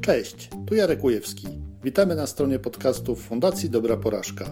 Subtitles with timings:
[0.00, 1.46] Cześć, tu Jarek Ujewski.
[1.84, 4.44] Witamy na stronie podcastów Fundacji Dobra Porażka.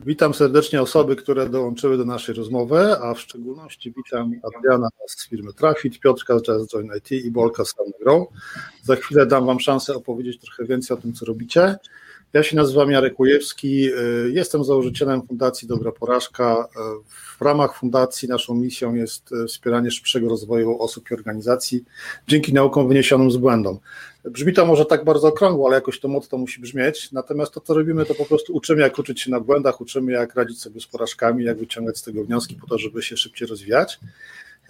[0.00, 5.52] Witam serdecznie osoby, które dołączyły do naszej rozmowy, a w szczególności witam Adriana z firmy
[5.52, 8.28] Trafit, Piotrka z Just Join IT i Bolka z Grow.
[8.82, 11.76] Za chwilę dam Wam szansę opowiedzieć trochę więcej o tym, co robicie.
[12.36, 16.68] Ja się nazywam Jarek Ujewski, y, jestem założycielem Fundacji Dobra Porażka.
[17.38, 21.84] W ramach fundacji naszą misją jest y, wspieranie szybszego rozwoju osób i organizacji
[22.28, 23.78] dzięki naukom wyniesionym z błędom.
[24.24, 27.12] Brzmi to może tak bardzo okrągło, ale jakoś to motto musi brzmieć.
[27.12, 30.34] Natomiast to, co robimy, to po prostu uczymy, jak uczyć się na błędach, uczymy, jak
[30.34, 33.98] radzić sobie z porażkami, jak wyciągać z tego wnioski po to, żeby się szybciej rozwijać.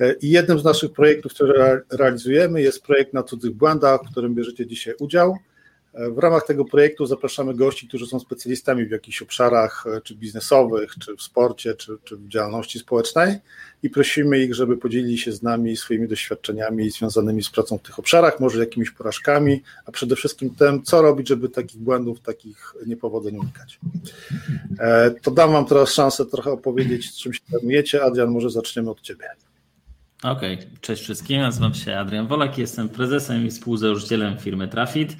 [0.00, 4.34] Y, I jednym z naszych projektów, które realizujemy, jest projekt na cudzych błędach, w którym
[4.34, 5.38] bierzecie dzisiaj udział.
[5.96, 10.94] W ramach tego projektu zapraszamy gości, którzy są specjalistami w jakichś obszarach, e, czy biznesowych,
[11.00, 13.36] czy w sporcie, czy, czy w działalności społecznej
[13.82, 17.98] i prosimy ich, żeby podzielili się z nami swoimi doświadczeniami związanymi z pracą w tych
[17.98, 23.38] obszarach, może jakimiś porażkami, a przede wszystkim tym, co robić, żeby takich błędów, takich niepowodzeń
[23.38, 23.78] unikać.
[24.78, 28.04] E, to dam Wam teraz szansę trochę opowiedzieć, czym się zajmujecie.
[28.04, 29.24] Adrian, może zaczniemy od Ciebie.
[30.22, 30.66] Okej, okay.
[30.80, 35.16] cześć wszystkim, nazywam się Adrian Wolak, jestem prezesem i współzałożycielem firmy Trafit.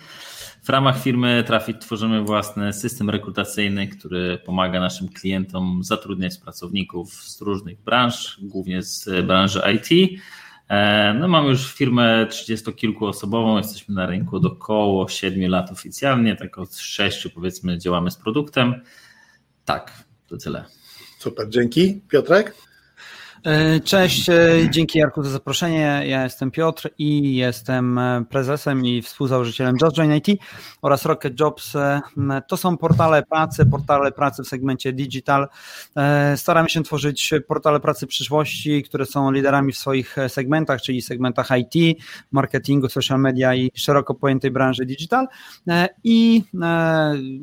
[0.67, 7.41] W ramach firmy Trafit tworzymy własny system rekrutacyjny, który pomaga naszym klientom zatrudniać pracowników z
[7.41, 10.21] różnych branż, głównie z branży IT.
[10.69, 16.59] E, no, mamy już firmę 30-kilkuosobową, jesteśmy na rynku do około 7 lat oficjalnie, tak
[16.59, 18.83] od 6 powiedzmy działamy z produktem.
[19.65, 20.65] Tak, to tyle.
[21.19, 22.01] Super, dzięki.
[22.09, 22.66] Piotrek?
[23.45, 26.03] E, cześć, e, dzięki Jarku za zaproszenie.
[26.07, 30.27] Ja jestem Piotr i jestem e, prezesem i współzałożycielem Just Join IT
[30.83, 31.73] oraz Rocket Jobs.
[32.49, 35.49] To są portale pracy, portale pracy w segmencie digital.
[36.37, 41.99] Staramy się tworzyć portale pracy przyszłości, które są liderami w swoich segmentach, czyli segmentach IT,
[42.33, 45.27] marketingu, social media i szeroko pojętej branży digital.
[46.05, 46.43] I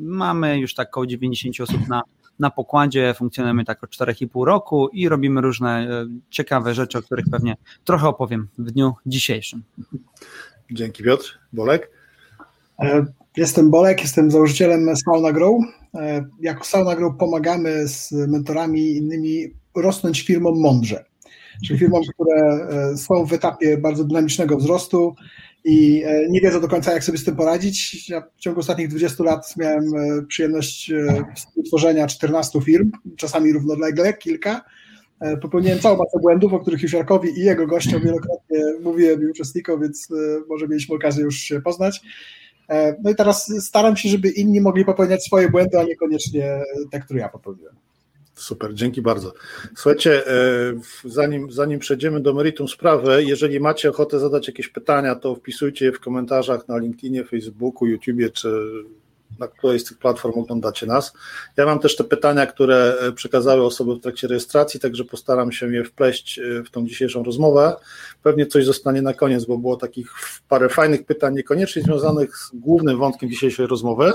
[0.00, 2.02] mamy już tak około 90 osób na
[2.38, 7.24] na pokładzie, funkcjonujemy tak od 4,5 roku i robimy różne e, ciekawe rzeczy, o których
[7.30, 9.62] pewnie trochę opowiem w dniu dzisiejszym.
[10.70, 11.38] Dzięki Piotr.
[11.52, 11.90] Bolek?
[12.78, 15.62] E, jestem Bolek, jestem założycielem Sauna Grow.
[15.94, 21.04] E, jako Sauna Grow pomagamy z mentorami i innymi rosnąć firmom mądrze.
[21.66, 25.14] Czyli firmom, które są w etapie bardzo dynamicznego wzrostu,
[25.64, 28.08] i e, nie wiedzą do końca, jak sobie z tym poradzić.
[28.08, 34.14] Ja w ciągu ostatnich 20 lat miałem e, przyjemność e, utworzenia 14 firm, czasami równolegle,
[34.14, 34.64] kilka.
[35.42, 39.80] Popełniłem całą masę błędów, o których już Jarkowi i jego gościom wielokrotnie mówiłem i uczestnikom,
[39.80, 40.08] więc
[40.48, 42.00] może mieliśmy okazję już się poznać.
[43.02, 46.60] No i teraz staram się, żeby inni mogli popełniać swoje błędy, a niekoniecznie
[46.90, 47.74] te, które ja popełniłem.
[48.34, 49.32] Super, dzięki bardzo.
[49.76, 50.32] Słuchajcie, e,
[51.04, 55.92] zanim, zanim przejdziemy do meritum sprawy, jeżeli macie ochotę zadać jakieś pytania, to wpisujcie je
[55.92, 58.48] w komentarzach na LinkedInie, Facebooku, YouTubie, czy
[59.38, 61.12] na której z tych platform oglądacie nas.
[61.56, 65.74] Ja mam też te pytania, które e, przekazały osoby w trakcie rejestracji, także postaram się
[65.74, 67.76] je wpleść e, w tą dzisiejszą rozmowę.
[68.22, 70.10] Pewnie coś zostanie na koniec, bo było takich
[70.48, 74.12] parę fajnych pytań, niekoniecznie związanych z głównym wątkiem dzisiejszej rozmowy.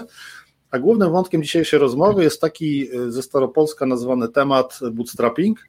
[0.72, 5.60] A głównym wątkiem dzisiejszej rozmowy jest taki e, ze Staropolska nazwany temat bootstrapping.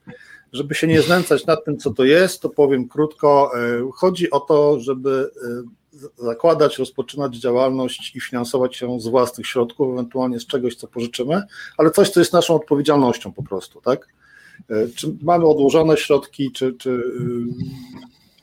[0.53, 3.51] Żeby się nie znęcać nad tym, co to jest, to powiem krótko.
[3.55, 5.31] E, chodzi o to, żeby
[5.93, 11.43] e, zakładać, rozpoczynać działalność i finansować ją z własnych środków, ewentualnie z czegoś, co pożyczymy,
[11.77, 14.07] ale coś, co jest naszą odpowiedzialnością po prostu, tak?
[14.95, 17.03] Czy mamy odłożone środki, czy, czy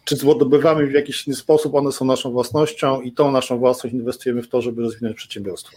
[0.09, 4.43] czy zdobywamy w jakiś inny sposób, one są naszą własnością i tą naszą własność inwestujemy
[4.43, 5.77] w to, żeby rozwinąć przedsiębiorstwo.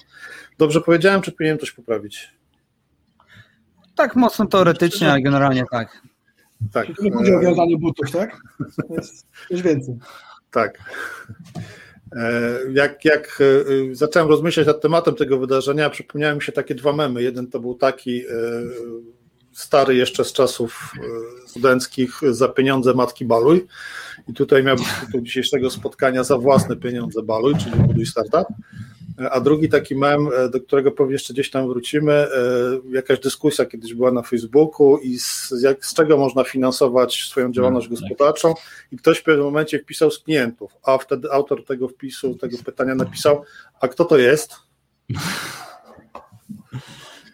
[0.61, 2.33] Dobrze powiedziałem, czy powinienem coś poprawić?
[3.95, 6.01] Tak mocno teoretycznie, ale generalnie tak.
[6.73, 6.88] Tak.
[7.01, 8.41] Nie chodzi o wiązanie butów, tak?
[8.89, 9.95] Jest coś więcej.
[10.51, 10.79] Tak.
[12.16, 13.39] E, jak, jak
[13.91, 17.23] e, zacząłem rozmyślać nad tematem tego wydarzenia, przypomniały mi się takie dwa memy.
[17.23, 18.31] Jeden to był taki e,
[19.51, 20.93] stary jeszcze z czasów
[21.47, 23.67] studenckich za pieniądze matki baluj.
[24.28, 28.47] I tutaj miał być tytuł dzisiejszego spotkania za własne pieniądze baluj, czyli buduj startup.
[29.32, 32.28] A drugi taki mem, do którego pewnie jeszcze gdzieś tam wrócimy, e,
[32.90, 37.90] jakaś dyskusja kiedyś była na Facebooku i z, jak, z czego można finansować swoją działalność
[37.90, 38.53] no, gospodarczą
[38.91, 42.96] i ktoś w pewnym momencie wpisał z klientów, a wtedy autor tego wpisu, tego pytania
[42.96, 43.44] napisał,
[43.82, 44.56] a kto to jest?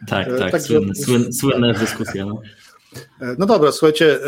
[0.07, 0.67] Tak, e, tak, Także...
[0.67, 2.25] słynna, słynna, słynna dyskusja.
[2.25, 2.41] No.
[3.21, 4.19] E, no dobra, słuchajcie,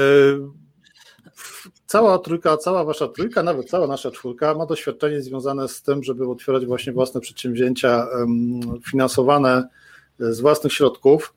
[1.90, 6.30] cała trójka, cała wasza trójka, nawet cała nasza czwórka ma doświadczenie związane z tym, żeby
[6.30, 8.08] otwierać właśnie własne przedsięwzięcia
[8.92, 9.68] finansowane
[10.20, 11.34] e, z własnych środków.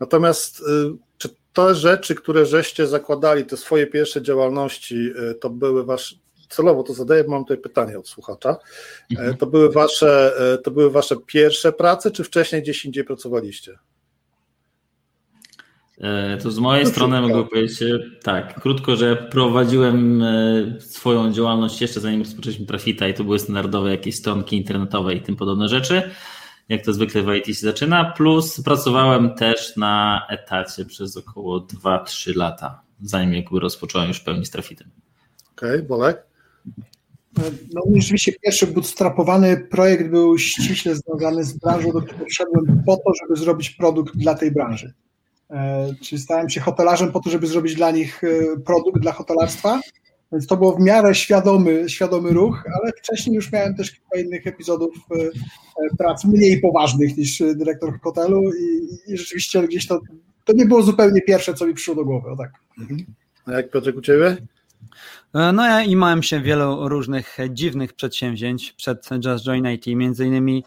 [0.00, 6.16] Natomiast e, czy te rzeczy, które żeście zakładali, te swoje pierwsze działalności, to były wasze,
[6.48, 8.56] celowo to zadaję, mam tutaj pytanie od słuchacza,
[9.10, 9.36] mhm.
[9.36, 10.32] to były wasze,
[10.64, 13.78] to były wasze pierwsze prace, czy wcześniej gdzieś indziej pracowaliście?
[16.00, 17.84] E, to z mojej no strony mogę powiedzieć
[18.22, 23.90] tak, krótko, że prowadziłem e, swoją działalność jeszcze zanim rozpoczęliśmy Trafita i to były standardowe
[23.90, 26.10] jakieś stronki internetowe i tym podobne rzeczy,
[26.68, 32.36] jak to zwykle w IT się zaczyna, plus pracowałem też na etacie przez około 2-3
[32.36, 34.90] lata, zanim jakby rozpocząłem już w pełni z Trafitem.
[35.52, 36.28] Okej, okay, Bolek?
[37.74, 43.12] No rzeczywiście pierwszy bootstrapowany projekt był ściśle związany z branżą, do której wszedłem po to,
[43.22, 44.94] żeby zrobić produkt dla tej branży.
[45.50, 49.80] E, czyli stałem się hotelarzem po to, żeby zrobić dla nich e, produkt dla hotelarstwa.
[50.32, 54.46] Więc to było w miarę świadomy, świadomy ruch, ale wcześniej już miałem też kilka innych
[54.46, 60.00] epizodów e, prac mniej poważnych niż dyrektor hotelu i, i rzeczywiście gdzieś to,
[60.44, 62.30] to nie było zupełnie pierwsze, co mi przyszło do głowy.
[62.30, 62.50] O tak.
[62.78, 63.04] Mhm.
[63.46, 64.36] A jak Piotrek u Ciebie?
[65.34, 69.86] E, no ja imałem się wielu różnych dziwnych przedsięwzięć przed Just Join IT.
[69.86, 70.64] Między innymi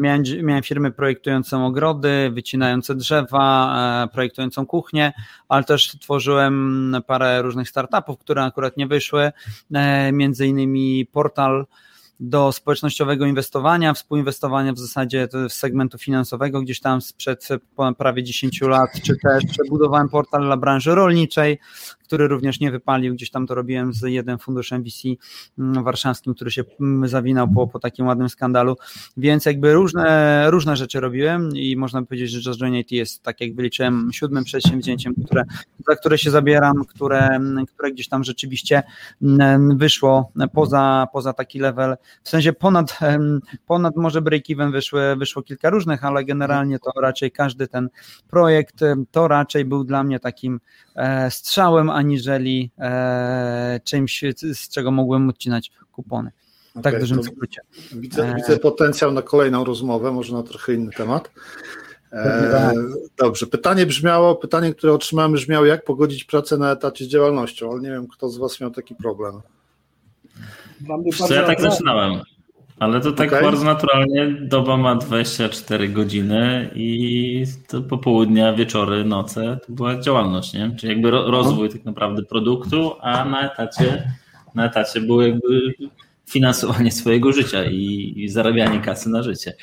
[0.00, 5.12] miałem, miałem firmę projektującą ogrody, wycinające drzewa, e, projektującą kuchnię,
[5.48, 9.32] ale też tworzyłem parę różnych startupów, które akurat nie wyszły.
[9.74, 11.66] E, między innymi portal
[12.20, 17.48] do społecznościowego inwestowania, współinwestowania w zasadzie z segmentu finansowego gdzieś tam sprzed
[17.98, 21.58] prawie 10 lat, czy też budowałem portal dla branży rolniczej,
[22.12, 23.14] który również nie wypalił.
[23.14, 25.08] Gdzieś tam to robiłem z jednym funduszem VC
[25.58, 28.76] mm, warszawskim, który się mm, zawinał po, po takim ładnym skandalu.
[29.16, 33.40] Więc jakby różne, różne rzeczy robiłem i można powiedzieć, że Just Join IT jest, tak
[33.40, 35.44] jak wyliczyłem, siódmym przedsięwzięciem, które,
[35.88, 37.38] za które się zabieram, które,
[37.74, 38.82] które gdzieś tam rzeczywiście
[39.22, 42.98] mm, wyszło poza, poza taki level, w sensie ponad,
[43.66, 47.88] ponad może break-even wyszły, wyszło kilka różnych, ale generalnie to raczej każdy ten
[48.30, 48.80] projekt,
[49.10, 50.60] to raczej był dla mnie takim
[51.30, 54.24] strzałem, a aniżeli e, czymś,
[54.54, 56.30] z czego mogłem odcinać kupony.
[56.70, 57.60] Okay, tak w dużym skrócie.
[57.92, 61.30] Widzę, e, widzę potencjał na kolejną rozmowę, może na trochę inny temat.
[62.12, 62.74] E, tak.
[63.16, 67.80] dobrze, pytanie brzmiało, pytanie, które otrzymałem brzmiało, jak pogodzić pracę na etacie z działalnością, ale
[67.80, 69.40] nie wiem, kto z Was miał taki problem.
[71.18, 72.20] Co ja tak zaczynałem.
[72.82, 73.42] Ale to tak okay.
[73.42, 80.76] bardzo naturalnie doba ma 24 godziny i to popołudnia, wieczory, noce to była działalność, nie?
[80.76, 84.12] Czyli jakby rozwój tak naprawdę produktu, a na etacie,
[84.54, 85.74] na etacie było jakby
[86.30, 89.54] finansowanie swojego życia i, i zarabianie kasy na życie.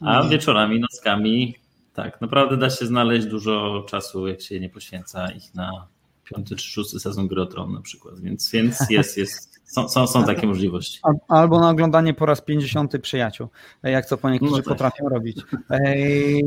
[0.00, 0.28] A mhm.
[0.28, 1.54] wieczorami, nockami,
[1.94, 5.86] tak, naprawdę da się znaleźć dużo czasu, jak się nie poświęca ich na
[6.24, 10.46] piąty czy szósty sezon Gry na przykład, więc, więc jest, jest, są, są, są takie
[10.46, 11.00] możliwości.
[11.28, 13.48] Albo na oglądanie po raz 50 przyjaciół,
[13.82, 14.66] jak co po niektórzy no tak.
[14.66, 15.42] potrafią robić.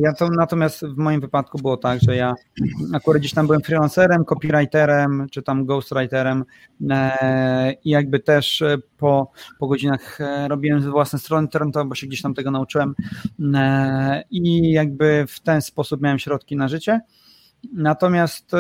[0.02, 2.34] Ja to, natomiast w moim wypadku było tak, że ja
[2.94, 6.46] akurat gdzieś tam byłem freelancerem, copywriterem, czy tam ghostwriterem
[6.90, 8.64] e, i jakby też
[8.98, 12.96] po, po godzinach e, robiłem własne strony internetowe, bo się gdzieś tam tego nauczyłem
[13.56, 17.02] e, i jakby w ten sposób miałem środki na życie.
[17.74, 18.52] Natomiast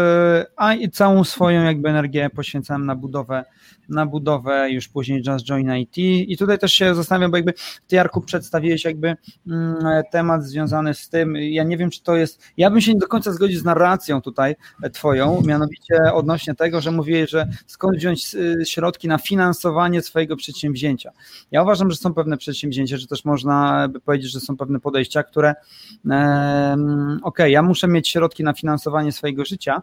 [0.55, 3.43] a i całą swoją jakby energię poświęcałem na budowę
[3.89, 7.53] na budowę już później Just Join IT i tutaj też się zastanawiam, bo jakby
[7.87, 9.15] ty Jarku przedstawiłeś jakby
[9.47, 9.75] mm,
[10.11, 13.07] temat związany z tym, ja nie wiem czy to jest, ja bym się nie do
[13.07, 14.55] końca zgodził z narracją tutaj
[14.93, 21.11] twoją, mianowicie odnośnie tego, że mówiłeś, że skąd wziąć y, środki na finansowanie swojego przedsięwzięcia.
[21.51, 25.23] Ja uważam, że są pewne przedsięwzięcia, że też można by powiedzieć, że są pewne podejścia,
[25.23, 25.55] które
[26.09, 26.77] e,
[27.23, 29.81] ok, ja muszę mieć środki na finansowanie swojego życia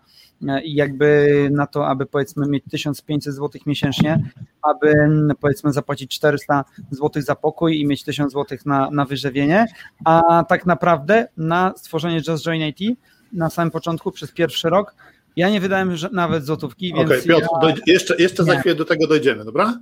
[0.49, 4.31] e, i jakby na to, aby powiedzmy mieć 1500 zł miesięcznie
[4.63, 4.95] aby
[5.41, 9.67] powiedzmy zapłacić 400 zł za pokój i mieć 1000 zł na, na wyżywienie,
[10.05, 12.99] a tak naprawdę na stworzenie Just Join IT
[13.33, 14.95] na samym początku przez pierwszy rok
[15.37, 17.11] ja nie wydałem nawet złotówki, więc...
[17.11, 17.93] Okej, okay, Piotr, ja...
[17.95, 19.81] jeszcze, jeszcze za chwilę do tego dojdziemy, dobra?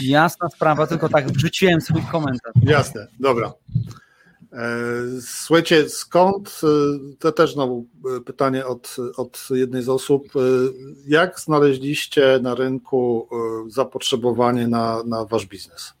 [0.00, 2.52] Jasna sprawa, tylko tak wrzuciłem swój komentarz.
[2.62, 3.52] Jasne, dobra.
[4.52, 4.86] E,
[5.20, 6.66] słuchajcie, skąd, e,
[7.18, 10.28] to też znowu e, pytanie od, od jednej z osób,
[11.08, 13.28] jak znaleźliście na rynku
[13.68, 15.92] zapotrzebowanie na, na wasz biznes?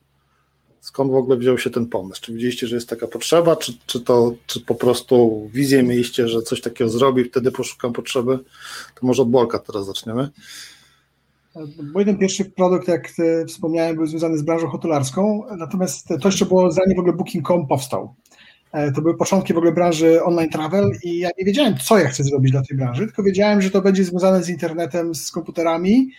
[0.80, 2.20] Skąd w ogóle wziął się ten pomysł?
[2.22, 6.42] Czy widzieliście, że jest taka potrzeba, czy, czy, to, czy po prostu wizję mieliście, że
[6.42, 8.38] coś takiego zrobi, wtedy poszukam potrzeby?
[9.00, 10.30] To może od Bolka teraz zaczniemy.
[11.94, 13.12] Mój ten pierwszy produkt, jak
[13.48, 18.14] wspomniałem, był związany z branżą hotelarską, natomiast to jeszcze było zanim w ogóle Booking.com powstał.
[18.72, 22.08] E, to były początki w ogóle branży online travel i ja nie wiedziałem, co ja
[22.08, 26.10] chcę zrobić dla tej branży, tylko wiedziałem, że to będzie związane z internetem, z komputerami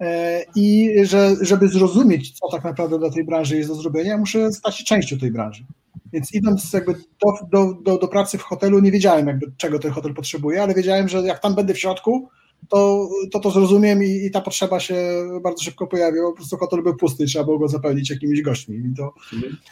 [0.00, 4.52] e, i że żeby zrozumieć, co tak naprawdę dla tej branży jest do zrobienia, muszę
[4.52, 5.64] stać się częścią tej branży.
[6.12, 9.90] Więc idąc jakby do, do, do, do pracy w hotelu, nie wiedziałem jakby czego ten
[9.90, 12.28] hotel potrzebuje, ale wiedziałem, że jak tam będę w środku,
[12.68, 14.96] to to, to zrozumiem i, i, ta potrzeba się
[15.42, 16.30] bardzo szybko pojawiła.
[16.30, 18.76] Po prostu hotel był pusty, trzeba było go zapełnić jakimiś gośćmi.
[18.76, 19.14] I to,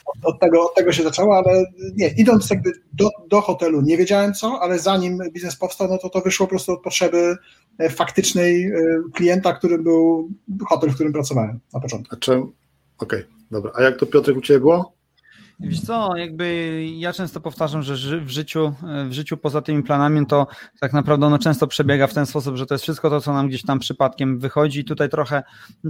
[0.04, 1.64] od, od, tego, od tego się zaczęło, ale
[1.96, 6.10] nie, idąc jakby do, do hotelu nie wiedziałem co, ale zanim biznes powstał, no to
[6.10, 7.36] to wyszło po prostu od potrzeby
[7.78, 8.72] e, faktycznej e,
[9.14, 10.30] klienta, którym był
[10.68, 12.16] hotel, w którym pracowałem na początku.
[12.16, 12.38] Okej,
[12.98, 13.72] okay, dobra.
[13.74, 14.99] A jak to Piotr u Ciebie było?
[15.62, 18.74] Wiesz co, jakby ja często powtarzam, że w życiu,
[19.08, 20.46] w życiu poza tymi planami to
[20.80, 23.48] tak naprawdę ono często przebiega w ten sposób, że to jest wszystko to, co nam
[23.48, 24.84] gdzieś tam przypadkiem wychodzi.
[24.84, 25.42] Tutaj trochę,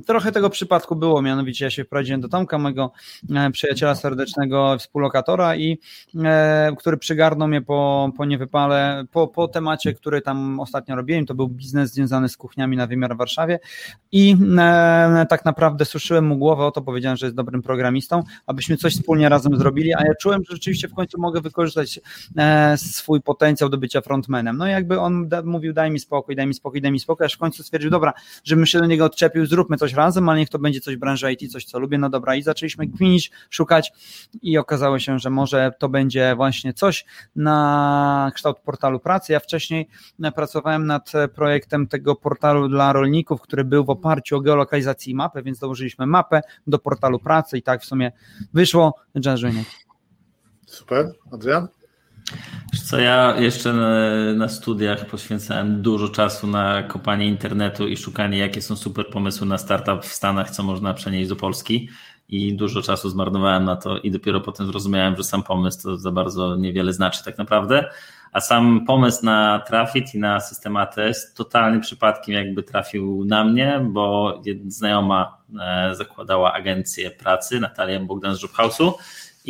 [0.07, 2.93] trochę tego przypadku było, mianowicie ja się wprowadziłem do Tomka, mojego
[3.35, 5.79] e, przyjaciela serdecznego, współlokatora i
[6.25, 11.35] e, który przygarnął mnie po, po niewypale, po, po temacie, który tam ostatnio robiłem, to
[11.35, 13.59] był biznes związany z kuchniami na wymiar w Warszawie
[14.13, 18.77] i e, tak naprawdę suszyłem mu głowę o to, powiedziałem, że jest dobrym programistą, abyśmy
[18.77, 22.01] coś wspólnie razem zrobili, a ja czułem, że rzeczywiście w końcu mogę wykorzystać
[22.37, 24.57] e, swój potencjał do bycia frontmanem.
[24.57, 27.27] No i jakby on da, mówił, daj mi spokój, daj mi spokój, daj mi spokój,
[27.27, 28.13] aż w końcu stwierdził, dobra,
[28.45, 31.53] żebym się do niego odczepił, zróbmy coś razem, ale niech to będzie coś branży IT,
[31.53, 33.93] coś co lubię, no dobra i zaczęliśmy gwinić, szukać
[34.43, 37.05] i okazało się, że może to będzie właśnie coś
[37.37, 39.33] na kształt portalu pracy.
[39.33, 39.89] Ja wcześniej
[40.35, 45.43] pracowałem nad projektem tego portalu dla rolników, który był w oparciu o geolokalizację i mapę,
[45.43, 48.13] więc dołożyliśmy mapę do portalu pracy i tak w sumie
[48.55, 49.50] wyszło, że
[50.67, 51.13] Super.
[51.33, 51.69] Adrian?
[52.85, 53.89] Co ja jeszcze na,
[54.35, 59.59] na, studiach poświęcałem dużo czasu na kopanie internetu i szukanie, jakie są super pomysły na
[59.59, 61.89] startup w Stanach, co można przenieść do Polski.
[62.29, 66.11] I dużo czasu zmarnowałem na to, i dopiero potem zrozumiałem, że sam pomysł to za
[66.11, 67.91] bardzo niewiele znaczy tak naprawdę.
[68.33, 73.81] A sam pomysł na Trafit i na system ATS totalnym przypadkiem jakby trafił na mnie,
[73.85, 74.35] bo
[74.67, 78.95] znajoma e, zakładała agencję pracy, Natalia Bogdan z Żubhausu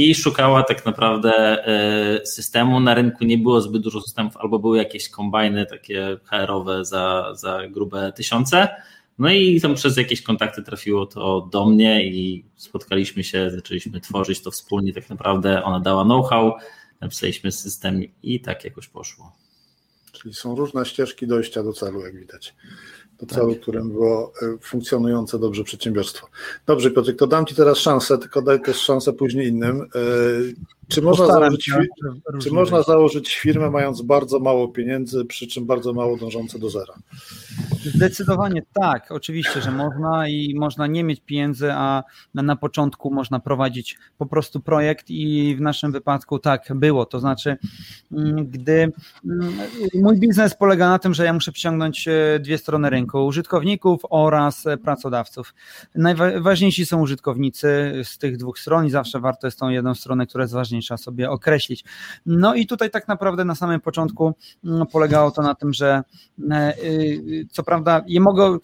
[0.01, 1.33] i szukała tak naprawdę
[1.67, 2.81] e, systemu.
[2.81, 7.69] Na rynku nie było zbyt dużo systemów, albo były jakieś kombajny takie HR-owe za, za
[7.69, 8.69] grube tysiące.
[9.19, 14.43] No i tam przez jakieś kontakty trafiło to do mnie i spotkaliśmy się, zaczęliśmy tworzyć
[14.43, 14.93] to wspólnie.
[14.93, 16.53] Tak naprawdę ona dała know-how,
[17.01, 19.33] napisaliśmy system i tak jakoś poszło.
[20.23, 22.55] Czyli są różne ścieżki dojścia do celu, jak widać
[23.21, 23.63] do celu, tak.
[23.63, 26.29] którym było e, funkcjonujące dobrze przedsiębiorstwo.
[26.67, 29.81] Dobrze, Piotr, to dam Ci teraz szansę, tylko daj też szansę później innym.
[29.83, 29.87] E,
[30.89, 31.71] czy można, założyć,
[32.43, 36.95] czy można założyć firmę mając bardzo mało pieniędzy, przy czym bardzo mało dążące do zera?
[37.85, 42.03] Zdecydowanie tak, oczywiście, że można i można nie mieć pieniędzy, a
[42.35, 47.07] na początku można prowadzić po prostu projekt i w naszym wypadku tak było.
[47.07, 47.57] To znaczy,
[48.13, 48.93] mm, gdy
[49.25, 49.59] mm,
[50.11, 54.65] mój biznes polega na tym, że ja muszę przyciągnąć e, dwie strony rynku, użytkowników oraz
[54.85, 55.55] pracodawców.
[55.95, 60.45] Najważniejsi są użytkownicy z tych dwóch stron i zawsze warto jest tą jedną stronę, która
[60.45, 61.85] jest ważniejsza sobie określić.
[62.27, 66.03] No i tutaj tak naprawdę na samym początku mm, polegało to na tym, że
[66.51, 66.73] e,
[67.51, 68.59] co prawda, je mogę,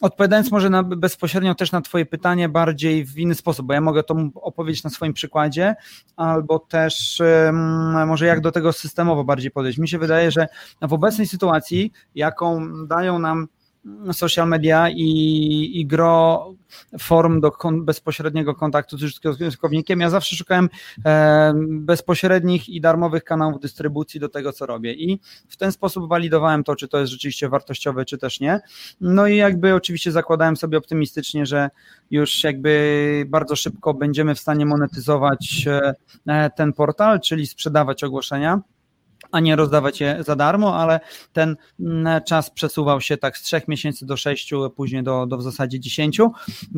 [0.00, 4.02] odpowiadając może na, bezpośrednio też na Twoje pytanie, bardziej w inny sposób, bo ja mogę
[4.02, 5.74] to opowiedzieć na swoim przykładzie,
[6.16, 7.22] albo też
[8.06, 9.78] może jak do tego systemowo bardziej podejść.
[9.86, 10.46] Mi się wydaje, że
[10.82, 13.48] w obecnej sytuacji, jaką dają nam
[14.12, 16.54] social media i, i gro
[17.00, 20.00] form do kon, bezpośredniego kontaktu z użytkownikiem.
[20.00, 20.68] Ja zawsze szukałem
[21.04, 26.64] e, bezpośrednich i darmowych kanałów dystrybucji do tego, co robię i w ten sposób walidowałem
[26.64, 28.60] to, czy to jest rzeczywiście wartościowe, czy też nie.
[29.00, 31.70] No i jakby oczywiście zakładałem sobie optymistycznie, że
[32.10, 35.66] już jakby bardzo szybko będziemy w stanie monetyzować
[36.26, 38.60] e, ten portal, czyli sprzedawać ogłoszenia
[39.36, 41.00] a nie rozdawać je za darmo, ale
[41.32, 45.42] ten mm, czas przesuwał się tak z trzech miesięcy do sześciu, później do, do w
[45.42, 46.32] zasadzie dziesięciu,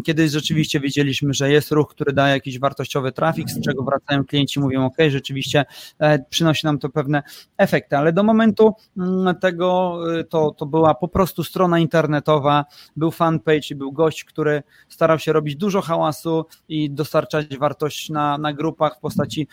[0.05, 4.61] kiedy rzeczywiście widzieliśmy, że jest ruch, który daje jakiś wartościowy trafik, z czego wracają klienci,
[4.61, 5.65] mówią ok, rzeczywiście
[5.99, 7.23] e, przynosi nam to pewne
[7.59, 12.65] efekty, ale do momentu mm, tego e, to, to była po prostu strona internetowa,
[12.97, 18.39] był fanpage i był gość, który starał się robić dużo hałasu i dostarczać wartość na,
[18.39, 19.49] na grupach w postaci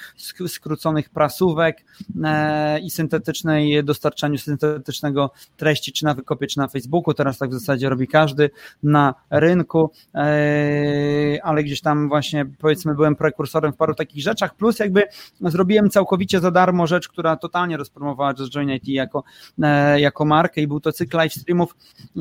[0.48, 1.86] skróconych prasówek
[2.24, 7.14] e, i syntetycznej, dostarczaniu syntetycznego treści, czy na wykopie, czy na Facebooku.
[7.14, 8.50] Teraz tak w zasadzie robi każdy
[8.84, 14.80] na rynku, e, ale gdzieś tam właśnie powiedzmy byłem prekursorem w paru takich rzeczach, plus
[14.80, 15.04] jakby
[15.42, 19.24] zrobiłem całkowicie za darmo rzecz, która totalnie rozpromowała Just Join IT jako,
[19.62, 20.62] e, jako markę.
[20.62, 21.76] I był to cykl live streamów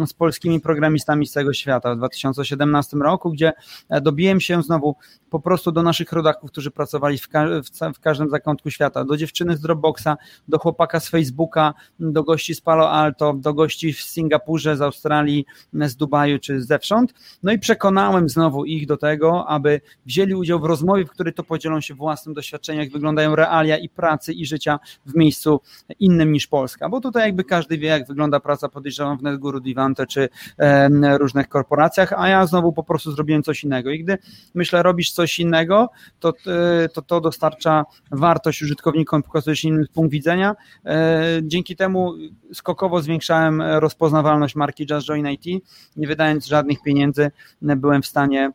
[0.06, 3.52] z polskimi programistami z całego świata w 2017 roku, gdzie
[3.88, 4.96] e, dobiłem się znowu
[5.30, 9.16] po prostu do naszych rodaków, którzy pracowali w, ka w, w każdym zakątku świata, do
[9.16, 10.16] dziewczyny z Dropboxa,
[10.48, 14.82] do do chłopaka z Facebooka, do gości z Palo Alto, do gości w Singapurze, z
[14.82, 17.14] Australii, z Dubaju czy zewsząd.
[17.42, 21.44] No i przekonałem znowu ich do tego, aby wzięli udział w rozmowie, w której to
[21.44, 25.60] podzielą się własnym doświadczeniem, jak wyglądają realia i pracy i życia w miejscu
[25.98, 30.06] innym niż Polska, bo tutaj jakby każdy wie, jak wygląda praca podejrzewam w NetGuru, Divante
[30.06, 34.18] czy e, różnych korporacjach, a ja znowu po prostu zrobiłem coś innego i gdy
[34.54, 35.88] myślę, robisz coś innego,
[36.20, 40.43] to e, to, to dostarcza wartość użytkownikom, pokazujesz inny punkt widzenia.
[40.86, 42.14] E, dzięki temu
[42.52, 45.64] skokowo zwiększałem rozpoznawalność marki Just Join IT,
[45.96, 47.30] nie wydając żadnych pieniędzy,
[47.62, 48.50] byłem w stanie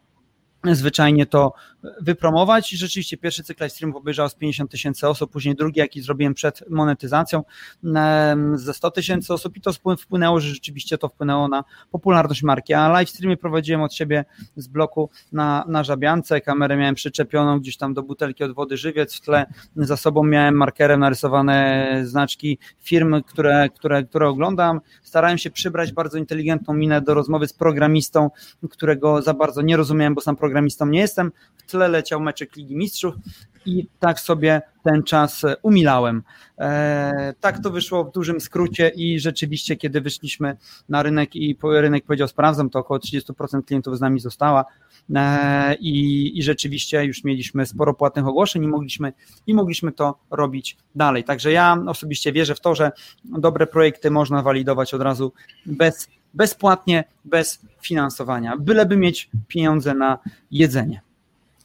[0.63, 1.53] zwyczajnie to
[2.01, 2.73] wypromować.
[2.73, 6.33] I rzeczywiście pierwszy cykl live streamów obejrzało z 50 tysięcy osób, później drugi, jaki zrobiłem
[6.33, 7.43] przed monetyzacją
[8.55, 9.57] ze 100 tysięcy osób.
[9.57, 13.93] I to wpłynęło, że rzeczywiście to wpłynęło na popularność marki, a live streamy prowadziłem od
[13.93, 18.77] siebie z bloku na, na żabiance, kamerę miałem przyczepioną gdzieś tam do butelki od wody
[18.77, 19.45] żywiec, w tle.
[19.75, 26.17] Za sobą miałem markerem narysowane znaczki firm, które, które, które oglądam, starałem się przybrać bardzo
[26.17, 28.29] inteligentną minę do rozmowy z programistą,
[28.69, 32.75] którego za bardzo nie rozumiałem, bo sam programistą nie jestem, w tle leciał meczek Ligi
[32.75, 33.15] Mistrzów
[33.65, 36.23] i tak sobie ten czas e, umilałem.
[36.57, 40.57] E, tak to wyszło w dużym skrócie i rzeczywiście, kiedy wyszliśmy
[40.89, 44.65] na rynek i rynek powiedział sprawdzam, to około 30% klientów z nami została
[45.15, 49.13] e, i, i rzeczywiście już mieliśmy sporo płatnych ogłoszeń i mogliśmy,
[49.47, 51.23] i mogliśmy to robić dalej.
[51.23, 52.91] Także ja osobiście wierzę w to, że
[53.25, 55.33] dobre projekty można walidować od razu
[55.65, 60.17] bez bezpłatnie, bez finansowania, byleby mieć pieniądze na
[60.51, 61.01] jedzenie.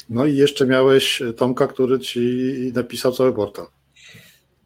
[0.08, 3.66] No i jeszcze miałeś Tomka, który ci napisał cały portal.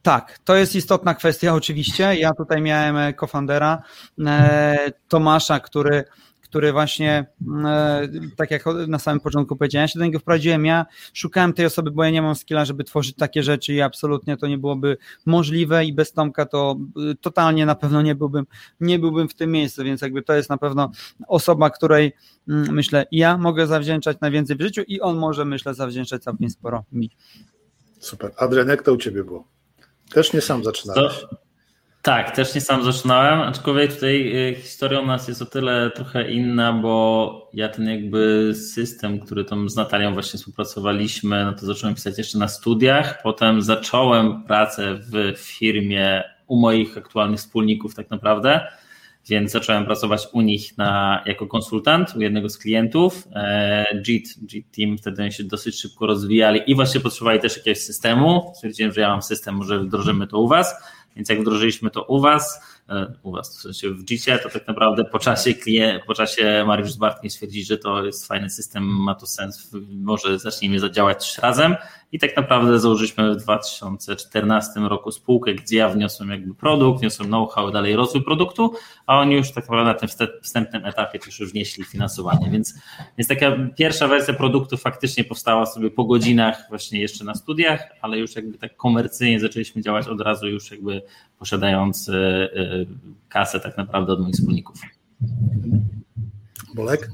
[0.03, 2.15] Tak, to jest istotna kwestia oczywiście.
[2.15, 3.83] Ja tutaj miałem co-foundera
[4.27, 6.05] e, Tomasza, który
[6.49, 7.27] który właśnie,
[7.65, 11.67] e, tak jak na samym początku powiedziałem, ja się do niego wprowadziłem, ja szukałem tej
[11.67, 14.97] osoby, bo ja nie mam skilla, żeby tworzyć takie rzeczy i absolutnie to nie byłoby
[15.27, 16.77] możliwe i bez Tomka to
[17.11, 18.47] e, totalnie na pewno nie byłbym,
[18.81, 20.91] nie byłbym w tym miejscu, więc jakby to jest na pewno
[21.29, 22.13] osoba, której
[22.49, 26.85] mm, myślę ja mogę zawdzięczać najwięcej w życiu i on może myślę zawdzięczać całkiem sporo
[26.93, 27.11] mi.
[27.99, 28.33] Super.
[28.37, 29.45] Adrian, jak to u Ciebie było?
[30.11, 31.21] Też nie sam zaczynałeś.
[31.21, 31.48] To...
[32.09, 36.31] Tak, też nie sam zaczynałem, aczkolwiek tutaj y, historia u nas jest o tyle trochę
[36.31, 41.95] inna, bo ja ten jakby system, który tam z Natalią właśnie współpracowaliśmy, no to zacząłem
[41.95, 48.67] pisać jeszcze na studiach, potem zacząłem pracę w firmie u moich aktualnych wspólników tak naprawdę,
[49.29, 53.29] więc zacząłem pracować u nich na, jako konsultant u jednego z klientów.
[53.35, 58.53] E, JIT, JIT Team wtedy się dosyć szybko rozwijali i właśnie potrzebowali też jakiegoś systemu.
[58.55, 60.75] Stwierdziłem, że ja mam system, może wdrożymy to u Was
[61.19, 62.61] więc jak wdrożyliśmy to u Was,
[63.23, 66.93] u Was, w sensie w JIT-ie, to tak naprawdę po czasie, klient, po czasie Mariusz
[66.93, 71.77] Zbartnik stwierdzi, że to jest fajny system, ma to sens, może zacznijmy zadziałać razem.
[72.13, 77.71] I tak naprawdę założyliśmy w 2014 roku spółkę, gdzie ja wniosłem jakby produkt, wniosłem know-how,
[77.71, 78.75] dalej rozwój produktu,
[79.07, 80.09] a oni już tak naprawdę na tym
[80.43, 82.75] wstępnym etapie też już wnieśli finansowanie, więc,
[83.19, 88.19] więc taka pierwsza wersja produktu faktycznie powstała sobie po godzinach właśnie jeszcze na studiach, ale
[88.19, 91.03] już jakby tak komercyjnie zaczęliśmy działać od razu już jakby
[91.39, 92.85] posiadając e, e,
[93.29, 94.77] kasę tak naprawdę od moich wspólników.
[96.75, 97.11] Bolek?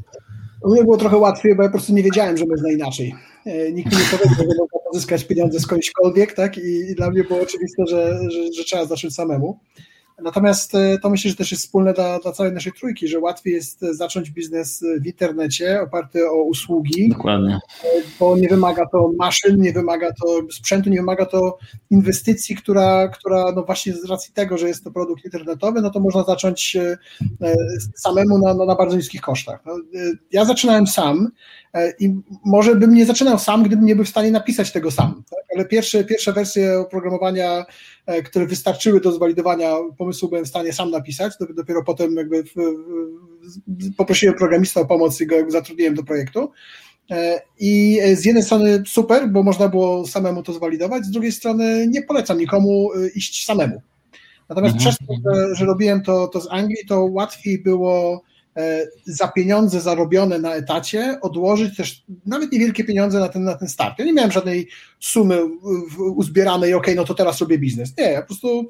[0.63, 3.15] U mnie było trochę łatwiej, bo ja po prostu nie wiedziałem, że można inaczej.
[3.47, 6.59] E, nikt mi nie powiedział, że można pozyskać pieniądze skądśkolwiek, tak?
[6.59, 9.59] I, dla mnie było oczywiste, że, że, że trzeba zacząć samemu.
[10.23, 13.55] Natomiast e, to myślę, że też jest wspólne dla, dla całej naszej trójki, że łatwiej
[13.55, 17.09] jest zacząć biznes w internecie oparty o usługi.
[17.09, 17.59] Dokładnie.
[18.21, 21.59] Bo nie wymaga to maszyn, nie wymaga to sprzętu, nie wymaga to
[21.91, 26.01] inwestycji, która, która no właśnie z racji tego, że jest to produkt internetowy, no to
[26.01, 26.97] można zacząć e,
[27.97, 29.61] samemu na, na bardzo niskich kosztach.
[29.67, 29.77] No,
[30.33, 31.31] ja zaczynałem sam,
[31.75, 35.23] E, I może bym nie zaczynał sam, gdybym nie był w stanie napisać tego sam.
[35.31, 35.45] Tak?
[35.55, 37.59] Ale pierwsze, pierwsze wersje oprogramowania,
[38.04, 41.33] e, które wystarczyły do zwalidowania pomysłu, byłem w stanie sam napisać.
[41.55, 42.45] Dopiero potem jakby
[43.97, 46.51] poprosiłem programistę o pomoc i go zatrudniłem do projektu.
[47.11, 51.87] E, I z jednej strony super, bo można było samemu to zwalidować, z drugiej strony
[51.91, 53.83] nie polecam nikomu iść samemu.
[54.49, 54.95] Natomiast mhm.
[54.95, 58.34] przez to, że, że robiłem to, to z Anglii, to łatwiej było E,
[59.07, 63.99] za pieniądze zarobione na etacie odłożyć też nawet niewielkie pieniądze na ten, na ten start.
[63.99, 64.69] Ja nie miałem żadnej
[65.01, 65.45] sumy
[66.15, 67.97] uzbieranej, ok, no to teraz robię biznes.
[67.99, 68.69] Nie, ja po prostu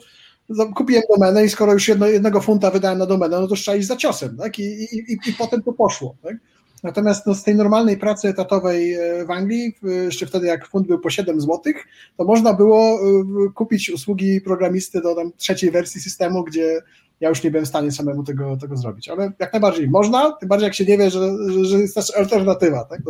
[0.75, 3.89] kupiłem domenę i skoro już jedno, jednego funta wydałem na domenę, no to trzeba iść
[3.89, 4.59] za ciosem, tak?
[4.59, 6.37] I, i, i, i potem to poszło, tak?
[6.85, 10.99] Natomiast no, z tej normalnej pracy etatowej e, w Anglii, jeszcze wtedy jak fund był
[10.99, 11.73] po 7 zł,
[12.17, 16.83] to można było e, kupić usługi programisty do tam trzeciej wersji systemu, gdzie
[17.21, 19.09] ja już nie byłem w stanie samemu tego, tego zrobić.
[19.09, 22.11] Ale jak najbardziej można, tym bardziej jak się nie wie, że, że, że jest też
[22.17, 22.85] alternatywa.
[22.85, 23.01] Tak?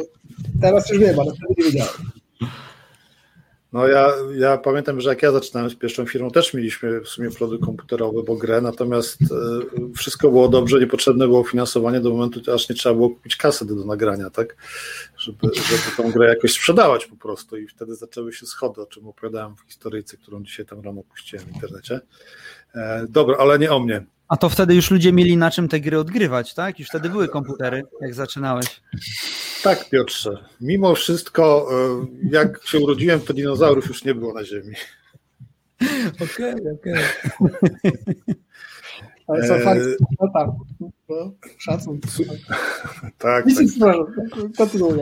[0.60, 1.92] teraz już wiem, ale wtedy nie wiedziałem.
[3.74, 7.30] No ja, ja pamiętam, że jak ja zaczynałem z pierwszą firmą, też mieliśmy w sumie
[7.30, 12.68] produkt komputerowy, bo grę, natomiast e, wszystko było dobrze, niepotrzebne było finansowanie do momentu, aż
[12.68, 14.56] nie trzeba było kupić kasety do nagrania, tak?
[15.16, 19.06] Żeby, żeby tą grę jakoś sprzedawać po prostu i wtedy zaczęły się schody, o czym
[19.06, 22.00] opowiadałem w historyjce, którą dzisiaj tam rano puściłem w internecie.
[22.74, 24.04] E, dobra, ale nie o mnie.
[24.28, 26.78] A to wtedy już ludzie mieli na czym te gry odgrywać, tak?
[26.78, 28.80] Już wtedy były komputery, jak zaczynałeś.
[29.62, 30.44] Tak, Piotrze.
[30.60, 34.74] Mimo wszystko, e, jak się urodziłem, to dinozaurów już nie było na Ziemi.
[36.20, 37.04] Okej, okej.
[39.26, 39.80] Ale co, fakt,
[40.20, 40.48] no tak,
[41.08, 42.00] no, szacun.
[43.18, 43.44] Tak,
[43.80, 43.98] tak.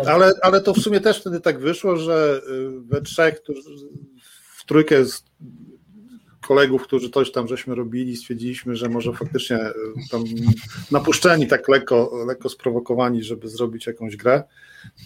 [0.07, 3.43] Ale, ale to w sumie też wtedy tak wyszło, że y, we trzech,
[4.57, 5.25] w trójkę z
[6.47, 9.73] kolegów, którzy coś tam żeśmy robili, stwierdziliśmy, że może faktycznie y,
[10.11, 10.25] tam
[10.91, 14.43] napuszczeni, tak lekko, lekko sprowokowani, żeby zrobić jakąś grę.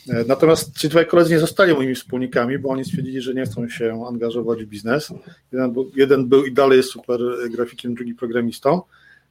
[0.09, 3.69] E, natomiast ci dwaj koledzy nie zostali moimi wspólnikami, bo oni stwierdzili, że nie chcą
[3.69, 5.13] się angażować w biznes.
[5.53, 7.21] Jeden był, jeden był i dalej jest super
[7.51, 8.83] grafikiem, drugi programistą.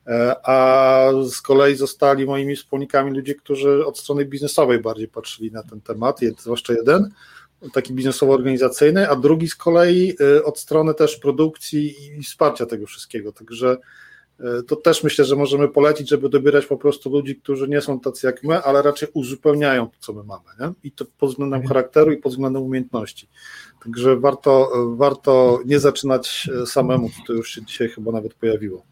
[0.08, 5.64] E, a z kolei zostali moimi wspólnikami ludzie, którzy od strony biznesowej bardziej patrzyli na
[5.64, 7.10] ten temat, zwłaszcza jeden,
[7.74, 13.32] taki biznesowo-organizacyjny, a drugi z kolei e, od strony też produkcji i wsparcia tego wszystkiego.
[13.32, 13.78] Także
[14.40, 18.00] e, to też myślę, że możemy polecić, żeby dobierać po prostu ludzi, którzy nie są
[18.00, 20.46] tacy jak my, ale raczej uzupełniają to, co my mamy.
[20.60, 20.74] Nie?
[20.84, 21.68] I to pod względem mhm.
[21.68, 23.30] charakteru i pod względem umiejętności.
[23.84, 28.86] Także warto, warto nie zaczynać samemu, to już się dzisiaj chyba nawet pojawiło.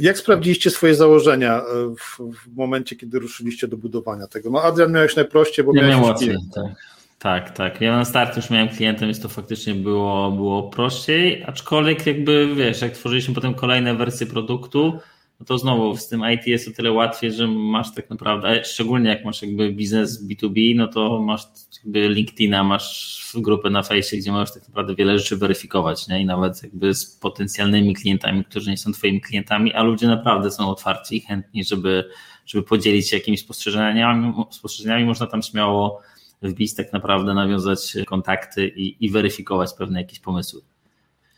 [0.00, 1.62] Jak sprawdziliście swoje założenia
[1.98, 4.50] w, w, momencie, kiedy ruszyliście do budowania tego?
[4.50, 6.93] No Adrian miałeś najprościej, bo ja miałeś łatwiej, tak.
[7.24, 7.80] Tak, tak.
[7.80, 12.80] Ja na start już miałem klientem, więc to faktycznie było, było prościej, aczkolwiek jakby, wiesz,
[12.80, 14.98] jak tworzyliśmy potem kolejne wersje produktu,
[15.40, 19.10] no to znowu z tym IT jest o tyle łatwiej, że masz tak naprawdę, szczególnie
[19.10, 21.42] jak masz jakby biznes B2B, no to masz
[21.84, 26.20] jakby LinkedIna, masz grupę na fejsie, gdzie możesz tak naprawdę wiele rzeczy weryfikować, nie?
[26.20, 30.68] I nawet jakby z potencjalnymi klientami, którzy nie są twoimi klientami, a ludzie naprawdę są
[30.68, 32.04] otwarci i chętni, żeby,
[32.46, 36.02] żeby podzielić się jakimiś spostrzeżeniami, spostrzeżeniami, można tam śmiało
[36.42, 40.60] wbić tak naprawdę, nawiązać kontakty i, i weryfikować pewne jakieś pomysły.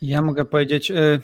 [0.01, 1.21] Ja mogę powiedzieć, y,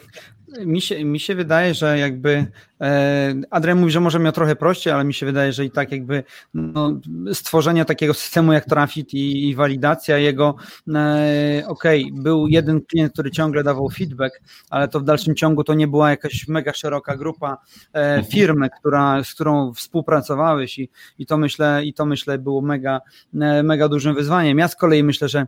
[0.65, 2.45] mi się, mi się wydaje, że jakby
[2.81, 5.91] e, Adrian mówi, że może miał trochę prościej, ale mi się wydaje, że i tak
[5.91, 6.99] jakby no,
[7.33, 10.55] stworzenie takiego systemu jak Trafit i, i walidacja jego,
[10.95, 15.63] e, okej, okay, był jeden klient, który ciągle dawał feedback, ale to w dalszym ciągu
[15.63, 17.57] to nie była jakaś mega szeroka grupa
[17.93, 18.25] e, mhm.
[18.25, 20.89] firmy, która, z którą współpracowałeś i,
[21.19, 23.01] i to myślę, i to myślę było mega,
[23.41, 24.57] e, mega dużym wyzwaniem.
[24.57, 25.47] Ja z kolei myślę, że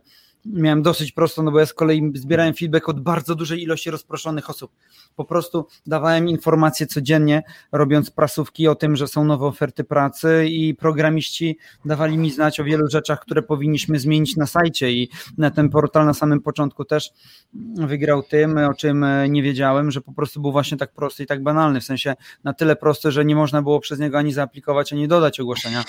[0.52, 4.50] miałem dosyć prosto, no bo ja z kolei zbierałem feedback od bardzo dużej ilości rozproszonych
[4.50, 4.72] osób.
[5.16, 10.74] Po prostu dawałem informacje codziennie, robiąc prasówki o tym, że są nowe oferty pracy i
[10.74, 15.68] programiści dawali mi znać o wielu rzeczach, które powinniśmy zmienić na sajcie i na ten
[15.68, 17.10] portal na samym początku też
[17.74, 21.42] wygrał tym, o czym nie wiedziałem, że po prostu był właśnie tak prosty i tak
[21.42, 25.08] banalny, w sensie na tyle prosty, że nie można było przez niego ani zaaplikować, ani
[25.08, 25.84] dodać ogłoszenia,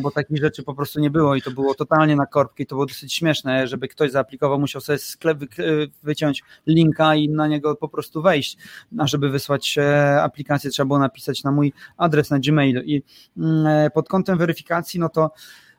[0.00, 2.86] bo takich rzeczy po prostu nie było i to było totalnie na korbki, to było
[2.86, 5.38] dosyć śmieszne, że żeby ktoś zaaplikował, musiał sobie sklep
[6.02, 8.56] wyciąć linka i na niego po prostu wejść.
[8.98, 12.82] A żeby wysłać e, aplikację, trzeba było napisać na mój adres na Gmail.
[12.84, 13.02] I
[13.36, 15.69] mm, e, pod kątem weryfikacji, no to E,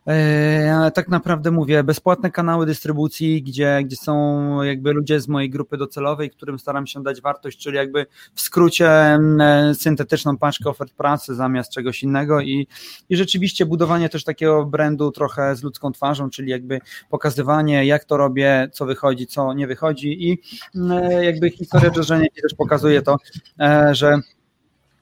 [0.94, 6.30] tak naprawdę mówię, bezpłatne kanały dystrybucji, gdzie, gdzie są jakby ludzie z mojej grupy docelowej,
[6.30, 9.20] którym staram się dać wartość, czyli jakby w skrócie e,
[9.74, 12.68] syntetyczną paczkę ofert pracy zamiast czegoś innego i,
[13.10, 18.18] i rzeczywiście budowanie też takiego brandu trochę z ludzką twarzą, czyli jakby pokazywanie, jak to
[18.18, 20.42] robię, co wychodzi, co nie wychodzi i
[20.92, 23.18] e, jakby historia drżenia też pokazuje to,
[23.92, 24.20] że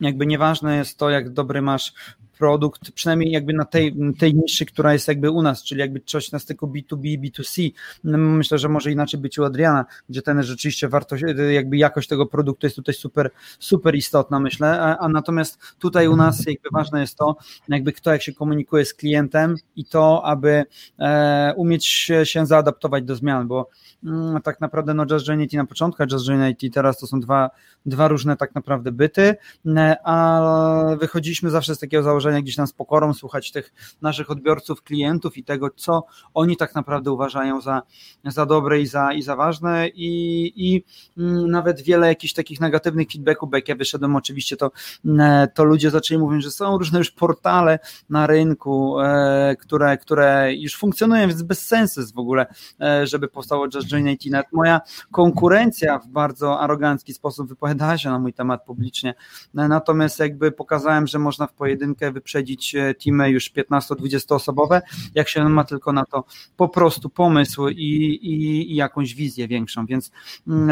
[0.02, 1.94] jakby nieważne jest to, jak dobry masz
[2.39, 6.32] produkt, przynajmniej jakby na tej, tej niszy, która jest jakby u nas, czyli jakby coś
[6.32, 7.71] na styku B2B, B2C.
[8.04, 12.25] No, myślę, że może inaczej być u Adriana, gdzie ten rzeczywiście wartość, jakby jakość tego
[12.25, 17.02] produktu jest tutaj super, super istotna, myślę, a, a natomiast tutaj u nas jakby ważne
[17.02, 17.36] jest to,
[17.67, 20.63] jakby kto jak się komunikuje z klientem i to, aby
[20.99, 23.69] e, umieć się, się zaadaptować do zmian, bo
[24.04, 27.49] mm, tak naprawdę no Just Join na początku, Just Join teraz to są dwa,
[27.86, 32.74] dwa różne tak naprawdę byty, e, a wychodziliśmy zawsze z takiego założenia, gdzieś tam z
[32.74, 37.82] pokorą słuchać tych naszych odbiorców, klientów i tego, co oni tak naprawdę uważają za,
[38.26, 40.84] za dobre i za, i za ważne i, i
[41.18, 44.72] mm, nawet wiele jakichś takich negatywnych feedbacków, jak ja wyszedłem oczywiście, to,
[45.06, 50.56] mm, to ludzie zaczęli mówić, że są różne już portale na rynku, e, które, które
[50.56, 52.46] już funkcjonują, więc bez sensu jest w ogóle,
[52.82, 54.26] e, żeby powstało Just Join IT.
[54.26, 59.13] Nawet moja konkurencja w bardzo arogancki sposób wypowiadała się na mój temat publicznie,
[59.54, 64.82] natomiast jakby pokazałem, że można w pojedynkę wyprzedzić teamy już 15-20 osobowe,
[65.15, 66.23] jak się ma tylko na to
[66.58, 70.12] po prostu pomysł i, i, i jakąś wizję większą, więc
[70.47, 70.69] mm,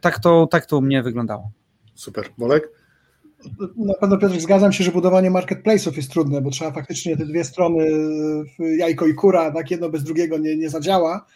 [0.00, 1.50] tak to, tak to u mnie wyglądało.
[1.94, 2.28] Super.
[2.38, 2.68] Bolek?
[3.76, 7.44] Na pewno Piotr, zgadzam się, że budowanie marketplace'ów jest trudne, bo trzeba faktycznie te dwie
[7.44, 7.86] strony,
[8.58, 11.26] jajko i kura, tak jedno bez drugiego nie, nie zadziała.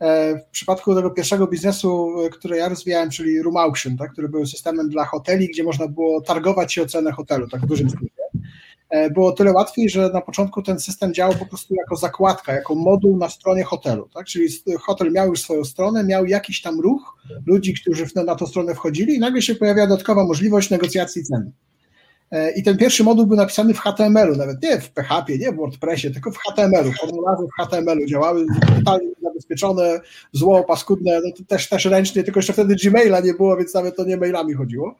[0.00, 4.46] E, w przypadku tego pierwszego biznesu, który ja rozwijałem, czyli Room Auction, tak, który był
[4.46, 8.21] systemem dla hoteli, gdzie można było targować się o cenę hotelu, tak w dużym skrócie.
[8.92, 12.74] E, było tyle łatwiej, że na początku ten system działał po prostu jako zakładka, jako
[12.74, 14.08] moduł na stronie hotelu.
[14.14, 14.26] Tak?
[14.26, 14.48] Czyli
[14.80, 19.14] hotel miał już swoją stronę, miał jakiś tam ruch ludzi, którzy na tą stronę wchodzili,
[19.14, 21.52] i nagle się pojawia dodatkowa możliwość negocjacji ceny.
[22.30, 25.56] E, I ten pierwszy moduł był napisany w HTML-u, nawet nie w PHP, nie w
[25.56, 26.92] WordPressie, tylko w HTML-u.
[26.92, 28.46] Formularze w HTML-u działały
[28.78, 30.00] totalnie zabezpieczone,
[30.32, 33.96] zło, paskudne, no to też, też ręcznie, tylko jeszcze wtedy Gmaila nie było, więc nawet
[33.96, 34.94] to nie mailami chodziło.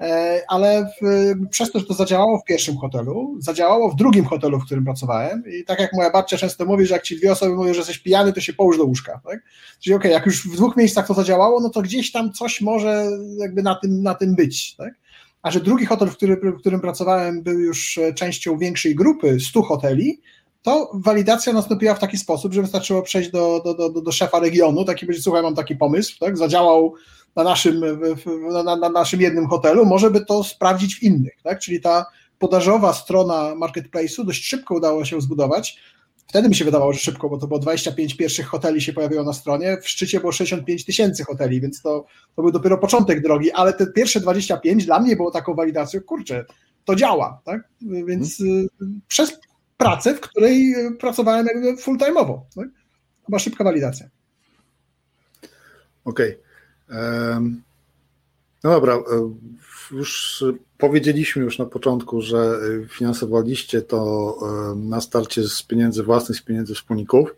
[0.00, 4.60] E, ale w, przez to, że to zadziałało w pierwszym hotelu, zadziałało w drugim hotelu,
[4.60, 7.56] w którym pracowałem i tak jak moja babcia często mówi, że jak ci dwie osoby
[7.56, 9.42] mówią, że jesteś pijany, to się połóż do łóżka, tak?
[9.80, 12.60] Czyli okej, okay, jak już w dwóch miejscach to zadziałało, no to gdzieś tam coś
[12.60, 13.06] może
[13.38, 14.94] jakby na tym, na tym być, tak?
[15.42, 19.62] A że drugi hotel, w, który, w którym pracowałem, był już częścią większej grupy 100
[19.62, 20.20] hoteli,
[20.62, 24.84] to walidacja nastąpiła w taki sposób, że wystarczyło przejść do, do, do, do szefa regionu,
[24.84, 26.38] taki będzie, słuchaj, mam taki pomysł, tak?
[26.38, 26.94] zadziałał
[27.36, 27.80] na naszym,
[28.64, 31.58] na, na, naszym jednym hotelu, może by to sprawdzić w innych, tak?
[31.58, 32.06] Czyli ta
[32.38, 35.80] podażowa strona marketplace'u dość szybko udało się zbudować.
[36.26, 39.32] Wtedy mi się wydawało, że szybko, bo to było 25 pierwszych hoteli się pojawiło na
[39.32, 42.04] stronie, w szczycie było 65 tysięcy hoteli, więc to,
[42.36, 46.44] to był dopiero początek drogi, ale te pierwsze 25 dla mnie było taką walidacją, kurczę,
[46.84, 47.68] to działa, tak?
[47.80, 48.68] Więc hmm.
[49.08, 49.38] przez
[49.76, 52.68] pracę, w której pracowałem jakby full-time'owo, tak?
[53.26, 54.06] Chyba szybka walidacja.
[56.04, 56.30] Okej.
[56.30, 56.45] Okay.
[58.64, 59.00] No dobra, e,
[59.92, 60.44] już
[60.78, 64.36] powiedzieliśmy już na początku, że finansowaliście to
[64.76, 67.36] na starcie z pieniędzy własnych, z pieniędzy wspólników.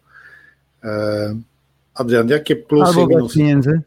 [1.94, 3.24] Adrian, jakie plusy albo i minusy?
[3.24, 3.80] Bez pieniędzy.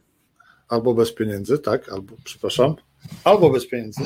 [0.69, 2.75] Albo bez pieniędzy, tak, albo, przepraszam,
[3.23, 4.01] albo bez pieniędzy.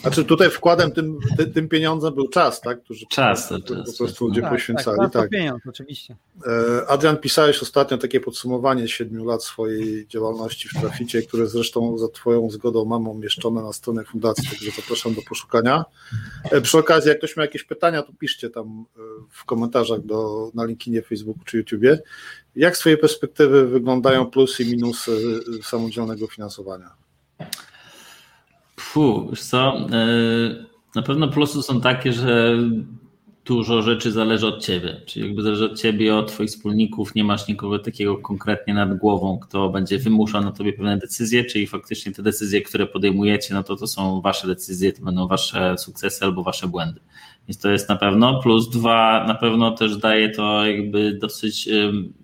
[0.00, 1.18] Znaczy tutaj wkładem tym,
[1.54, 2.82] tym pieniądzem był czas, tak?
[2.82, 4.98] Którzy czas, po, czas, po prostu ludzie tak, poświęcali.
[4.98, 5.30] Tak, tak.
[5.30, 6.16] pieniądz, oczywiście.
[6.46, 12.08] E, Adrian, pisałeś ostatnio takie podsumowanie siedmiu lat swojej działalności w Traficie, które zresztą za
[12.08, 15.84] Twoją zgodą mam umieszczone na stronie fundacji, także zapraszam do poszukania.
[16.44, 20.50] E, przy okazji, jak ktoś ma jakieś pytania, to piszcie tam e, w komentarzach do,
[20.54, 21.98] na linkinie Facebooku czy YouTubie.
[22.56, 26.90] Jak z Twojej perspektywy wyglądają plusy i minusy samodzielnego finansowania?
[28.90, 32.56] Fu, wiesz co, e, na pewno plusy są takie, że
[33.44, 37.48] dużo rzeczy zależy od ciebie, czyli jakby zależy od ciebie, od twoich wspólników, nie masz
[37.48, 42.22] nikogo takiego konkretnie nad głową, kto będzie wymuszał na tobie pewne decyzje, czyli faktycznie te
[42.22, 46.68] decyzje, które podejmujecie, no to to są wasze decyzje, to będą wasze sukcesy albo wasze
[46.68, 47.00] błędy.
[47.48, 48.42] Więc to jest na pewno.
[48.42, 51.68] Plus dwa, na pewno też daje to jakby dosyć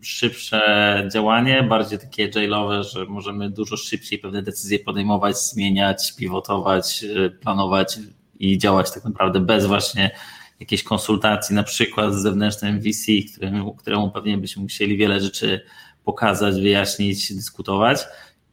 [0.00, 7.30] szybsze działanie, bardziej takie agile'owe, że możemy dużo szybciej pewne decyzje podejmować, zmieniać, pivotować, y,
[7.30, 7.98] planować
[8.38, 10.10] i działać tak naprawdę bez właśnie
[10.60, 15.60] jakiejś konsultacji, na przykład z zewnętrznym VC, któremu, któremu pewnie byśmy musieli wiele rzeczy
[16.04, 17.98] pokazać, wyjaśnić, dyskutować.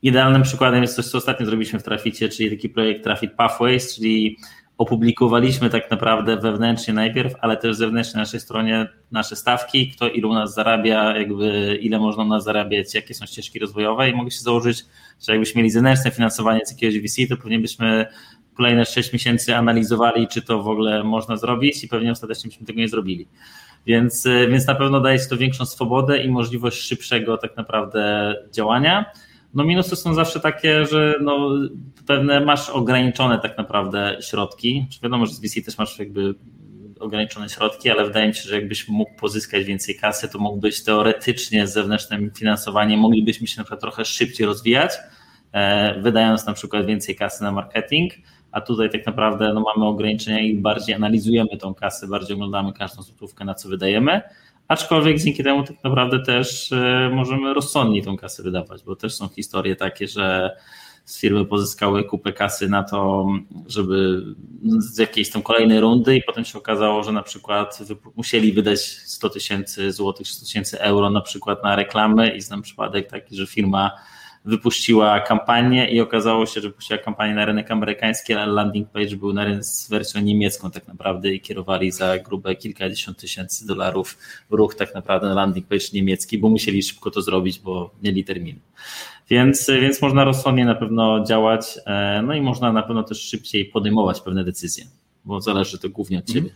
[0.02, 4.38] Idealnym przykładem jest coś, co ostatnio zrobiliśmy w Traficie, czyli taki projekt Trafit Pathways, czyli
[4.78, 10.30] opublikowaliśmy tak naprawdę wewnętrznie najpierw, ale też zewnętrznie na naszej stronie nasze stawki, kto ilu
[10.30, 14.32] u nas zarabia, jakby ile można u nas zarabiać, jakie są ścieżki rozwojowe i mogę
[14.32, 14.86] się założyć,
[15.28, 18.06] że jakbyśmy mieli zewnętrzne finansowanie z jakiegoś VC, to pewnie byśmy
[18.58, 22.80] kolejne 6 miesięcy analizowali, czy to w ogóle można zrobić i pewnie ostatecznie byśmy tego
[22.80, 23.28] nie zrobili.
[23.86, 29.06] Więc, więc na pewno daje się to większą swobodę i możliwość szybszego tak naprawdę działania.
[29.54, 31.50] No minusy są zawsze takie, że no,
[32.08, 34.86] pewne masz ograniczone tak naprawdę środki.
[35.04, 36.36] Wiadomo, że z VC też masz jakby
[37.00, 41.68] ograniczone środki, ale wydaje mi się, że jakbyś mógł pozyskać więcej kasy, to mógłbyś teoretycznie
[41.68, 44.92] z zewnętrznym finansowaniem, moglibyśmy się na przykład trochę szybciej rozwijać,
[45.52, 48.14] e, wydając na przykład więcej kasy na marketing,
[48.52, 53.02] a tutaj tak naprawdę no, mamy ograniczenia i bardziej analizujemy tą kasę, bardziej oglądamy każdą
[53.02, 54.22] złotówkę, na co wydajemy,
[54.74, 59.28] Aczkolwiek dzięki temu tak naprawdę też e, możemy rozsądniej tą kasę wydawać, bo też są
[59.28, 60.58] historie takie, że
[61.06, 63.28] z firmy pozyskały kupę kasy na to,
[63.68, 64.24] żeby
[64.78, 67.80] z jakiejś tam kolejnej rundy i potem się okazało, że na przykład
[68.16, 73.10] musieli wydać 100 tysięcy złotych, 100 tysięcy euro na przykład na reklamy i znam przypadek
[73.10, 73.92] taki, że firma
[74.46, 79.34] wypuściła kampanię i okazało się, że wypuściła kampanię na rynek amerykański, ale landing page był
[79.34, 84.18] na rynek z wersją niemiecką tak naprawdę i kierowali za grube kilkadziesiąt tysięcy dolarów
[84.50, 88.60] ruch tak naprawdę na landing page niemiecki, bo musieli szybko to zrobić, bo mieli termin.
[89.30, 93.66] Więc, więc można rozsądnie na pewno działać, e, no i można na pewno też szybciej
[93.66, 94.86] podejmować pewne decyzje.
[95.26, 96.50] bo zależy to głównie od ciebie.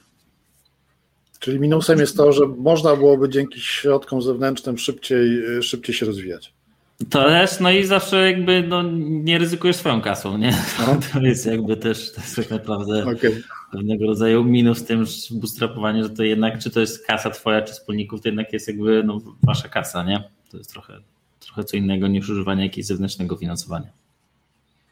[1.39, 5.29] Czyli minusem jest to, że można byłoby dzięki środkom zewnętrznym szybciej,
[5.61, 6.56] szybciej się rozwijać.
[7.09, 10.51] To też, no i zawsze jakby no, nie ryzykujesz swoją kasą, nie?
[10.79, 10.99] No.
[11.13, 13.43] To jest jakby też to jest tak naprawdę okay.
[13.71, 17.73] pewnego rodzaju minus w tym bootstrapowanie, że to jednak, czy to jest kasa twoja, czy
[17.73, 20.29] wspólników, to jednak jest jakby no, wasza kasa, nie?
[20.51, 20.93] To jest trochę,
[21.39, 23.89] trochę co innego niż używanie jakiegoś zewnętrznego finansowania.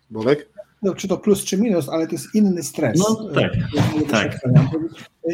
[0.10, 0.50] Bolek?
[0.82, 3.00] No, czy to plus, czy minus, ale to jest inny stres.
[3.00, 3.54] No tak,
[4.12, 4.40] tak.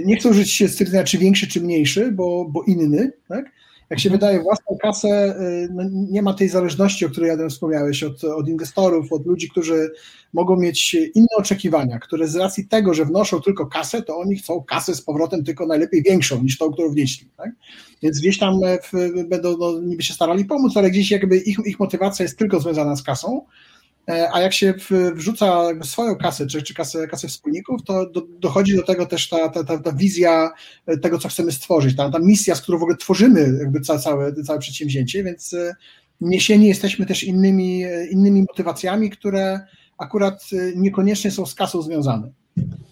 [0.06, 3.52] Nie chcę użyć stwierdzenia, czy większy, czy mniejszy, bo, bo inny, tak?
[3.92, 8.04] Jak się wydaje własną kasę, y, no nie ma tej zależności, o której Adam wspomniałeś,
[8.04, 9.92] od, od inwestorów, od ludzi, którzy
[10.34, 14.64] mogą mieć inne oczekiwania, które z racji tego, że wnoszą tylko kasę, to oni chcą
[14.64, 17.28] kasę z powrotem tylko najlepiej większą niż tą, którą wnieśli.
[17.38, 17.52] Tak?
[18.04, 18.92] Więc gdzieś tam e, w,
[19.28, 22.96] będą no, niby się starali pomóc, ale gdzieś jakby ich, ich motywacja jest tylko związana
[22.96, 23.46] z kasą,
[24.34, 24.74] a jak się
[25.16, 29.50] wrzuca swoją kasę, czy, czy kasę, kasę wspólników, to do, dochodzi do tego też ta,
[29.50, 30.52] ta, ta, ta wizja
[31.02, 34.34] tego, co chcemy stworzyć, ta, ta misja, z którą w ogóle tworzymy jakby całe, całe,
[34.34, 35.76] całe przedsięwzięcie, więc e,
[36.22, 39.60] niesieni jesteśmy też innymi, innymi motywacjami, które
[39.98, 42.32] akurat e, niekoniecznie są z kasą związane.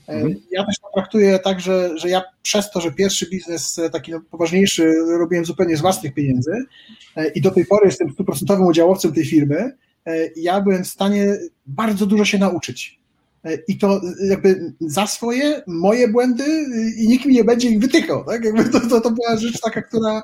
[0.07, 0.35] Mhm.
[0.51, 4.21] Ja też to traktuję tak, że, że ja przez to, że pierwszy biznes taki no,
[4.31, 6.51] poważniejszy robiłem zupełnie z własnych pieniędzy
[7.35, 9.88] i do tej pory jestem stuprocentowym udziałowcem tej firmy, E,
[10.35, 12.99] ja byłem w stanie bardzo dużo się nauczyć.
[13.43, 16.65] E, I to jakby za swoje, moje błędy
[16.97, 18.25] i nikt mi nie będzie ich wytykał.
[18.25, 18.43] Tak?
[18.71, 20.21] To, to, to była rzecz taka, która,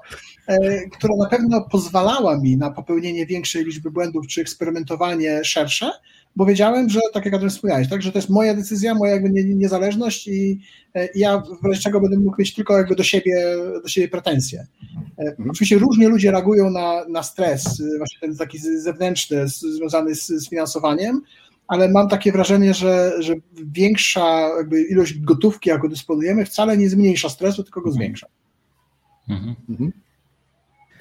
[0.47, 5.91] e, która na pewno pozwalała mi na popełnienie większej liczby błędów czy eksperymentowanie szersze,
[6.35, 9.11] bo wiedziałem, że tak jak o tym wspomniałeś, tak, że to jest moja decyzja, moja
[9.11, 10.59] jakby niezależność i,
[11.15, 14.65] i ja w razie czego będę mógł mieć tylko jakby do siebie, do siebie pretensje.
[15.17, 15.49] Mhm.
[15.49, 21.21] Oczywiście różnie ludzie reagują na, na stres, właśnie ten taki zewnętrzny, związany z, z finansowaniem,
[21.67, 27.29] ale mam takie wrażenie, że, że większa jakby ilość gotówki, jaką dysponujemy, wcale nie zmniejsza
[27.29, 28.27] stresu, tylko go zwiększa.
[29.29, 29.55] Mhm.
[29.69, 29.91] Mhm.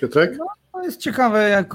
[0.00, 0.36] Piotrek?
[0.38, 1.74] No, to jest ciekawe jak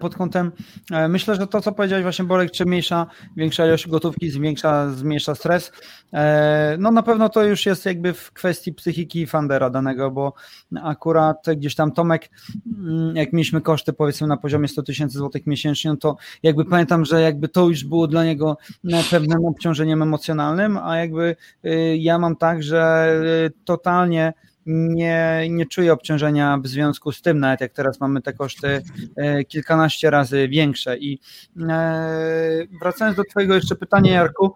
[0.00, 0.52] pod kątem,
[0.92, 5.34] e, myślę, że to co powiedziałeś właśnie Borek, czy mniejsza, większa ilość gotówki zwiększa, zmniejsza
[5.34, 5.72] stres,
[6.12, 10.32] e, no na pewno to już jest jakby w kwestii psychiki fundera danego, bo
[10.82, 12.30] akurat gdzieś tam Tomek,
[12.78, 17.04] mm, jak mieliśmy koszty powiedzmy na poziomie 100 tysięcy złotych miesięcznie, no to jakby pamiętam,
[17.04, 18.56] że jakby to już było dla niego
[19.10, 21.36] pewnym obciążeniem emocjonalnym, a jakby
[21.98, 23.10] ja mam tak, że
[23.64, 24.32] totalnie
[24.66, 28.82] nie, nie czuję obciążenia w związku z tym, nawet jak teraz mamy te koszty
[29.16, 30.98] e, kilkanaście razy większe.
[30.98, 31.20] I
[31.68, 34.54] e, wracając do Twojego jeszcze pytania, Jarku,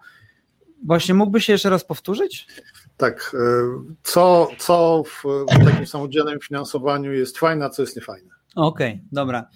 [0.85, 2.47] właśnie mógłbyś się jeszcze raz powtórzyć?
[2.97, 3.31] Tak.
[3.33, 3.37] E,
[4.03, 5.23] co, co w,
[5.55, 8.29] w takim samodzielnym finansowaniu jest fajne, a co jest niefajne?
[8.55, 9.47] Okej, okay, dobra.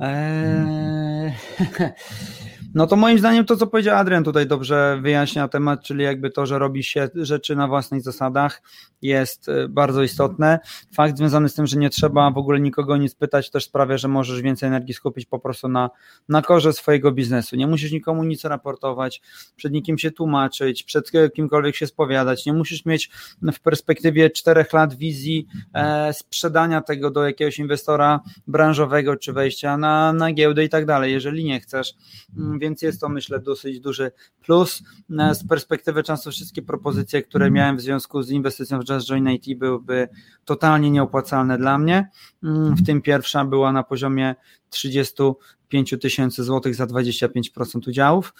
[0.00, 1.32] Eee...
[2.74, 6.46] No to moim zdaniem to, co powiedział Adrian tutaj dobrze wyjaśnia temat, czyli jakby to,
[6.46, 8.62] że robi się rzeczy na własnych zasadach
[9.02, 10.58] jest y, bardzo istotne.
[10.94, 14.08] Fakt związany z tym, że nie trzeba w ogóle nikogo nic pytać też sprawia, że
[14.08, 15.90] możesz więcej energii skupić po prostu na,
[16.28, 17.56] na korze swojego biznesu.
[17.56, 19.22] Nie musisz nikomu nic raportować,
[19.56, 22.46] przed nikim się tłumaczyć, przed kimkolwiek się spowiadać.
[22.46, 23.10] Nie musisz mieć
[23.52, 30.12] w perspektywie czterech lat wizji e, sprzedania tego do jakiegoś inwestora branżowego, czy wejścia na,
[30.12, 31.94] na giełdę i tak dalej, jeżeli nie chcesz
[32.36, 34.82] mm, więc jest to myślę dosyć duży plus.
[35.18, 39.28] E, z perspektywy czasu wszystkie propozycje, które miałem w związku z inwestycją w Just Join
[39.28, 40.08] IT byłyby
[40.44, 42.08] totalnie nieopłacalne dla mnie,
[42.42, 44.34] mm, w tym pierwsza była na poziomie
[44.68, 48.34] 35 tysięcy złotych za 25% udziałów,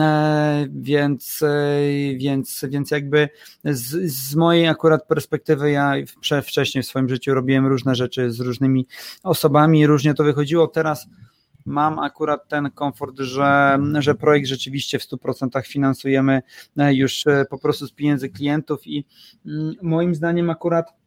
[0.00, 1.78] e, więc, e,
[2.16, 3.28] więc, więc jakby
[3.64, 5.92] z, z mojej akurat perspektywy ja
[6.42, 8.86] wcześniej w swoim życiu robiłem różne rzeczy z różnymi
[9.22, 11.06] osobami, różnie to wychodziło, teraz
[11.64, 16.42] mam akurat ten komfort, że, że projekt rzeczywiście w 100% finansujemy
[16.76, 19.06] e, już e, po prostu z pieniędzy klientów i
[19.46, 21.04] mm, moim zdaniem akurat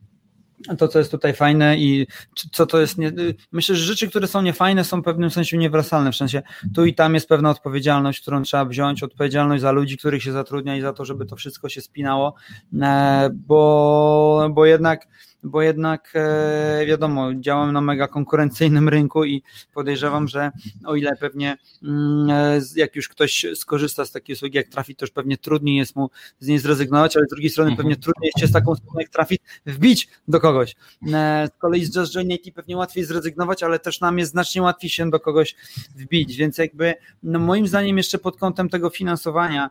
[0.77, 2.07] to, co jest tutaj fajne i
[2.51, 2.97] co to jest.
[2.97, 3.11] Nie,
[3.51, 6.11] myślę, że rzeczy, które są niefajne, są w pewnym sensie uniwersalne.
[6.11, 6.41] W sensie
[6.75, 10.77] tu i tam jest pewna odpowiedzialność, którą trzeba wziąć, odpowiedzialność za ludzi, których się zatrudnia
[10.77, 12.35] i za to, żeby to wszystko się spinało,
[12.81, 15.07] e, bo, bo jednak
[15.47, 20.51] bo jednak e, wiadomo, działam na mega konkurencyjnym rynku i podejrzewam, że
[20.85, 25.05] o ile pewnie mm, e, jak już ktoś skorzysta z takiej usługi jak Trafit, to
[25.05, 28.01] już pewnie trudniej jest mu z niej zrezygnować, ale z drugiej strony pewnie mhm.
[28.01, 30.75] trudniej jest się z taką usługą jak Trafit wbić do kogoś.
[31.13, 34.61] E, z kolei z Just Join IT pewnie łatwiej zrezygnować, ale też nam jest znacznie
[34.61, 35.55] łatwiej się do kogoś
[35.95, 36.93] wbić, więc jakby
[37.23, 39.69] no moim zdaniem jeszcze pod kątem tego finansowania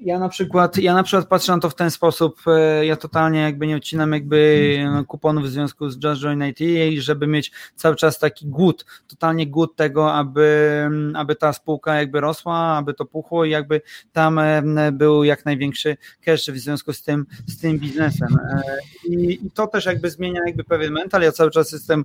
[0.00, 3.40] ja na przykład, ja na przykład patrzę na to w ten sposób, e, ja totalnie
[3.40, 6.58] jakby nie odcinam jakby no, kuponów w związku z Just Join IT,
[7.02, 12.56] żeby mieć cały czas taki głód, totalnie głód tego, aby, aby ta spółka jakby rosła,
[12.56, 13.80] aby to puchło i jakby
[14.12, 18.28] tam e, był jak największy cash w związku z tym, z tym biznesem.
[18.52, 18.62] E,
[19.08, 22.04] I, I to też jakby zmienia jakby pewien mental, ja cały czas jestem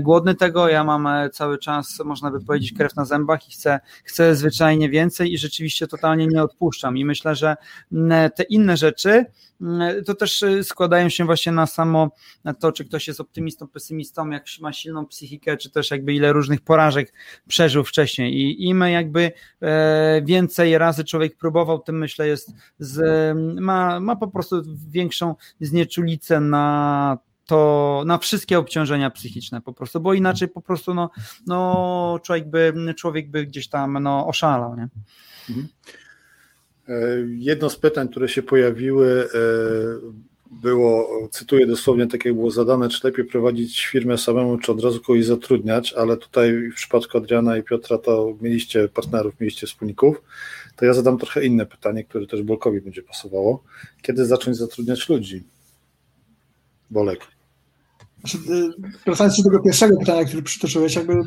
[0.00, 4.36] głodny tego, ja mam cały czas, można by powiedzieć, krew na zębach i chcę, chcę
[4.36, 7.56] zwyczajnie więcej i rzeczywiście totalnie nie odpuszczam i myślę, że
[7.92, 9.26] mm, te inne rzeczy
[9.60, 12.10] mm, to też y, składają się właśnie na samo
[12.60, 16.60] to, czy ktoś jest optymistą, pesymistą, jak ma silną psychikę, czy też jakby ile różnych
[16.60, 17.12] porażek
[17.48, 24.00] przeżył wcześniej i im jakby e, więcej razy człowiek próbował, tym myślę jest z, ma,
[24.00, 30.48] ma po prostu większą znieczulicę na to na wszystkie obciążenia psychiczne po prostu, bo inaczej
[30.48, 31.10] po prostu no,
[31.46, 34.76] no człowiek, by, człowiek by gdzieś tam no, oszalał.
[34.76, 34.88] Nie?
[35.48, 35.68] Mhm.
[36.88, 36.92] E,
[37.36, 39.38] jedno z pytań, które się pojawiły, e,
[40.50, 45.00] było, cytuję dosłownie, tak jak było zadane, czy lepiej prowadzić firmę samemu, czy od razu
[45.00, 50.22] kogoś zatrudniać, ale tutaj w przypadku Adriana i Piotra to mieliście partnerów, mieliście wspólników,
[50.76, 53.64] to ja zadam trochę inne pytanie, które też Bolkowi będzie pasowało.
[54.02, 55.42] Kiedy zacząć zatrudniać ludzi?
[56.90, 57.33] Bolek.
[58.24, 58.72] Znaczy, y,
[59.06, 61.20] wracając do tego pierwszego pytania, które przytoczyłeś, jakby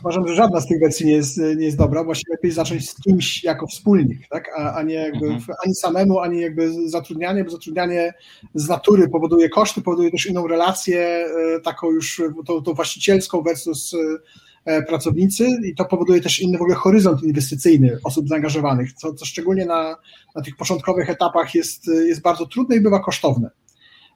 [0.00, 2.04] uważam, że żadna z tych wersji nie jest, nie jest dobra.
[2.04, 4.50] Właśnie lepiej zacząć z kimś jako wspólnik, tak?
[4.56, 5.56] a, a nie jakby mhm.
[5.64, 8.14] ani samemu, ani jakby zatrudnianie, bo zatrudnianie
[8.54, 11.26] z natury powoduje koszty, powoduje też inną relację,
[11.56, 16.62] y, taką już tą, tą właścicielską versus y, pracownicy i to powoduje też inny w
[16.62, 19.96] ogóle horyzont inwestycyjny osób zaangażowanych, co, co szczególnie na,
[20.34, 23.50] na tych początkowych etapach jest, jest bardzo trudne i bywa kosztowne.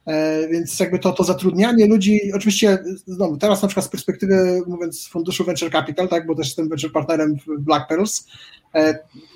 [0.07, 5.07] E, więc jakby to, to zatrudnianie ludzi, oczywiście no, teraz na przykład z perspektywy, mówiąc
[5.07, 8.27] funduszu Venture Capital, tak, bo też jestem venture partnerem w Black Pearls,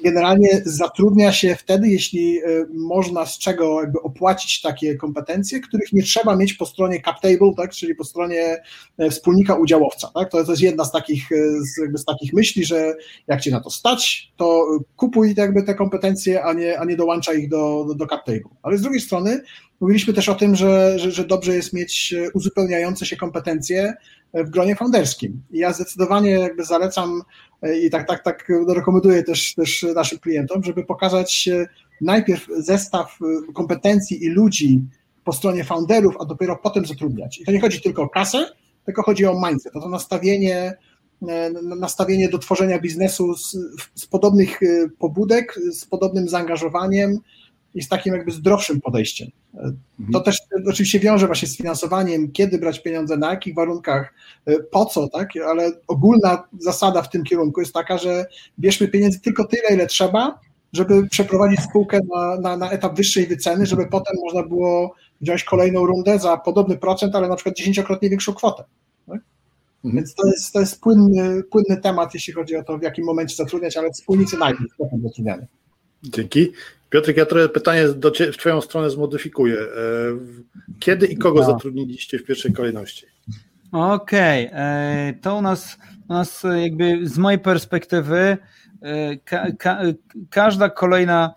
[0.04, 6.04] generalnie zatrudnia się wtedy, jeśli e, można z czego jakby opłacić takie kompetencje, których nie
[6.04, 8.58] trzeba mieć po stronie cap table, tak, czyli po stronie
[9.12, 10.12] wspólnika udziałowca.
[10.14, 10.32] Tak?
[10.32, 11.30] To, to jest jedna z takich,
[11.60, 12.96] z, z takich myśli, że
[13.28, 17.34] jak cię na to stać, to kupuj jakby te kompetencje, a nie, a nie dołącza
[17.34, 18.50] ich do, do, do cap table.
[18.64, 19.42] Ale z drugiej strony
[19.80, 23.94] Mówiliśmy też o tym, że, że, że dobrze jest mieć e, uzupełniające się kompetencje
[24.34, 25.42] e, w gronie founderskim.
[25.52, 27.22] Ja zdecydowanie jakby zalecam
[27.62, 31.50] e, i tak, tak, tak rekomenduję też, też naszym klientom, żeby pokazać
[32.02, 33.20] najpierw zestaw
[33.54, 34.82] kompetencji i ludzi
[35.24, 37.40] po stronie founderów, a dopiero potem zatrudniać.
[37.40, 38.52] I to nie chodzi tylko o kasę,
[38.86, 40.78] tylko chodzi o mindset, to, to nastawienie,
[41.80, 43.58] nastawienie do tworzenia biznesu z,
[43.96, 44.60] z podobnych
[45.00, 47.20] pobudek, z podobnym zaangażowaniem,
[47.74, 49.30] i z takim jakby zdrowszym podejściem.
[50.14, 50.38] To też
[50.68, 54.14] oczywiście wiąże właśnie z finansowaniem, kiedy brać pieniądze, na jakich warunkach,
[54.45, 55.30] e, po co, tak?
[55.47, 58.26] Ale ogólna zasada w tym kierunku jest taka, że
[58.60, 60.39] bierzmy pieniędzy tylko tyle, ile trzeba,
[60.74, 65.86] żeby przeprowadzić spółkę na, na, na etap wyższej wyceny, żeby potem można było wziąć kolejną
[65.86, 68.64] rundę za podobny procent, ale na przykład dziesięciokrotnie większą kwotę.
[69.08, 69.22] Tak?
[69.86, 69.95] Mhm.
[69.95, 73.36] Więc to jest, to jest płynny, płynny temat, jeśli chodzi o to, w jakim momencie
[73.36, 75.47] zatrudniać, ale wspólnicy najpierw, potem zatrudnianie.
[76.04, 76.52] Dzięki.
[76.90, 79.60] Piotrek, ja trochę pytanie do w Twoją stronę zmodyfikuję.
[79.60, 79.66] E,
[80.80, 81.46] kiedy i kogo no.
[81.46, 83.06] zatrudniliście w pierwszej kolejności?
[83.72, 84.60] Okej, okay.
[84.60, 85.78] E, to u nas,
[86.10, 88.38] u nas jakby z mojej perspektywy
[88.82, 89.82] e, ka, ka,
[90.30, 91.34] każda kolejna,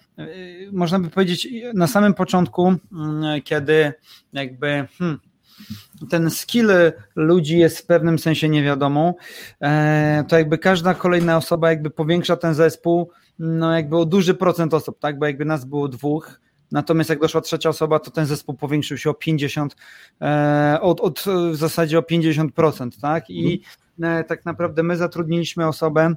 [0.72, 3.92] można by powiedzieć na samym początku, mm, kiedy
[4.32, 5.18] jakby hmm,
[6.10, 6.70] ten skill
[7.16, 9.14] ludzi jest w pewnym sensie niewiadomą,
[10.28, 14.98] to jakby każda kolejna osoba jakby powiększa ten zespół no jakby o duży procent osób,
[14.98, 16.40] tak, bo jakby nas było dwóch,
[16.72, 19.76] Natomiast jak doszła trzecia osoba, to ten zespół powiększył się o 50,
[20.20, 23.30] e, od, od w zasadzie o 50%, tak?
[23.30, 23.62] I
[23.98, 24.20] mhm.
[24.20, 26.14] e, tak naprawdę my zatrudniliśmy osobę,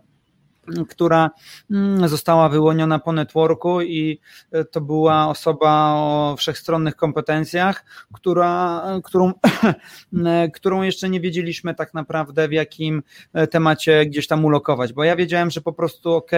[0.90, 1.30] która
[1.72, 4.20] mm, została wyłoniona po networku i
[4.52, 9.34] e, to była osoba o wszechstronnych kompetencjach, która, którą,
[10.26, 13.04] e, którą jeszcze nie wiedzieliśmy tak naprawdę w jakim
[13.34, 16.32] e, temacie gdzieś tam ulokować, bo ja wiedziałem, że po prostu ok,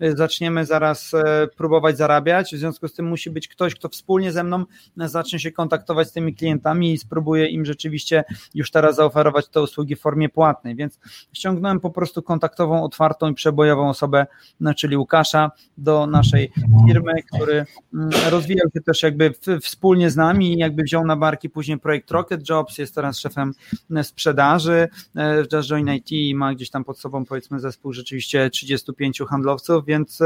[0.00, 1.12] zaczniemy zaraz
[1.56, 4.64] próbować zarabiać, w związku z tym musi być ktoś, kto wspólnie ze mną
[4.96, 8.24] zacznie się kontaktować z tymi klientami i spróbuje im rzeczywiście
[8.54, 10.98] już teraz zaoferować te usługi w formie płatnej, więc
[11.32, 14.26] ściągnąłem po prostu kontaktową, otwartą i przebojową osobę,
[14.60, 16.52] no, czyli Łukasza, do naszej
[16.86, 21.50] firmy, który mm, rozwijał się też jakby wspólnie z nami i jakby wziął na barki
[21.50, 23.52] później projekt Rocket Jobs, jest teraz szefem
[23.96, 27.92] e, sprzedaży e, w Just Join IT i ma gdzieś tam pod sobą powiedzmy zespół
[27.92, 30.20] rzeczywiście 35 handlowców, więc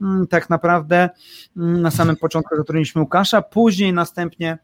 [0.00, 1.10] mm, tak naprawdę
[1.56, 4.58] mm, na samym początku zatrudniliśmy Łukasza, później następnie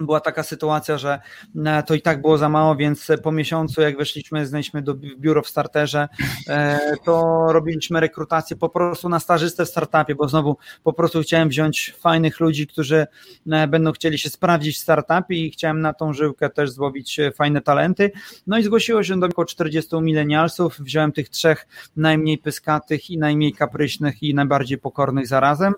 [0.00, 1.20] była taka sytuacja, że
[1.66, 5.42] e, to i tak było za mało, więc po miesiącu, jak weszliśmy, znaliśmy do biuro
[5.42, 6.08] w starterze,
[6.48, 11.48] e, to robiliśmy rekrutację po prostu na stażystę w startupie, bo znowu po prostu chciałem
[11.48, 13.06] wziąć fajnych ludzi, którzy
[13.50, 17.60] e, będą chcieli się sprawdzić w startupie i chciałem na tą żyłkę też złowić fajne
[17.60, 18.10] talenty.
[18.46, 21.66] No i zgłosiło się do około 40 milenialsów, wziąłem tych trzech
[21.96, 25.74] najmniej pyskatych i najmniej kapryśnych i najbardziej pokornych zarazem,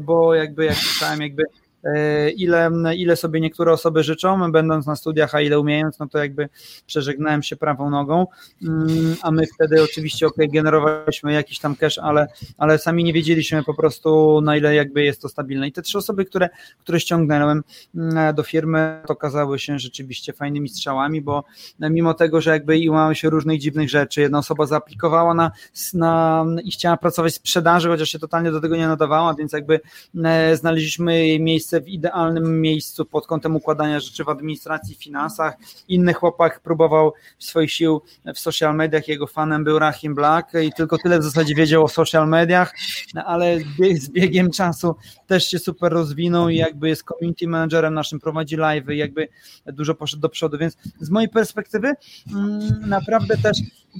[0.00, 1.44] bo jakby jak słyszałem, jakby
[2.36, 6.48] ile, ile sobie niektóre osoby życzą, będąc na studiach, a ile umiejąc, no to jakby
[6.86, 8.26] przeżegnałem się prawą nogą,
[8.62, 12.26] mm, a my wtedy oczywiście ok, generowaliśmy jakiś tam cash, ale,
[12.58, 15.68] ale sami nie wiedzieliśmy po prostu na ile jakby jest to stabilne.
[15.68, 17.62] I te trzy osoby, które, które ściągnąłem
[17.94, 21.44] mm, do firmy, to okazały się rzeczywiście fajnymi strzałami, bo
[21.80, 25.50] mimo tego, że jakby i mamy się różnych dziwnych rzeczy, jedna osoba zaaplikowała na,
[25.94, 29.80] na i chciała pracować w sprzedaży, chociaż się totalnie do tego nie nadawała, więc jakby
[30.24, 35.56] e, znaleźliśmy miejsce w idealnym miejscu pod kątem układania rzeczy w administracji, finansach.
[35.88, 38.02] Inny chłopak próbował swoich sił
[38.34, 41.88] w social mediach, jego fanem był Rahim Black i tylko tyle w zasadzie wiedział o
[41.88, 42.74] social mediach,
[43.14, 43.58] no, ale
[43.94, 44.96] z biegiem czasu
[45.26, 49.28] też się super rozwinął i jakby jest community managerem naszym, prowadzi live jakby
[49.66, 51.92] dużo poszedł do przodu, więc z mojej perspektywy
[52.34, 53.58] mm, naprawdę też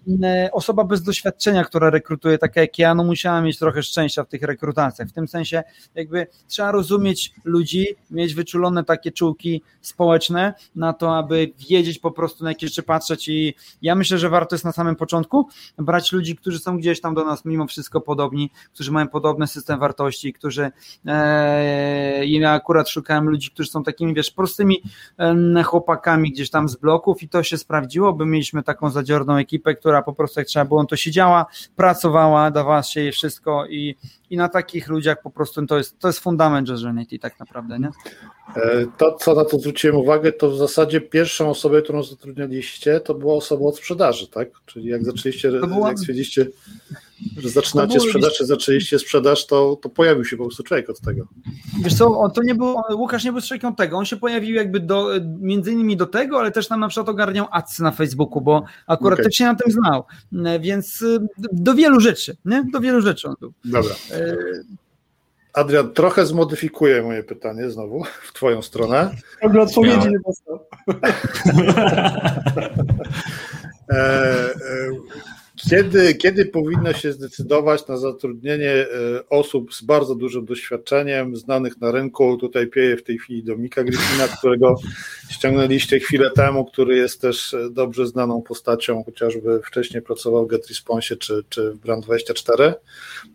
[0.09, 4.29] mm, osoba bez doświadczenia, która rekrutuje, taka jak ja, no musiała mieć trochę szczęścia w
[4.29, 5.63] tych rekrutacjach, w tym sensie
[5.95, 12.11] jakby trzeba rozumieć ludzi, ludzi, mieć wyczulone takie czułki społeczne na to, aby wiedzieć po
[12.11, 13.29] prostu na jakie rzeczy patrzeć.
[13.29, 15.49] I ja myślę, że warto jest na samym początku
[15.79, 19.79] brać ludzi, którzy są gdzieś tam do nas mimo wszystko podobni, którzy mają podobny system
[19.79, 20.71] wartości, którzy
[21.07, 24.83] e, ja akurat szukałem ludzi, którzy są takimi, wiesz, prostymi
[25.19, 29.75] e, chłopakami gdzieś tam z bloków i to się sprawdziło, bo mieliśmy taką zadziorną ekipę,
[29.75, 31.47] która po prostu jak trzeba było, to siedziała,
[31.77, 33.97] pracowała, dawała się jej wszystko i,
[34.31, 37.79] i na takich ludziach po prostu to jest, to jest fundament Journey tak naprawdę naprawdę,
[37.79, 37.91] nie?
[38.57, 43.15] E, to, co na to zwróciłem uwagę, to w zasadzie pierwszą osobę, którą zatrudnialiście, to
[43.15, 44.49] była osoba od sprzedaży, tak?
[44.67, 45.89] Czyli jak zaczęliście, była...
[45.89, 46.47] jak stwierdziliście,
[47.37, 48.07] że zaczynacie było...
[48.07, 51.29] sprzedaż, czy zaczęliście sprzedaż, to, to pojawił się po prostu człowiek od tego.
[51.83, 54.81] Wiesz co, to nie było, Łukasz nie był człowiekiem od tego, on się pojawił jakby
[54.81, 58.65] do, między innymi do tego, ale też nam na przykład ogarniał adsy na Facebooku, bo
[58.87, 59.25] akurat okay.
[59.25, 60.05] też się na tym znał,
[60.47, 62.65] e, więc e, do wielu rzeczy, nie?
[62.73, 63.53] Do wielu rzeczy on był.
[63.65, 63.95] Dobra.
[65.53, 69.11] Adrian, trochę zmodyfikuję moje pytanie znowu w Twoją stronę.
[69.43, 70.67] Ciągle odpowiedzi nie dostał.
[75.61, 78.87] E, e, kiedy, kiedy powinno się zdecydować na zatrudnienie e,
[79.29, 82.37] osób z bardzo dużym doświadczeniem, znanych na rynku?
[82.37, 84.75] Tutaj pieje w tej chwili Domika Griffina, którego
[85.31, 91.45] ściągnęliście chwilę temu, który jest też dobrze znaną postacią, chociażby wcześniej pracował w GetResponse czy,
[91.49, 92.73] czy w Brand24.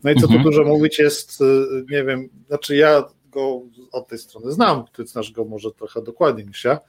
[0.04, 0.44] No i co mhm.
[0.44, 1.46] tu dużo mówić jest, e,
[1.92, 3.62] nie wiem, znaczy ja go
[3.92, 6.80] od tej strony znam, ty znasz go może trochę dokładniej niż ja,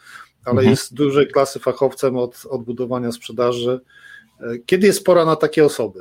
[0.45, 0.70] ale mhm.
[0.70, 3.80] jest dużej klasy fachowcem od, od budowania sprzedaży,
[4.66, 6.01] kiedy jest pora na takie osoby?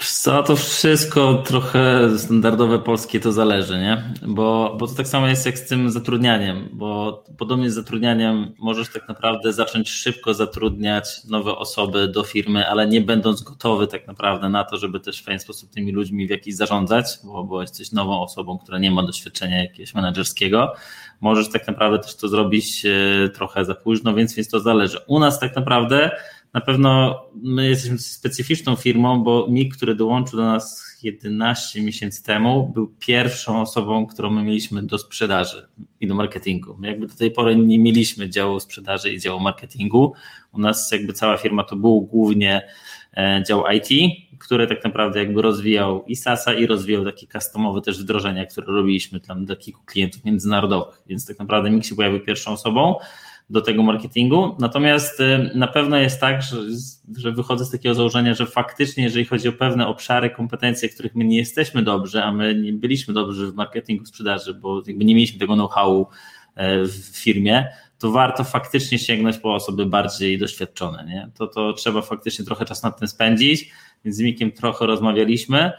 [0.00, 4.14] Co, to wszystko trochę standardowe polskie to zależy, nie?
[4.22, 8.88] Bo, bo to tak samo jest jak z tym zatrudnianiem, bo podobnie z zatrudnianiem możesz
[8.92, 14.48] tak naprawdę zacząć szybko zatrudniać nowe osoby do firmy, ale nie będąc gotowy tak naprawdę
[14.48, 17.92] na to, żeby też w pewien sposób tymi ludźmi w jakiś zarządzać, bo, bo jesteś
[17.92, 20.74] nową osobą, która nie ma doświadczenia jakiegoś menedżerskiego,
[21.20, 24.98] możesz tak naprawdę też to zrobić e, trochę za późno, więc, więc to zależy.
[25.06, 26.10] U nas tak naprawdę
[26.56, 32.70] na pewno my jesteśmy specyficzną firmą, bo Mik, który dołączył do nas 11 miesięcy temu,
[32.74, 35.68] był pierwszą osobą, którą my mieliśmy do sprzedaży
[36.00, 36.76] i do marketingu.
[36.78, 40.12] My jakby do tej pory nie mieliśmy działu sprzedaży i działu marketingu.
[40.52, 42.68] U nas jakby cała firma to był głównie
[43.16, 48.02] e, dział IT, który tak naprawdę jakby rozwijał i SASa i rozwijał takie customowe też
[48.02, 51.02] wdrożenia, które robiliśmy tam dla kilku klientów międzynarodowych.
[51.06, 52.94] Więc tak naprawdę Mik się pojawił pierwszą osobą
[53.50, 54.56] do tego marketingu.
[54.58, 56.56] Natomiast y, na pewno jest tak, że,
[57.16, 61.24] że wychodzę z takiego założenia, że faktycznie, jeżeli chodzi o pewne obszary, kompetencje, których my
[61.24, 65.38] nie jesteśmy dobrzy, a my nie byliśmy dobrzy w marketingu sprzedaży, bo jakby nie mieliśmy
[65.38, 66.06] tego know-howu
[66.54, 67.68] e, w firmie,
[67.98, 71.04] to warto faktycznie sięgnąć po osoby bardziej doświadczone.
[71.04, 71.30] Nie?
[71.34, 73.70] To, to trzeba faktycznie trochę czasu nad tym spędzić,
[74.04, 75.72] więc z Mikiem trochę rozmawialiśmy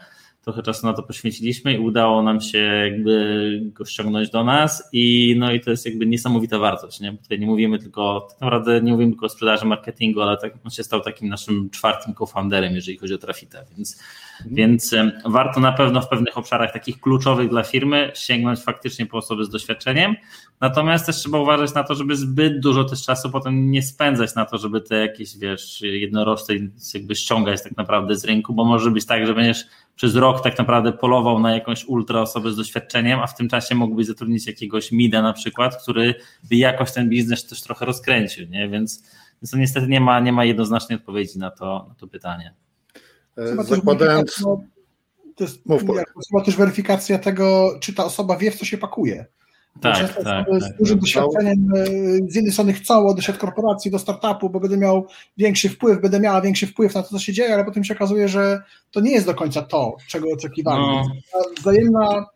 [0.48, 5.34] trochę czasu na to poświęciliśmy i udało nam się jakby go ściągnąć do nas i
[5.38, 7.12] no i to jest jakby niesamowita wartość, nie?
[7.12, 10.54] Bo tutaj nie mówimy tylko, tak naprawdę nie mówimy tylko o sprzedaży, marketingu, ale tak
[10.64, 14.02] on się stał takim naszym czwartym co-founderem, jeżeli chodzi o Trafita, więc.
[14.46, 19.44] Więc warto na pewno w pewnych obszarach takich kluczowych dla firmy sięgnąć faktycznie po osoby
[19.44, 20.16] z doświadczeniem,
[20.60, 24.44] natomiast też trzeba uważać na to, żeby zbyt dużo też czasu potem nie spędzać na
[24.44, 26.52] to, żeby te jakieś, wiesz, jednorożce
[26.94, 29.64] jakby ściągać tak naprawdę z rynku, bo może być tak, że będziesz
[29.96, 33.74] przez rok tak naprawdę polował na jakąś ultra osobę z doświadczeniem, a w tym czasie
[33.74, 36.14] mógłbyś zatrudnić jakiegoś mida na przykład, który
[36.50, 38.68] by jakoś ten biznes też trochę rozkręcił, nie?
[38.68, 39.02] Więc,
[39.42, 42.54] więc niestety nie ma, nie ma jednoznacznej odpowiedzi na to, na to pytanie.
[43.38, 44.44] E, zakładając...
[45.36, 45.82] To jest Mów,
[46.28, 49.26] chyba też weryfikacja tego, czy ta osoba wie, w co się pakuje.
[49.80, 51.00] Tak, tak, tak, z dużym tak.
[51.00, 51.84] doświadczeniem e,
[52.28, 56.20] z jednej strony chcą odejść od korporacji do startupu, bo będę miał większy wpływ, będę
[56.20, 59.10] miała większy wpływ na to, co się dzieje, ale potem się okazuje, że to nie
[59.10, 60.80] jest do końca to, czego oczekiwali.
[60.80, 61.02] No.
[61.60, 62.26] Wzajemna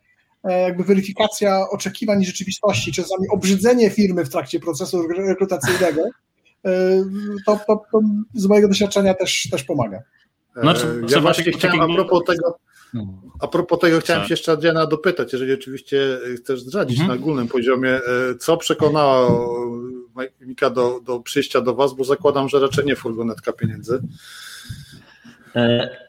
[0.45, 6.03] e, jakby weryfikacja oczekiwań i rzeczywistości, czasami obrzydzenie firmy w trakcie procesu rekrutacyjnego,
[7.47, 8.01] to, to, to
[8.35, 10.03] z mojego doświadczenia też, też pomaga.
[10.57, 10.75] No,
[11.09, 12.59] ja właśnie chciałem a propos tego,
[12.95, 13.07] no.
[13.41, 14.29] A propos tego chciałem tak.
[14.29, 17.19] się jeszcze Adriana dopytać, jeżeli oczywiście chcesz zdradzić mhm.
[17.19, 18.01] na ogólnym poziomie, e,
[18.39, 19.51] co przekonało
[20.41, 24.03] Mika do, do przyjścia do Was, bo zakładam, że raczej nie furgonetka pieniędzy.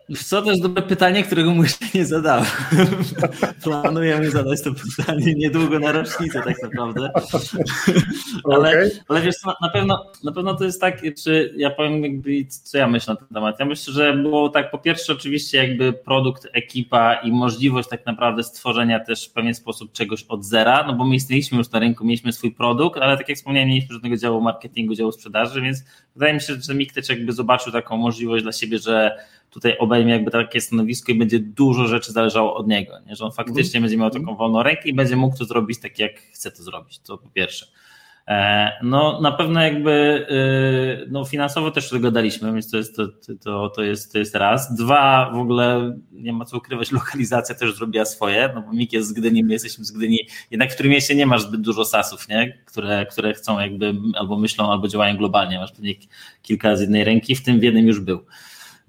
[0.10, 2.46] E, co to jest dobre pytanie, którego mu jeszcze nie zadałem.
[3.64, 7.12] Planujemy zadać to pytanie niedługo na rocznicę tak naprawdę.
[8.54, 8.92] ale, okay.
[9.08, 12.88] ale wiesz na pewno, na pewno to jest tak, czy ja powiem jakby, co ja
[12.88, 13.60] myślę na ten temat.
[13.60, 18.44] Ja myślę, że było tak, po pierwsze oczywiście jakby produkt, ekipa i możliwość tak naprawdę
[18.44, 22.06] stworzenia też w pewien sposób czegoś od zera, no bo my istnieliśmy już na rynku,
[22.06, 25.84] mieliśmy swój produkt, ale tak jak wspomniałem, nie mieliśmy żadnego działu marketingu, działu sprzedaży, więc
[26.16, 29.18] wydaje mi się, że Miktecz jakby zobaczył taką możliwość dla siebie, że
[29.54, 33.16] tutaj obejmie jakby takie stanowisko i będzie dużo rzeczy zależało od niego, nie?
[33.16, 33.82] że on faktycznie mm.
[33.82, 37.00] będzie miał taką wolną rękę i będzie mógł to zrobić tak, jak chce to zrobić,
[37.00, 37.66] to po pierwsze.
[38.28, 40.26] E, no na pewno jakby
[41.02, 43.08] y, no finansowo też tego daliśmy, więc to jest, to,
[43.44, 44.76] to, to, jest, to jest raz.
[44.76, 49.10] Dwa, w ogóle nie ma co ukrywać, lokalizacja też zrobiła swoje, no bo Mik jest
[49.10, 50.20] z Gdyni, my jesteśmy z Gdyni,
[50.52, 52.58] jednak w którym mieście nie masz zbyt dużo sasów, nie?
[52.66, 55.94] Które, które chcą jakby albo myślą, albo działają globalnie, masz pewnie
[56.42, 58.26] kilka z jednej ręki, w tym w jednym już był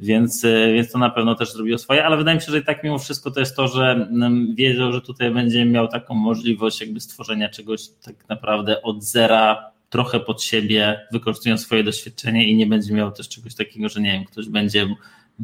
[0.01, 2.64] więc, e, więc to na pewno też zrobiło swoje, ale wydaje mi się, że i
[2.64, 6.80] tak mimo wszystko to jest to, że mm, wiedział, że tutaj będzie miał taką możliwość
[6.80, 12.66] jakby stworzenia czegoś tak naprawdę od zera, trochę pod siebie, wykorzystując swoje doświadczenie i nie
[12.66, 14.88] będzie miał też czegoś takiego, że nie wiem, ktoś będzie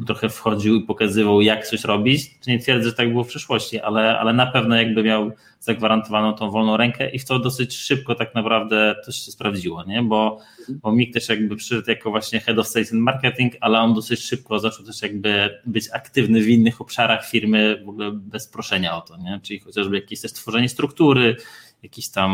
[0.07, 2.31] trochę wchodził i pokazywał, jak coś robić.
[2.47, 6.51] Nie twierdzę, że tak było w przyszłości, ale, ale na pewno jakby miał zagwarantowaną tą
[6.51, 10.03] wolną rękę i w to dosyć szybko tak naprawdę to się sprawdziło, nie?
[10.03, 10.39] Bo,
[10.69, 14.19] bo Mik też jakby przyszedł jako właśnie head of sales and marketing, ale on dosyć
[14.19, 19.01] szybko zaczął też jakby być aktywny w innych obszarach firmy w ogóle bez proszenia o
[19.01, 19.39] to, nie?
[19.43, 21.35] Czyli chociażby jakieś też tworzenie struktury,
[21.83, 22.31] jakieś tam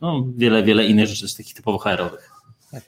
[0.00, 2.31] no, wiele, wiele innych rzeczy takich typowo HR-owych.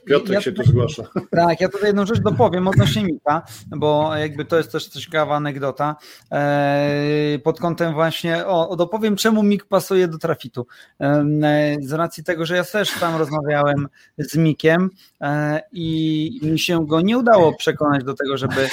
[0.07, 1.03] Piotr ja się tu zgłasza.
[1.30, 5.97] Tak, ja tutaj jedną rzecz dopowiem odnośnie Mika, bo jakby to jest też ciekawa anegdota.
[6.30, 10.66] Eee, pod kątem właśnie, o, dopowiem czemu Mik pasuje do trafitu.
[11.01, 16.87] Eee, z racji tego, że ja też tam rozmawiałem z Mikiem eee, i mi się
[16.87, 18.68] go nie udało przekonać do tego, żeby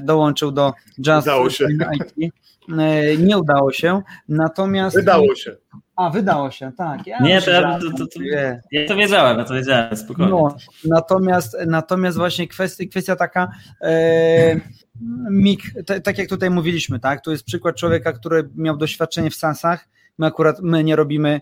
[0.00, 1.66] dołączył do Just Udało się.
[1.94, 2.32] IT.
[3.18, 4.96] Nie udało się, natomiast...
[4.96, 5.56] Wydało się.
[6.02, 7.06] A, wydało się, tak.
[7.06, 8.22] Ja nie, to, ja, to, to, to,
[8.72, 10.30] ja to wiedziałem, ja to wiedziałem, spokojnie.
[10.30, 13.48] No, natomiast, natomiast właśnie kwestia, kwestia taka,
[13.82, 14.60] e,
[15.30, 15.62] Mik,
[16.04, 19.88] tak jak tutaj mówiliśmy, tak, to jest przykład człowieka, który miał doświadczenie w SaaSach,
[20.18, 21.40] my akurat, my nie robimy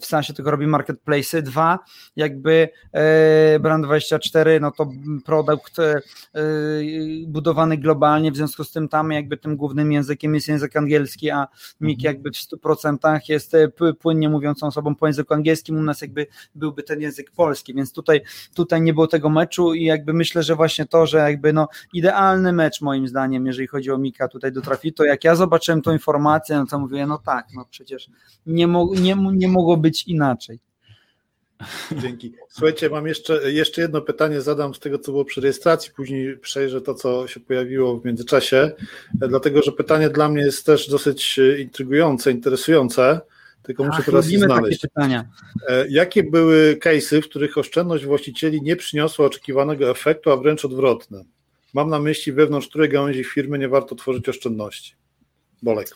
[0.00, 1.42] w sensie tylko robi marketplace.
[1.42, 1.78] Dwa,
[2.16, 4.90] jakby e, Brand24, no to
[5.24, 6.00] produkt e,
[7.26, 11.46] budowany globalnie, w związku z tym tam jakby tym głównym językiem jest język angielski, a
[11.80, 12.14] MIG mhm.
[12.14, 13.68] jakby w 100% jest e,
[14.00, 18.20] płynnie mówiącą osobą po języku angielskim, u nas jakby byłby ten język polski, więc tutaj,
[18.54, 22.52] tutaj nie było tego meczu i jakby myślę, że właśnie to, że jakby no idealny
[22.52, 25.92] mecz moim zdaniem, jeżeli chodzi o Mika tutaj do trafi, to jak ja zobaczyłem tą
[25.92, 28.10] informację, no to mówię, no tak, no przecież
[28.46, 30.58] nie, mo, nie, nie mogło być inaczej.
[32.02, 32.32] Dzięki.
[32.48, 36.80] Słuchajcie, mam jeszcze, jeszcze jedno pytanie, zadam z tego, co było przy rejestracji, później przejrzę
[36.80, 38.72] to, co się pojawiło w międzyczasie,
[39.14, 43.20] dlatego że pytanie dla mnie jest też dosyć intrygujące, interesujące,
[43.62, 44.80] tylko muszę Ach, teraz je znaleźć.
[44.80, 45.28] pytania.
[45.68, 51.24] E, jakie były case'y, w których oszczędność właścicieli nie przyniosła oczekiwanego efektu, a wręcz odwrotne?
[51.74, 54.94] Mam na myśli, wewnątrz której gałęzi firmy nie warto tworzyć oszczędności.
[55.62, 55.88] Bolek.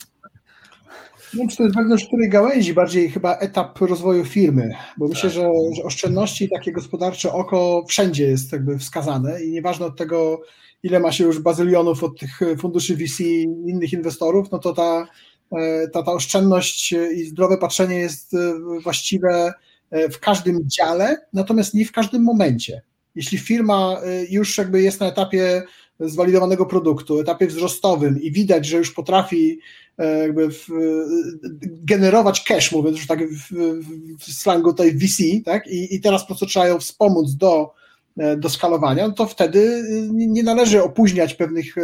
[1.34, 5.14] Nie wiem, czy to jest wewnątrz której gałęzi, bardziej chyba etap rozwoju firmy, bo tak.
[5.14, 9.96] myślę, że, że oszczędności i takie gospodarcze oko wszędzie jest jakby wskazane i nieważne od
[9.96, 10.40] tego,
[10.82, 15.08] ile ma się już bazylionów od tych funduszy VC i innych inwestorów, no to ta,
[15.52, 19.52] e, ta, ta oszczędność i zdrowe patrzenie jest e, właściwe
[19.90, 22.82] e, w każdym dziale, natomiast nie w każdym momencie.
[23.14, 24.00] Jeśli firma
[24.30, 25.62] już jakby jest na etapie
[26.00, 29.60] zwalidowanego produktu, etapie wzrostowym i widać, że już potrafi
[29.98, 30.68] jakby w,
[31.62, 33.52] generować cash, mówiąc już tak w,
[34.18, 35.66] w slangu tej VC, tak?
[35.66, 37.78] I, I teraz po co trzeba ją wspomóc do
[38.38, 39.82] do skalowania, no to wtedy
[40.12, 41.74] nie należy opóźniać pewnych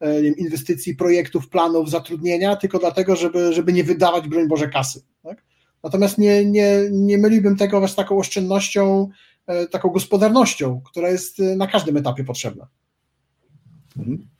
[0.00, 5.02] wiem, inwestycji, projektów, planów, zatrudnienia, tylko dlatego, żeby, żeby nie wydawać, broń Boże, kasy.
[5.22, 5.44] Tak?
[5.82, 9.08] Natomiast nie, nie, nie myliłbym tego z taką oszczędnością,
[9.70, 12.68] taką gospodarnością, która jest na każdym etapie potrzebna.
[13.96, 14.31] Mhm.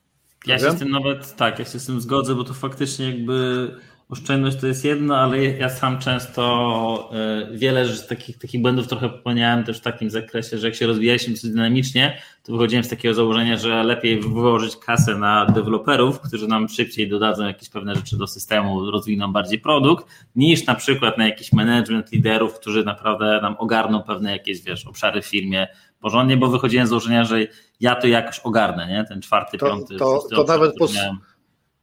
[0.46, 3.68] Ja się z tym nawet, tak, ja się z tym zgodzę, bo to faktycznie jakby
[4.12, 9.08] oszczędność to jest jedno, ale ja sam często e, wiele rzeczy, takich, takich błędów trochę
[9.08, 13.14] popełniałem też w takim zakresie, że jak się rozwijaliśmy coś dynamicznie, to wychodziłem z takiego
[13.14, 18.26] założenia, że lepiej wyłożyć kasę na deweloperów, którzy nam szybciej dodadzą jakieś pewne rzeczy do
[18.26, 24.02] systemu, rozwiną bardziej produkt, niż na przykład na jakiś management liderów, którzy naprawdę nam ogarną
[24.02, 25.68] pewne jakieś, wiesz, obszary w firmie
[26.02, 27.46] porządnie, bo wychodziłem z założenia, że
[27.80, 29.04] ja to jakoś ogarnę, nie?
[29.08, 29.96] Ten czwarty, to, piąty.
[29.96, 30.88] To, to nawet po,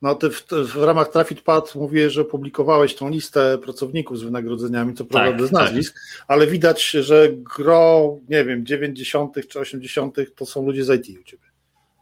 [0.02, 5.06] no ty w, w ramach TrafitPad mówiłeś, że publikowałeś tą listę pracowników z wynagrodzeniami, co
[5.06, 5.62] prawda tak, bez tak.
[5.62, 6.26] nazwisk, tak.
[6.28, 9.36] ale widać, że gro, nie wiem, 90.
[9.50, 10.16] czy 80.
[10.36, 11.49] to są ludzie z IT u Ciebie.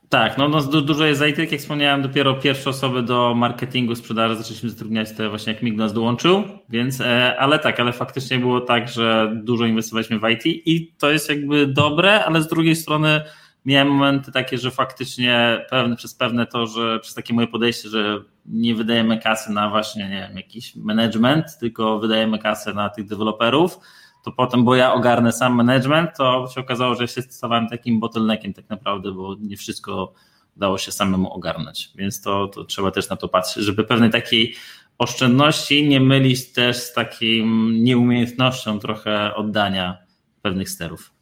[0.09, 4.69] Tak, no, no dużo jest IT, jak wspomniałem, dopiero pierwsze osoby do marketingu, sprzedaży zaczęliśmy
[4.69, 8.89] zatrudniać, to właśnie jak MIG nas dołączył, więc, e, ale tak, ale faktycznie było tak,
[8.89, 13.21] że dużo inwestowaliśmy w IT i to jest jakby dobre, ale z drugiej strony
[13.65, 18.21] miałem momenty takie, że faktycznie pewne, przez pewne to, że przez takie moje podejście, że
[18.45, 23.79] nie wydajemy kasy na właśnie, nie wiem, jakiś management, tylko wydajemy kasę na tych deweloperów,
[24.23, 28.53] to potem, bo ja ogarnę sam management, to się okazało, że się stawałem takim bottleneckiem
[28.53, 30.13] tak naprawdę, bo nie wszystko
[30.55, 34.55] dało się samemu ogarnąć, więc to, to trzeba też na to patrzeć, żeby pewnej takiej
[34.97, 39.97] oszczędności nie mylić też z takim nieumiejętnością trochę oddania
[40.41, 41.13] pewnych sterów.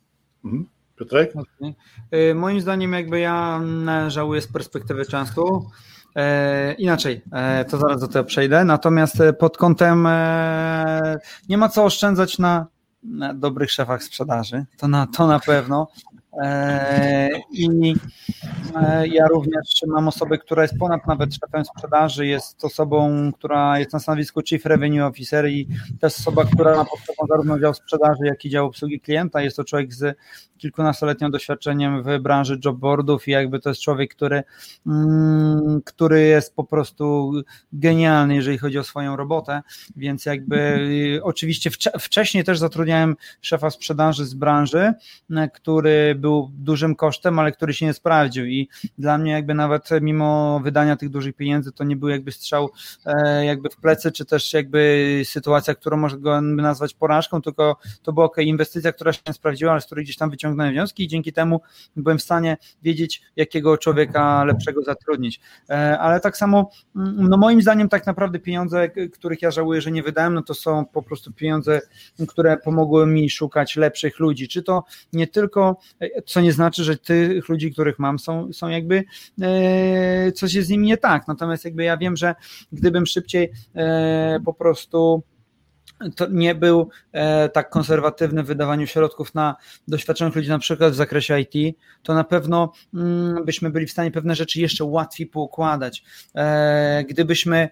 [0.46, 0.66] Mhm.
[0.96, 1.34] Piotrek?
[1.36, 2.36] Okay.
[2.36, 3.62] Moim zdaniem jakby ja
[4.08, 5.70] żałuję z perspektywy czasu.
[6.16, 8.66] E, inaczej, e, to zaraz do tego przejdę.
[8.66, 11.20] Natomiast e, pod kątem e,
[11.50, 12.68] nie ma co oszczędzać na
[13.34, 14.66] dobrych szefach sprzedaży.
[14.78, 15.88] To na, to na pewno.
[16.42, 17.94] E, I
[18.76, 23.94] e, ja również mam osobę, która jest ponad nawet szefem sprzedaży, jest osobą, która jest
[23.94, 25.68] na stanowisku Chief Revenue Officer i
[26.00, 29.42] to jest osoba, która ma pod zarówno dział sprzedaży, jak i dział obsługi klienta.
[29.42, 30.18] Jest to człowiek z
[30.58, 34.44] kilkunastoletnim doświadczeniem w branży jobboardów i jakby to jest człowiek, który,
[34.88, 37.34] mm, który jest po prostu
[37.74, 39.62] genialny, jeżeli chodzi o swoją robotę,
[39.96, 41.70] więc jakby oczywiście
[42.00, 44.94] wcześniej też zatrudniałem szefa sprzedaży z branży,
[45.54, 50.60] który był dużym kosztem, ale który się nie sprawdził i dla mnie jakby nawet mimo
[50.64, 52.70] wydania tych dużych pieniędzy to nie był jakby strzał
[53.06, 58.14] e, jakby w plecy, czy też jakby sytuacja, którą można go nazwać porażką, tylko to
[58.14, 61.08] była ok, inwestycja, która się nie sprawdziła, ale z której gdzieś tam wyciągnąłem wnioski i
[61.08, 61.62] dzięki temu
[61.96, 65.40] byłem w stanie wiedzieć, jakiego człowieka lepszego zatrudnić.
[65.70, 69.92] E, ale tak samo, mm, no moim zdaniem tak naprawdę pieniądze, których ja żałuję, że
[69.92, 71.82] nie wydałem, no to są po prostu pieniądze,
[72.28, 74.48] które pomogły mi szukać lepszych ludzi.
[74.48, 75.78] Czy to nie tylko
[76.26, 79.04] co nie znaczy, że tych ludzi, których mam, są, są jakby
[79.42, 81.28] e, coś jest z nimi nie tak.
[81.28, 82.36] Natomiast jakby ja wiem, że
[82.72, 85.24] gdybym szybciej e, po prostu
[86.16, 89.56] to nie był e, tak konserwatywny w wydawaniu środków na
[89.88, 94.12] doświadczonych ludzi, na przykład w zakresie IT, to na pewno mm, byśmy byli w stanie
[94.12, 96.04] pewne rzeczy jeszcze łatwiej poukładać.
[96.36, 97.70] E, gdybyśmy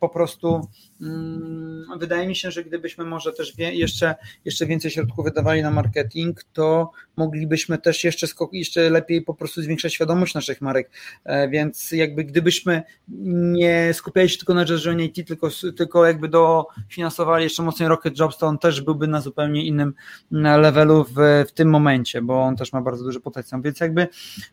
[0.00, 0.68] po prostu
[1.00, 4.14] Mm, wydaje mi się, że gdybyśmy może też jeszcze,
[4.44, 9.94] jeszcze więcej środków wydawali na marketing, to moglibyśmy też jeszcze, jeszcze lepiej po prostu zwiększać
[9.94, 10.90] świadomość naszych marek.
[11.24, 17.44] E, więc jakby gdybyśmy nie skupiali się tylko na Jazzone IT, tylko, tylko jakby dofinansowali
[17.44, 19.94] jeszcze mocniej Rocket Jobs, to on też byłby na zupełnie innym
[20.32, 23.62] mm, levelu w, w tym momencie, bo on też ma bardzo duży potencjał.
[23.62, 24.08] Więc jakby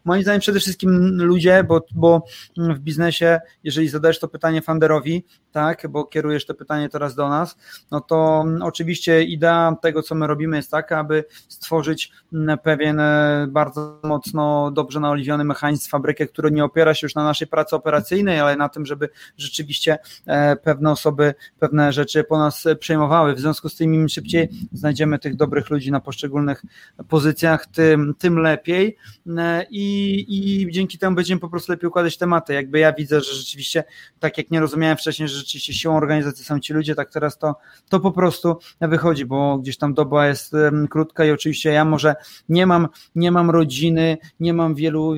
[0.06, 2.26] moim zdaniem przede wszystkim ludzie, bo, bo
[2.58, 7.58] w biznesie, jeżeli zadajesz to pytanie funderowi, tak, bo kierujesz to pytanie teraz do nas,
[7.92, 13.00] no to mm, oczywiście idea tego, co my robimy jest taka, aby stworzyć mm, pewien
[13.00, 17.76] e, bardzo mocno dobrze naoliwiony mechanizm, fabrykę, który nie opiera się już na naszej pracy
[17.76, 23.36] operacyjnej, ale na tym, żeby rzeczywiście e, pewne osoby pewne rzeczy po nas przejmowały.
[23.36, 26.64] W związku z tym im szybciej znajdziemy tych dobrych ludzi na poszczególnych
[27.08, 28.98] pozycjach, tym, tym lepiej
[29.38, 32.54] e, i, i dzięki temu będziemy po prostu lepiej układać tematy.
[32.54, 33.84] Jakby ja widzę, że rzeczywiście,
[34.20, 37.56] tak jak nie rozumiałem wcześniej, że rzeczywiście siłą organizacji są ci ludzie, tak teraz to,
[37.90, 40.56] to po prostu wychodzi, bo gdzieś tam doba jest
[40.90, 42.16] krótka i oczywiście ja może
[42.50, 45.16] nie mam, nie mam rodziny, nie mam wielu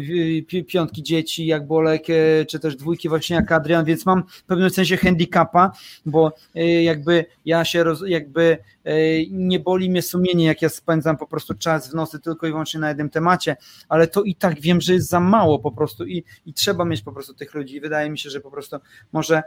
[0.68, 4.70] piątki dzieci jak Bolek, e, czy też dwójki właśnie jak Adrian, więc mam w pewnym
[4.70, 5.72] sensie handicapa,
[6.06, 8.94] bo e, jakby ja się roz, jakby e,
[9.32, 12.80] nie boli mnie sumienie, jak ja spędzam po prostu czas w nocy tylko i wyłącznie
[12.80, 13.58] na jednym temacie,
[13.90, 17.02] ale to i tak wiem, że jest za mało po prostu i, i trzeba mieć
[17.02, 17.82] po prostu tych ludzi.
[17.82, 18.78] Wydaje mi się, że po prostu
[19.12, 19.44] może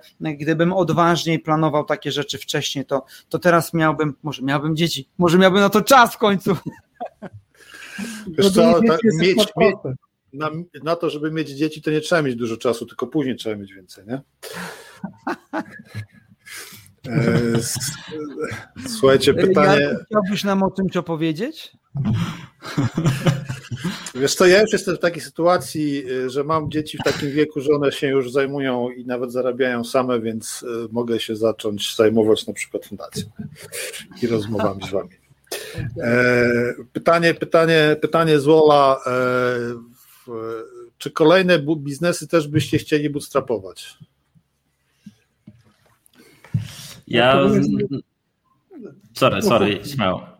[0.66, 5.60] gdybym odważniej planował takie rzeczy wcześniej, to, to teraz miałbym, może miałbym dzieci, może miałbym
[5.60, 6.56] na to czas w końcu.
[8.38, 9.78] Wiesz co, ta, mieć, mieć,
[10.32, 10.50] na,
[10.82, 13.72] na to, żeby mieć dzieci, to nie trzeba mieć dużo czasu, tylko później trzeba mieć
[13.72, 14.20] więcej, nie?
[17.09, 19.80] E, słuchajcie, pytanie.
[19.80, 21.72] Ja, chciałbyś nam o tym co powiedzieć?
[24.14, 27.61] Wiesz co, ja już jestem w takiej sytuacji, y, że mam dzieci w takim wieku,
[27.61, 32.46] że one się już zajmują i nawet zarabiają same, więc y, mogę się zacząć zajmować
[32.46, 33.24] na przykład fundacją
[34.22, 35.11] i rozmowami z wami.
[36.00, 36.48] E,
[36.92, 39.00] pytanie, pytanie, pytanie z Wola.
[39.07, 39.11] E,
[40.98, 43.98] czy kolejne biznesy też byście chcieli bootstrapować?
[47.07, 47.40] Ja.
[49.14, 50.36] Sorry, sorry, śmiało.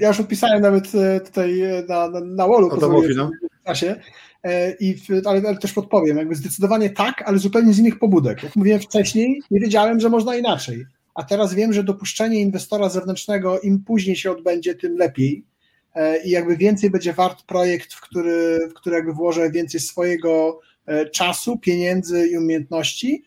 [0.00, 2.68] Ja już odpisałem nawet e, tutaj e, na, na, na wallu
[3.16, 3.30] no.
[3.62, 3.96] w czasie,
[4.42, 8.42] e, i w, ale, ale, też podpowiem, jakby zdecydowanie tak, ale zupełnie z innych pobudek.
[8.42, 13.60] Jak mówiłem wcześniej, nie wiedziałem, że można inaczej, a teraz wiem, że dopuszczenie inwestora zewnętrznego
[13.60, 15.44] im później się odbędzie, tym lepiej
[16.24, 20.60] i jakby więcej będzie wart projekt, w który, w który jakby włożę więcej swojego
[21.12, 23.24] czasu, pieniędzy i umiejętności,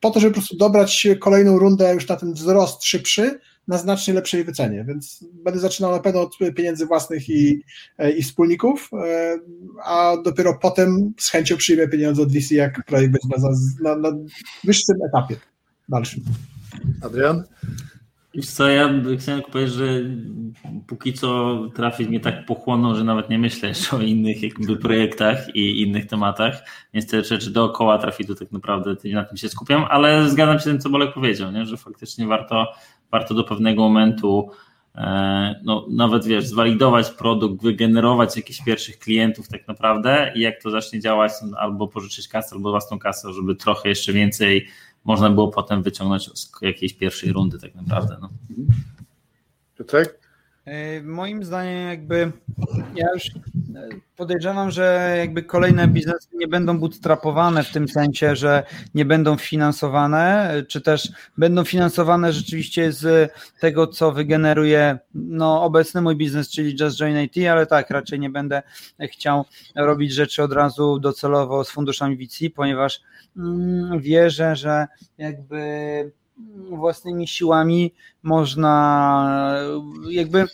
[0.00, 4.14] po to, żeby po prostu dobrać kolejną rundę już na ten wzrost szybszy, na znacznie
[4.14, 7.62] lepszej wycenie, więc będę zaczynał na pewno od pieniędzy własnych i,
[8.18, 9.38] i wspólników, e,
[9.84, 13.48] a dopiero potem z chęcią przyjmę pieniądze od VC, jak projekt będzie
[13.82, 14.18] na, na, na
[14.64, 15.36] wyższym etapie
[15.88, 16.22] dalszym.
[17.02, 17.44] Adrian?
[18.34, 19.86] Wiesz co, ja chciałem powiedzieć, że
[20.86, 25.56] póki co trafić mnie tak pochłonął, że nawet nie myślę jeszcze o innych jakby projektach
[25.56, 26.62] i innych tematach,
[26.94, 30.64] więc te rzeczy dookoła trafitu tak naprawdę na tym się skupiam, ale zgadzam się z
[30.64, 31.66] tym, co Bolek powiedział, nie?
[31.66, 32.72] że faktycznie warto,
[33.10, 34.50] warto do pewnego momentu
[34.94, 40.70] e, no, nawet wiesz, zwalidować produkt, wygenerować jakichś pierwszych klientów tak naprawdę i jak to
[40.70, 44.68] zacznie działać, albo pożyczyć kasę, albo własną kasę, żeby trochę jeszcze więcej
[45.04, 48.16] można było potem wyciągnąć z jakiejś pierwszej rundy tak naprawdę.
[48.20, 48.30] No.
[49.78, 50.21] Piotrek?
[50.64, 52.32] E, moim zdaniem jakby
[52.94, 58.62] ja już e, podejrzewam, że jakby kolejne biznesy nie będą bootstrapowane w tym sensie, że
[58.94, 66.16] nie będą finansowane, czy też będą finansowane rzeczywiście z tego, co wygeneruje no, obecny mój
[66.16, 68.62] biznes, czyli Just Join IT, ale tak, raczej nie będę
[69.00, 69.44] chciał
[69.76, 73.00] robić rzeczy od razu docelowo z funduszami VC, ponieważ
[73.36, 74.86] mm, wierzę, że
[75.18, 75.62] jakby
[76.70, 79.58] własnymi siłami można
[80.10, 80.46] jakby,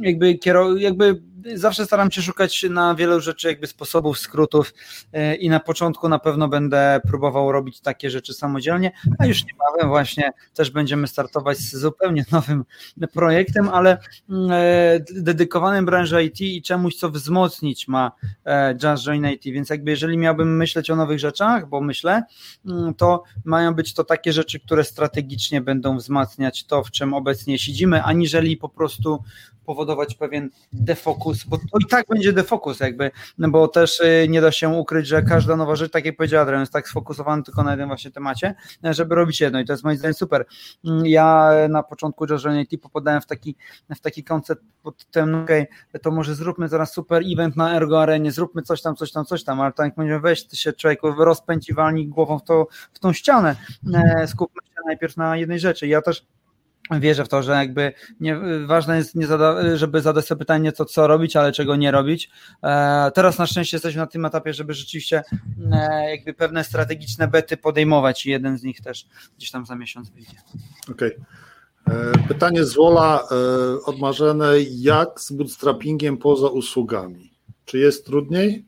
[0.00, 1.22] jakby, kierow, jakby
[1.54, 4.74] zawsze staram się szukać na wielu rzeczy jakby sposobów, skrótów
[5.12, 9.88] e, i na początku na pewno będę próbował robić takie rzeczy samodzielnie, a już niebawem
[9.88, 12.64] właśnie też będziemy startować z zupełnie nowym
[13.12, 13.98] projektem, ale
[14.30, 18.12] mm, e, dedykowanym branży IT i czemuś, co wzmocnić ma
[18.44, 22.22] e, Just Join IT, więc jakby jeżeli miałbym myśleć o nowych rzeczach, bo myślę,
[22.66, 27.58] mm, to mają być to takie rzeczy, które strategicznie będą wzmacniać to, w czym obecnie
[27.58, 29.22] siedzimy, aniżeli po prostu
[29.66, 34.40] powodować pewien defokus, bo to i tak będzie defokus jakby, no bo też y, nie
[34.40, 37.62] da się ukryć, że każda nowa rzecz, tak jak powiedział Adrian, jest tak sfokusowany tylko
[37.62, 40.46] na jednym właśnie temacie, żeby robić jedno i to jest moim zdaniem super.
[40.84, 43.56] Mm, ja na początku Journey popadałem w taki,
[43.96, 45.50] w taki koncept pod tym, ok,
[46.02, 49.44] to może zróbmy zaraz super event na Ergo Arenie, zróbmy coś tam, coś tam, coś
[49.44, 52.98] tam, ale tak jak weź ty się człowieku rozpędź i walnij głową w, to, w
[52.98, 53.56] tą ścianę,
[53.94, 55.86] e, skupmy się najpierw na jednej rzeczy.
[55.86, 56.26] Ja też
[56.90, 60.84] wierzę w to, że jakby nie, ważne jest, nie zada, żeby zadać sobie pytanie, co,
[60.84, 62.30] co robić, ale czego nie robić.
[62.62, 65.22] E, teraz na szczęście jesteśmy na tym etapie, żeby rzeczywiście
[65.72, 69.06] e, jakby pewne strategiczne bety podejmować i jeden z nich też
[69.36, 70.36] gdzieś tam za miesiąc wyjdzie.
[70.90, 71.16] Okej.
[71.16, 71.26] Okay.
[71.88, 74.82] E, pytanie z Wola e, od Marzenej.
[74.82, 77.32] Jak z bootstrappingiem poza usługami?
[77.64, 78.64] Czy jest trudniej?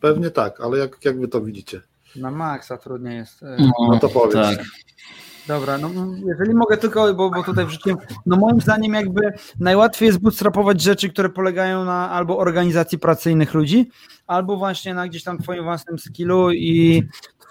[0.00, 1.80] Pewnie tak, ale jak, jak wy to widzicie?
[2.16, 3.42] Na maksa trudniej jest.
[3.42, 3.56] E,
[3.88, 4.56] no to powiedz.
[4.56, 4.64] Tak.
[5.48, 5.90] Dobra, no
[6.26, 9.20] jeżeli mogę tylko, bo, bo tutaj wrzuciłem, no moim zdaniem jakby
[9.60, 13.90] najłatwiej jest bootstrapować rzeczy, które polegają na albo organizacji pracy innych ludzi,
[14.26, 17.02] albo właśnie na gdzieś tam twoim własnym skillu i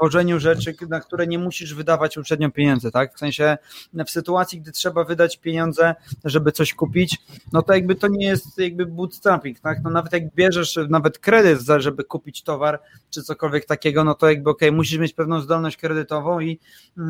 [0.02, 3.16] tworzeniu rzeczy, na które nie musisz wydawać uprzednio pieniędzy, tak?
[3.16, 3.58] W sensie
[4.06, 5.96] w sytuacji, gdy trzeba wydać pieniądze,
[6.26, 7.18] żeby coś kupić,
[7.54, 9.78] no to jakby to nie jest jakby bootstrapping, tak?
[9.84, 14.50] No nawet jak bierzesz nawet kredyt, żeby kupić towar czy cokolwiek takiego, no to jakby
[14.50, 16.60] okej, okay, musisz mieć pewną zdolność kredytową i
[16.98, 17.04] yy,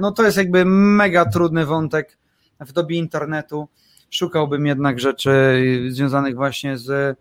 [0.00, 2.18] no to jest jakby mega trudny wątek
[2.60, 3.68] w dobie internetu.
[4.10, 7.18] Szukałbym jednak rzeczy związanych właśnie z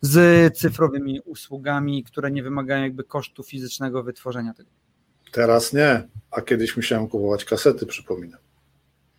[0.00, 4.70] z cyfrowymi usługami, które nie wymagają jakby kosztu fizycznego wytworzenia tego.
[5.32, 8.40] Teraz nie, a kiedyś musiałem kupować kasety, przypominam.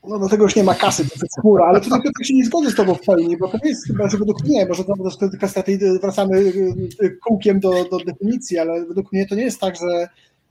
[0.08, 2.46] No do tego już nie ma kasy, to jest chmura, ale tutaj Piotr się nie
[2.46, 4.94] zgodzę z Tobą w pełni, bo to nie jest chyba, że według mnie, może do,
[4.96, 9.44] do, do kasety wracamy y, y, kółkiem do, do definicji, ale według mnie to nie
[9.44, 10.08] jest tak, że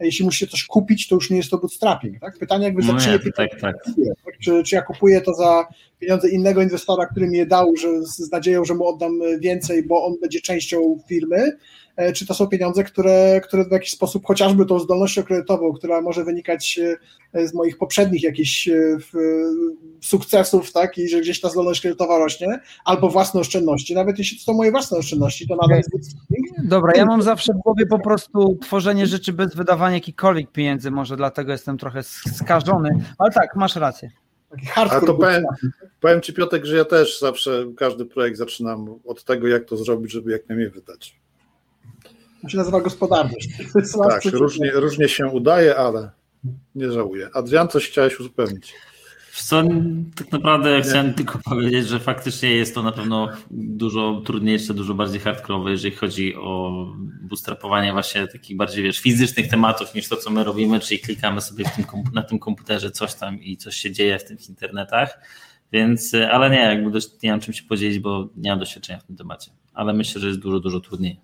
[0.07, 2.21] jeśli musicie coś kupić, to już nie jest to bootstrapping.
[2.21, 2.39] Tak?
[2.39, 3.61] Pytanie jakby za no czyje tak, tak.
[3.61, 3.77] tak?
[4.43, 5.67] Czy, czy ja kupuję to za
[5.99, 10.07] pieniądze innego inwestora, który mi je dał, że z nadzieją, że mu oddam więcej, bo
[10.07, 11.84] on będzie częścią firmy, E,
[12.15, 16.25] czy to są pieniądze, które, które w jakiś sposób, chociażby tą zdolnością kredytową, która może
[16.25, 16.81] wynikać
[17.33, 18.97] e, z moich poprzednich jakichś e,
[20.01, 24.45] sukcesów, tak, i że gdzieś ta zdolność kredytowa rośnie, albo własne oszczędności, nawet jeśli to
[24.45, 26.17] są moje własne oszczędności, to nadal jest
[26.65, 31.17] Dobra, ja mam zawsze w głowie po prostu tworzenie rzeczy bez wydawania jakichkolwiek pieniędzy, może
[31.17, 34.11] dlatego jestem trochę skażony, ale tak, masz rację.
[34.75, 35.45] A to powiem,
[36.01, 40.13] powiem Ci Piotek, że ja też zawsze każdy projekt zaczynam od tego, jak to zrobić,
[40.13, 41.24] żeby jak najmniej wydać.
[42.45, 43.49] To się nazywa gospodarność.
[44.09, 46.11] Tak, różnie, różnie się udaje, ale
[46.75, 47.29] nie żałuję.
[47.35, 48.75] Adrian, coś chciałeś uzupełnić?
[49.35, 49.63] Co,
[50.17, 55.21] tak naprawdę chciałem tylko powiedzieć, że faktycznie jest to na pewno dużo trudniejsze, dużo bardziej
[55.21, 56.87] hardkorowe, jeżeli chodzi o
[57.23, 61.65] bootstrapowanie właśnie takich bardziej wiesz, fizycznych tematów niż to, co my robimy, czyli klikamy sobie
[61.65, 65.19] tym, na tym komputerze coś tam i coś się dzieje w tych internetach.
[65.73, 69.05] Więc, ale nie, jakby dość, nie mam czym się podzielić, bo nie mam doświadczenia w
[69.05, 69.51] tym temacie.
[69.73, 71.21] Ale myślę, że jest dużo, dużo trudniej.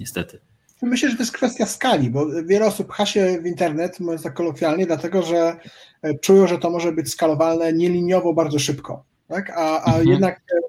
[0.00, 0.40] Niestety.
[0.82, 4.34] Myślę, że to jest kwestia skali, bo wiele osób pcha się w internet, mówiąc tak
[4.34, 5.56] kolokwialnie, dlatego że
[6.02, 9.04] e, czują, że to może być skalowalne nieliniowo bardzo szybko.
[9.28, 9.50] Tak?
[9.50, 10.08] A, a mhm.
[10.08, 10.60] jednak e,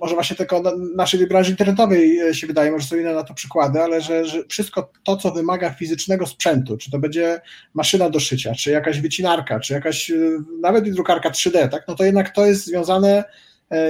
[0.00, 0.62] może właśnie tylko
[0.96, 4.44] naszej branży internetowej e, się wydaje, może są inne na to przykłady, ale że, że,
[4.48, 7.40] wszystko to, co wymaga fizycznego sprzętu, czy to będzie
[7.74, 10.12] maszyna do szycia, czy jakaś wycinarka, czy jakaś
[10.60, 11.84] nawet drukarka 3D, tak?
[11.88, 13.24] no to jednak to jest związane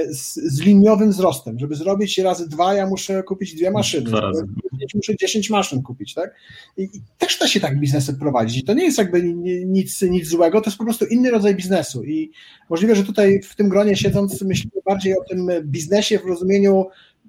[0.09, 1.59] z, z, liniowym wzrostem.
[1.59, 4.11] Żeby zrobić razy dwa, ja muszę kupić dwie maszyny.
[4.95, 6.35] Muszę 10 maszyn kupić, tak?
[6.77, 8.57] I, I, też da się tak biznesy prowadzić.
[8.57, 9.23] I to nie jest jakby
[9.65, 12.03] nic, nic złego, to jest po prostu inny rodzaj biznesu.
[12.03, 12.31] I
[12.69, 16.85] możliwe, że tutaj w tym gronie siedząc myślimy bardziej o tym biznesie w rozumieniu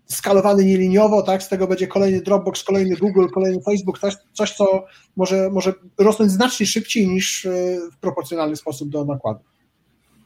[0.06, 1.42] skalowany nieliniowo, tak?
[1.42, 4.84] Z tego będzie kolejny Dropbox, kolejny Google, kolejny Facebook, coś, coś co
[5.16, 7.50] może, może rosnąć znacznie szybciej niż e,
[7.92, 9.40] w proporcjonalny sposób do nakładu.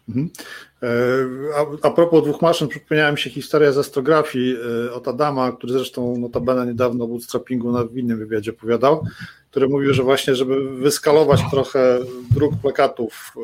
[0.08, 0.30] Mhm.
[0.82, 0.88] E,
[1.82, 6.18] a, propos dwóch maszyn, przypomniała mi się historia z astrografii e, od Adama, który zresztą
[6.18, 9.06] notabene niedawno o bootstrappingu na innym wywiadzie opowiadał,
[9.56, 11.98] który mówił, że właśnie, żeby wyskalować trochę
[12.30, 13.40] druk plakatów, e,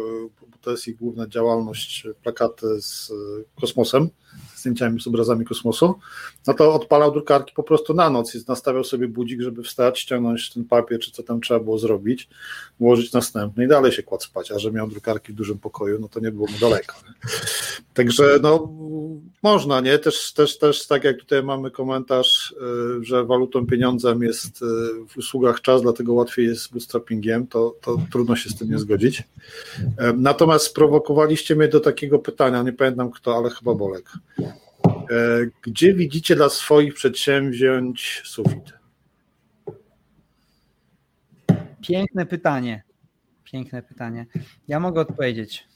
[0.50, 3.12] bo to jest ich główna działalność, plakaty z
[3.60, 4.08] kosmosem,
[4.56, 5.94] zdjęciami z obrazami kosmosu,
[6.46, 10.50] no to odpalał drukarki po prostu na noc i nastawiał sobie budzik, żeby wstać, ściągnąć
[10.50, 12.28] ten papier, czy co tam trzeba było zrobić,
[12.80, 16.08] włożyć następny i dalej się kładł spać, a że miał drukarki w dużym pokoju, no
[16.08, 16.94] to nie było mu daleko.
[17.94, 18.68] Także no
[19.42, 19.98] można, nie?
[19.98, 22.54] Też, też, też tak jak tutaj mamy komentarz,
[23.00, 24.66] y, że walutą pieniądzem jest y,
[25.08, 28.78] w usługach czas, dlatego łatwiej jest z bootstrappingiem, to, to trudno się z tym nie
[28.78, 29.22] zgodzić.
[30.16, 34.12] Natomiast sprowokowaliście mnie do takiego pytania, nie pamiętam kto, ale chyba Bolek.
[34.86, 38.72] E, gdzie widzicie dla swoich przedsięwzięć sufit?
[41.82, 42.82] Piękne pytanie.
[43.44, 44.26] Piękne pytanie.
[44.68, 45.68] Ja mogę odpowiedzieć.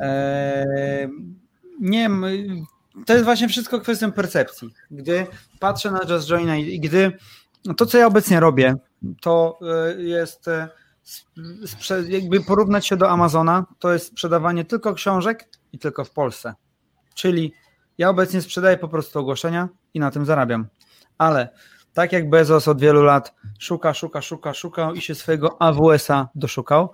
[0.00, 1.08] Eee,
[1.80, 2.10] nie
[3.06, 4.74] to jest właśnie wszystko kwestią percepcji.
[4.90, 5.26] Gdy
[5.58, 7.12] patrzę na Just Join i gdy
[7.76, 8.74] to, co ja obecnie robię,
[9.20, 10.68] to e, jest e,
[12.08, 16.54] jakby porównać się do Amazona, to jest sprzedawanie tylko książek i tylko w Polsce.
[17.14, 17.52] Czyli
[17.98, 20.66] ja obecnie sprzedaję po prostu ogłoszenia i na tym zarabiam.
[21.18, 21.48] Ale
[21.98, 26.88] tak jak Bezos od wielu lat szuka, szuka, szuka, szukał i się swojego AWS-a doszukał,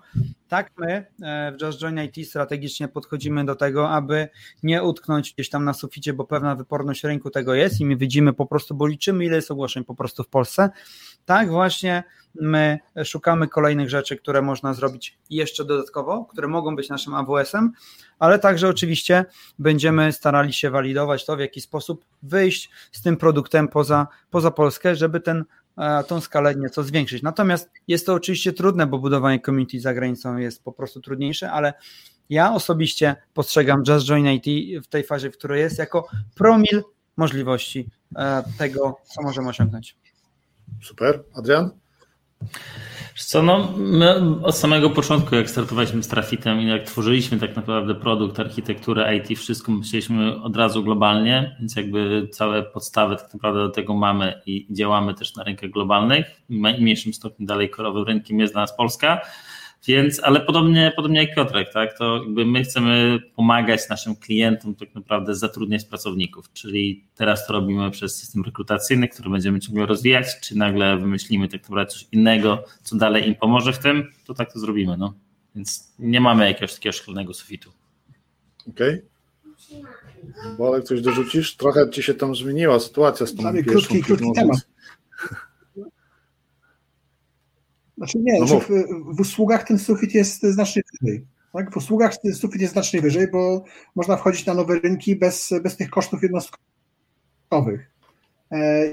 [0.49, 4.29] tak my e, w Just Join IT strategicznie podchodzimy do tego, aby
[4.63, 8.33] nie utknąć gdzieś tam na suficie, bo pewna wyporność rynku tego jest i my widzimy
[8.33, 10.71] po prostu, bo liczymy ile jest ogłoszeń po prostu w Polsce.
[11.25, 12.03] Tak właśnie
[12.35, 17.73] my szukamy kolejnych rzeczy, które można zrobić jeszcze dodatkowo, które mogą być naszym AWS-em,
[18.19, 19.25] ale także oczywiście
[19.59, 24.97] będziemy starali się walidować to, w jaki sposób wyjść z tym produktem poza, poza Polskę,
[24.97, 25.45] żeby ten
[25.79, 27.23] e, tą skalę nieco zwiększyć.
[27.23, 31.75] Natomiast jest to oczywiście trudne, bo budowanie community za granicą jest po prostu trudniejsze, ale
[32.31, 34.47] ja osobiście postrzegam Just Join IT
[34.85, 36.83] w tej fazie, w której jest, jako promil
[37.17, 39.97] możliwości e, tego, co możemy osiągnąć.
[40.83, 41.23] Super.
[41.35, 41.71] Adrian?
[43.17, 47.95] Co, no, my od samego początku, jak startowaliśmy z Trafitem i jak tworzyliśmy tak naprawdę
[47.95, 53.69] produkt, architekturę IT, wszystko myśleliśmy od razu globalnie, więc jakby całe podstawy tak naprawdę do
[53.69, 56.27] tego mamy i działamy też na rynkach globalnych.
[56.49, 59.21] W mniejszym stopniu dalej korowym rynkiem jest dla nas Polska,
[59.87, 64.95] więc, ale podobnie, podobnie jak Piotrek, tak, to jakby my chcemy pomagać naszym klientom tak
[64.95, 70.59] naprawdę zatrudniać pracowników, czyli teraz to robimy przez system rekrutacyjny, który będziemy ciągle rozwijać, czy
[70.59, 74.59] nagle wymyślimy tak naprawdę coś innego, co dalej im pomoże w tym, to tak to
[74.59, 75.15] zrobimy, no.
[75.55, 77.73] Więc nie mamy jakiegoś takiego szkolnego sufitu.
[78.69, 78.95] Okej.
[78.95, 79.15] Okay.
[80.59, 81.57] Bolek, coś dorzucisz?
[81.57, 84.59] Trochę ci się tam zmieniła sytuacja z tą krótki, krótki temat.
[88.05, 88.69] Znaczy nie, no w,
[89.17, 91.25] w, usługach ten sufit jest znacznie wyżej.
[91.53, 91.73] Tak?
[91.73, 95.91] W usługach sufit jest znacznie wyżej, bo można wchodzić na nowe rynki bez, bez tych
[95.91, 97.91] kosztów jednostkowych.
[98.53, 98.87] E,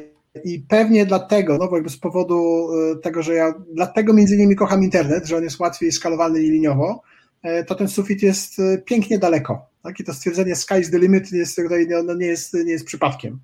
[0.44, 4.56] I pewnie dlatego, no bo jakby z powodu e, tego, że ja dlatego między innymi
[4.56, 7.02] kocham internet, że on jest łatwiej skalowalny i liniowo,
[7.44, 9.66] e, to ten sufit jest pięknie daleko.
[9.84, 10.00] Tak?
[10.00, 11.62] I to stwierdzenie sky is the limit jest,
[12.06, 13.40] no, nie, jest, nie jest przypadkiem.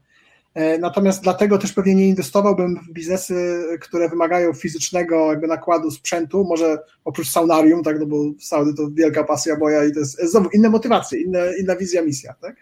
[0.80, 6.78] Natomiast dlatego też pewnie nie inwestowałbym w biznesy, które wymagają fizycznego jakby nakładu sprzętu, może
[7.05, 10.70] oprócz saunarium, tak, no bo sauny to wielka pasja moja i to jest znowu inne
[10.70, 12.55] motywacje, inne, inna wizja, misja, tak?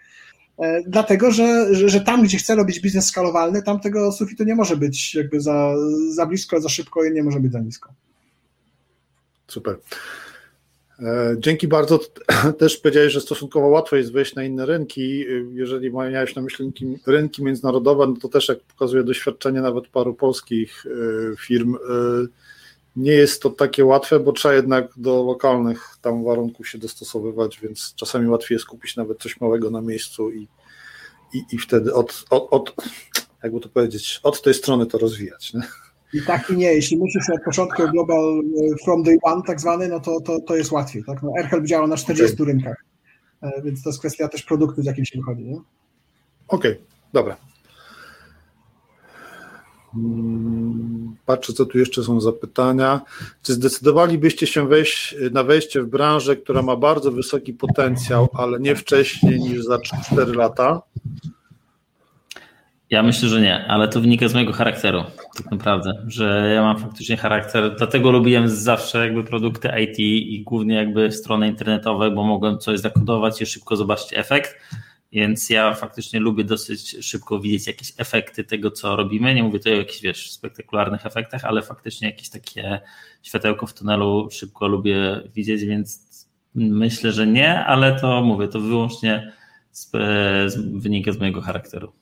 [0.58, 4.54] E, dlatego, że, że, że, tam, gdzie chcę robić biznes skalowalny, tam tego sufitu nie
[4.54, 5.74] może być jakby za,
[6.08, 7.92] za blisko, za szybko i nie może być za nisko.
[9.48, 9.76] Super.
[11.02, 12.00] E, dzięki bardzo.
[12.58, 15.24] Też powiedziałeś, że stosunkowo łatwo jest wejść na inne rynki.
[15.52, 16.72] Jeżeli miałeś na myśli
[17.06, 21.76] rynki, międzynarodowe, no to też jak pokazuje doświadczenie nawet paru polskich e, firm,
[22.96, 27.94] nie jest to takie łatwe, bo trzeba jednak do lokalnych tam warunków się dostosowywać, więc
[27.96, 30.48] czasami łatwiej jest kupić nawet coś małego na miejscu i,
[31.34, 32.74] i, i wtedy od, od, od,
[33.42, 35.54] jakby to powiedzieć, od tej strony to rozwijać.
[35.54, 35.62] Nie?
[36.14, 36.74] I tak i nie.
[36.74, 40.56] Jeśli myślisz od początku global e, from day one tak zwany, no to, to, to
[40.56, 41.04] jest łatwiej.
[41.04, 41.22] Tak?
[41.22, 42.46] No AirHelp działa na 40 okay.
[42.46, 42.84] rynkach,
[43.42, 45.42] e, więc to jest kwestia też produktu, z jakim się wychodzi.
[46.48, 47.36] Okej, okay, dobra.
[51.26, 53.00] Patrzę, co tu jeszcze są zapytania.
[53.42, 58.76] Czy zdecydowalibyście się wejść na wejście w branżę, która ma bardzo wysoki potencjał, ale nie
[58.76, 60.82] wcześniej niż za 4 lata?
[62.90, 65.04] Ja myślę, że nie, ale to wynika z mojego charakteru,
[65.36, 70.74] tak naprawdę, że ja mam faktycznie charakter, dlatego lubiłem zawsze jakby produkty IT i głównie
[70.74, 74.54] jakby strony internetowe, bo mogłem coś zakodować i szybko zobaczyć efekt
[75.12, 79.34] więc ja faktycznie lubię dosyć szybko widzieć jakieś efekty tego, co robimy.
[79.34, 82.80] Nie mówię tutaj o jakichś, wiesz, spektakularnych efektach, ale faktycznie jakieś takie
[83.22, 86.06] światełko w tunelu szybko lubię widzieć, więc
[86.54, 89.32] myślę, że nie, ale to mówię, to wyłącznie
[89.70, 89.90] z,
[90.46, 91.92] z, wynika z mojego charakteru.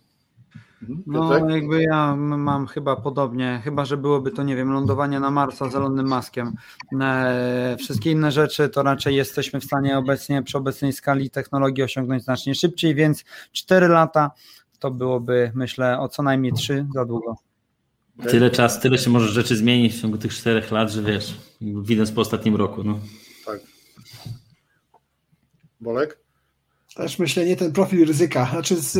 [0.88, 1.02] Mhm.
[1.06, 5.70] No, jakby ja mam chyba podobnie, chyba że byłoby to, nie wiem, lądowanie na Marsa
[5.70, 6.52] z Elonem Maskiem.
[7.00, 12.24] E, wszystkie inne rzeczy to raczej jesteśmy w stanie obecnie przy obecnej skali technologii osiągnąć
[12.24, 14.30] znacznie szybciej, więc 4 lata
[14.78, 17.36] to byłoby, myślę, o co najmniej 3 za długo.
[18.28, 22.12] Tyle czas, tyle się może rzeczy zmienić w ciągu tych 4 lat, że wiesz, widząc
[22.12, 22.84] po ostatnim roku.
[22.84, 22.98] No.
[23.46, 23.60] Tak.
[25.80, 26.23] Bolek?
[26.94, 28.48] Też myślę, nie ten profil ryzyka.
[28.52, 28.98] Znaczy, z,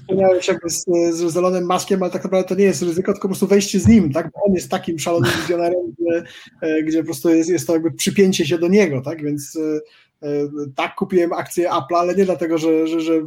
[0.00, 3.28] wspomniałeś jakby z, z Zelonem Maskiem, ale tak naprawdę to nie jest ryzyko, tylko po
[3.28, 4.30] prostu wejście z nim, tak?
[4.32, 6.24] Bo on jest takim szalonym wizjonerem, gdzie,
[6.60, 9.22] e, gdzie po prostu jest, jest to jakby przypięcie się do niego, tak?
[9.22, 13.22] Więc e, e, tak kupiłem akcję Apple, ale nie dlatego, że, że, że,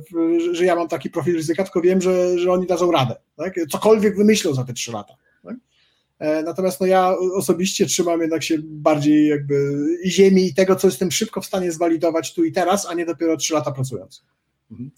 [0.52, 3.56] że ja mam taki profil ryzyka, tylko wiem, że, że oni dadzą radę, tak?
[3.72, 5.14] Cokolwiek wymyślą za te trzy lata.
[6.20, 11.12] E, natomiast no ja osobiście trzymam jednak się bardziej jakby ziemi i tego, co jestem
[11.12, 14.24] szybko w stanie zwalidować tu i teraz, a nie dopiero trzy lata pracując.
[14.72, 14.92] Mhm.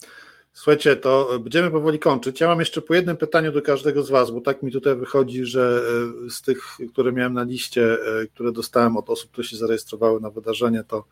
[0.52, 2.40] Słuchajcie, to będziemy powoli kończyć.
[2.40, 5.44] Ja mam jeszcze po jednym pytaniu do każdego z Was, bo tak mi tutaj wychodzi,
[5.44, 5.82] że
[6.26, 6.58] e, z tych,
[6.92, 11.04] które miałem na liście, e, które dostałem od osób, które się zarejestrowały na wydarzenie, to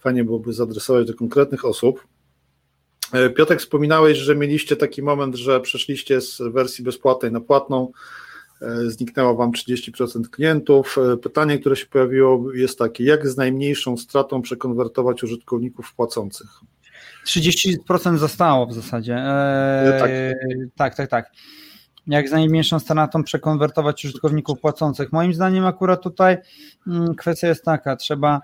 [0.00, 2.06] fajnie byłoby zadresować do konkretnych osób.
[3.36, 7.92] Piotek, wspominałeś, że mieliście taki moment, że przeszliście z wersji bezpłatnej na płatną.
[8.62, 10.96] E, zniknęło Wam 30% klientów.
[11.12, 16.48] E, pytanie, które się pojawiło jest takie, jak z najmniejszą stratą przekonwertować użytkowników płacących?
[17.26, 19.16] 30% zostało w zasadzie.
[19.16, 21.30] Eee, tak, tak, tak.
[22.06, 25.12] Jak z najmniejszą stratą przekonwertować użytkowników płacących?
[25.12, 26.36] Moim zdaniem akurat tutaj
[26.86, 28.40] mm, kwestia jest taka, trzeba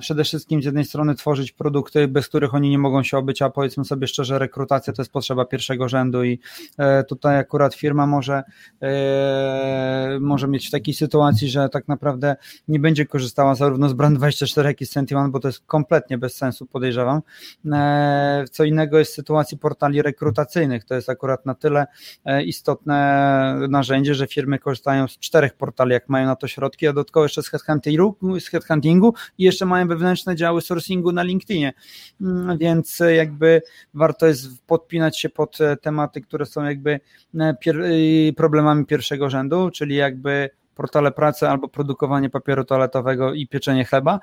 [0.00, 3.50] przede wszystkim z jednej strony tworzyć produkty, bez których oni nie mogą się obyć, a
[3.50, 6.40] powiedzmy sobie szczerze, rekrutacja to jest potrzeba pierwszego rzędu i
[6.78, 8.42] e, tutaj akurat firma może,
[8.82, 12.36] e, może mieć w takiej sytuacji, że tak naprawdę
[12.68, 16.36] nie będzie korzystała zarówno z Brand24, jak i z Sentiment, bo to jest kompletnie bez
[16.36, 17.22] sensu, podejrzewam.
[17.72, 21.86] E, co innego jest w sytuacji portali rekrutacyjnych, to jest akurat na tyle
[22.44, 27.24] istotne narzędzie, że firmy korzystają z czterech portali, jak mają na to środki, a dodatkowo
[27.24, 27.48] jeszcze z
[28.50, 31.72] headhuntingu i jeszcze mają wewnętrzne działy sourcingu na LinkedInie,
[32.20, 33.62] mm, więc jakby
[33.94, 37.00] warto jest podpinać się pod e, tematy, które są jakby
[37.40, 43.84] e, e, problemami pierwszego rzędu, czyli jakby portale pracy albo produkowanie papieru toaletowego i pieczenie
[43.84, 44.20] chleba,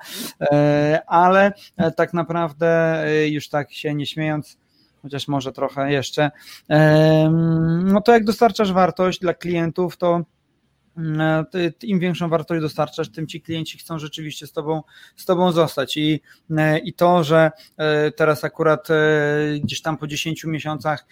[1.06, 1.52] ale
[1.96, 4.58] tak naprawdę już tak się nie śmiejąc,
[5.02, 6.30] chociaż może trochę jeszcze,
[7.84, 10.37] no to jak dostarczasz wartość dla klientów, to E,
[11.82, 14.82] im większą wartość dostarczasz, tym ci klienci chcą rzeczywiście z tobą,
[15.16, 15.96] z tobą zostać.
[15.96, 16.20] I,
[16.56, 18.88] e, I to, że e, teraz akurat
[19.60, 21.06] gdzieś tam po 10 miesiącach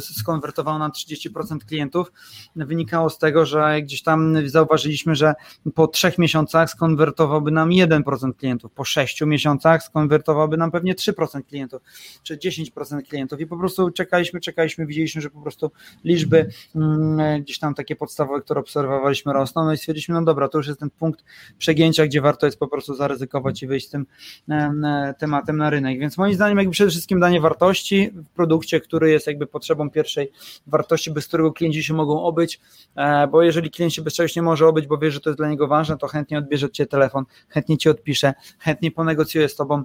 [0.00, 2.12] skonwertował nam 30% klientów,
[2.56, 5.34] wynikało z tego, że gdzieś tam zauważyliśmy, że
[5.74, 11.82] po 3 miesiącach skonwertowałby nam 1% klientów, po 6 miesiącach skonwertowałby nam pewnie 3% klientów,
[12.22, 15.70] czy 10% klientów i po prostu czekaliśmy, czekaliśmy, widzieliśmy, że po prostu
[16.04, 20.48] liczby mm, gdzieś tam takie podstawowe, które obserwowaliśmy, obserwowaliśmy rosną, no i stwierdziliśmy, no dobra,
[20.48, 21.24] to już jest ten punkt
[21.58, 24.06] przegięcia, gdzie warto jest po prostu zaryzykować i wyjść z tym
[24.48, 25.98] e, e, tematem na rynek.
[25.98, 30.32] Więc moim zdaniem jakby przede wszystkim danie wartości w produkcie, który jest jakby potrzebą pierwszej
[30.66, 32.60] wartości, bez którego klienci się mogą obyć,
[32.96, 35.38] e, bo jeżeli klient się bez czegoś nie może obyć, bo wie, że to jest
[35.38, 39.82] dla niego ważne, to chętnie odbierze Cię telefon, chętnie Ci odpisze, chętnie ponegocjuje z Tobą,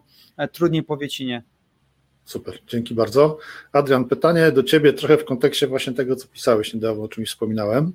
[0.51, 1.43] trudniej powie Ci nie.
[2.25, 3.37] Super, dzięki bardzo.
[3.71, 7.93] Adrian, pytanie do Ciebie trochę w kontekście właśnie tego, co pisałeś niedawno, o czymś wspominałem.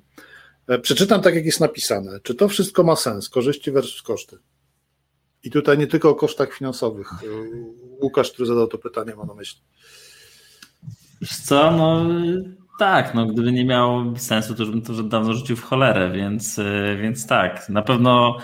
[0.67, 2.19] E, przeczytam tak, jak jest napisane.
[2.23, 3.29] Czy to wszystko ma sens?
[3.29, 4.37] Korzyści versus koszty.
[5.43, 7.07] I tutaj nie tylko o kosztach finansowych.
[7.13, 7.15] E,
[8.01, 9.61] Łukasz, który zadał to pytanie, ma na myśli.
[11.21, 12.05] Wiesz co, no
[12.79, 16.97] tak, no gdyby nie miało sensu, to bym to dawno rzucił w cholerę, więc, e,
[17.01, 18.37] więc tak, na pewno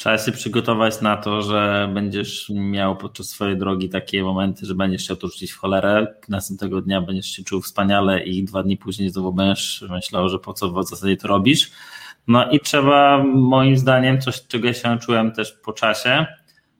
[0.00, 5.02] trzeba się przygotować na to, że będziesz miał podczas swojej drogi takie momenty, że będziesz
[5.02, 9.10] chciał to rzucić w cholerę, następnego dnia będziesz się czuł wspaniale i dwa dni później
[9.10, 11.70] znowu będziesz myślał, że po co w zasadzie to robisz.
[12.26, 16.26] No i trzeba moim zdaniem, coś czego się czułem też po czasie,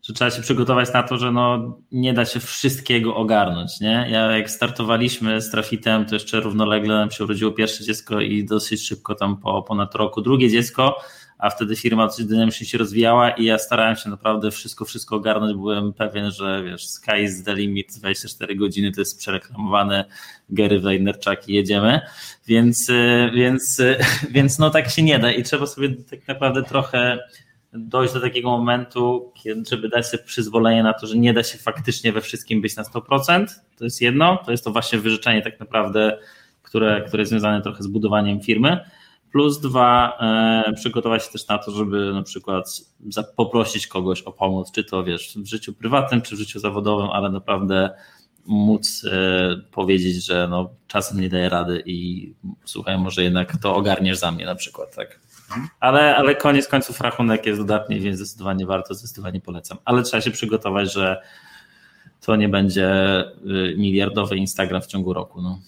[0.03, 3.81] że trzeba się przygotować na to, że no, nie da się wszystkiego ogarnąć.
[3.81, 4.07] Nie?
[4.11, 8.87] Ja jak startowaliśmy z Trafitem, to jeszcze równolegle nam się urodziło pierwsze dziecko i dosyć
[8.87, 10.97] szybko tam po ponad roku drugie dziecko,
[11.41, 15.57] a wtedy firma dosyć dynamicznie się rozwijała i ja starałem się naprawdę wszystko, wszystko ogarnąć.
[15.57, 20.05] Byłem pewien, że wiesz, sky is the limit, 24 godziny to jest przereklamowane,
[20.51, 22.01] Gary Vaynerchuk i jedziemy,
[22.47, 23.97] więc, y, więc, y,
[24.35, 27.19] więc no tak się nie da i trzeba sobie tak naprawdę trochę
[27.73, 29.33] dojść do takiego momentu,
[29.71, 32.83] żeby dać sobie przyzwolenie na to, że nie da się faktycznie we wszystkim być na
[32.83, 33.47] 100%.
[33.79, 36.19] To jest jedno, to jest to właśnie wyrzeczenie tak naprawdę,
[36.63, 38.81] które, które jest związane trochę z budowaniem firmy.
[39.33, 40.19] Plus dwa,
[40.69, 42.81] e, przygotować się też na to, żeby na przykład
[43.37, 47.31] poprosić kogoś o pomoc, czy to wiesz, w życiu prywatnym, czy w życiu zawodowym, ale
[47.31, 47.91] naprawdę
[48.47, 52.33] móc e, powiedzieć, że no, czasem nie daje rady i
[52.65, 55.21] słuchaj, może jednak to ogarniesz za mnie na przykład, tak.
[55.81, 59.79] Ale, ale koniec końców rachunek jest dodatni, więc zdecydowanie warto, zdecydowanie polecam.
[59.85, 61.23] Ale trzeba się przygotować, że
[62.21, 65.43] to nie będzie y, miliardowy Instagram w ciągu roku.
[65.43, 65.61] No.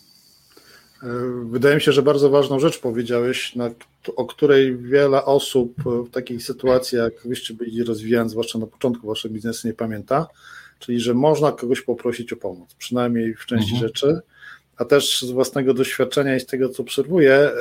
[1.45, 3.71] Wydaje mi się, że bardzo ważną rzecz powiedziałeś, na,
[4.17, 9.35] o której wiele osób w takiej sytuacji, jak wyście byli rozwijając, zwłaszcza na początku waszego
[9.35, 10.27] biznesu, nie pamięta,
[10.79, 13.89] czyli że można kogoś poprosić o pomoc, przynajmniej w części mhm.
[13.89, 14.21] rzeczy.
[14.77, 17.53] A też z własnego doświadczenia i z tego, co obserwuję, e,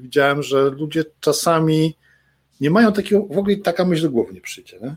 [0.00, 1.94] widziałem, że ludzie czasami
[2.60, 4.78] nie mają takiego, w ogóle taka myśl do głowy nie przyjdzie.
[4.82, 4.96] Nie?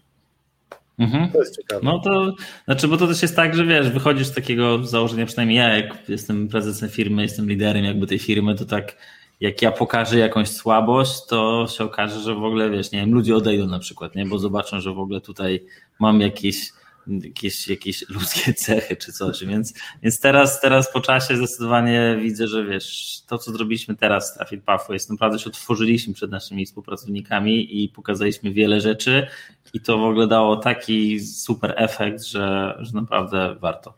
[0.99, 1.31] Mhm.
[1.31, 1.81] To jest ciekawe.
[1.83, 5.57] No to znaczy, bo to też jest tak, że wiesz, wychodzisz z takiego założenia, przynajmniej
[5.57, 8.97] ja, jak jestem prezesem firmy, jestem liderem jakby tej firmy, to tak
[9.39, 13.35] jak ja pokażę jakąś słabość, to się okaże, że w ogóle wiesz, nie wiem, ludzie
[13.35, 14.25] odejdą na przykład, nie?
[14.25, 15.65] Bo zobaczą, że w ogóle tutaj
[15.99, 16.71] mam jakieś
[17.07, 22.65] jakieś, jakieś ludzkie cechy czy coś, więc, więc teraz, teraz po czasie zdecydowanie widzę, że
[22.65, 27.83] wiesz, to co zrobiliśmy teraz z Traffic Puffu jest naprawdę się otworzyliśmy przed naszymi współpracownikami
[27.83, 29.27] i pokazaliśmy wiele rzeczy
[29.73, 33.93] i to w ogóle dało taki super efekt, że, że naprawdę warto.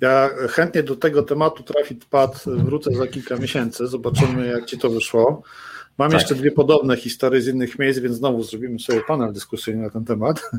[0.00, 4.90] Ja chętnie do tego tematu Traffic Pad wrócę za kilka miesięcy, zobaczymy jak Ci to
[4.90, 5.42] wyszło.
[5.98, 6.20] Mam tak.
[6.20, 10.04] jeszcze dwie podobne historie z innych miejsc, więc znowu zrobimy sobie panel dyskusyjny na ten
[10.04, 10.50] temat.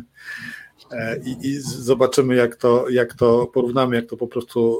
[0.91, 4.79] E, i, i zobaczymy, jak to, jak to porównamy, jak to po prostu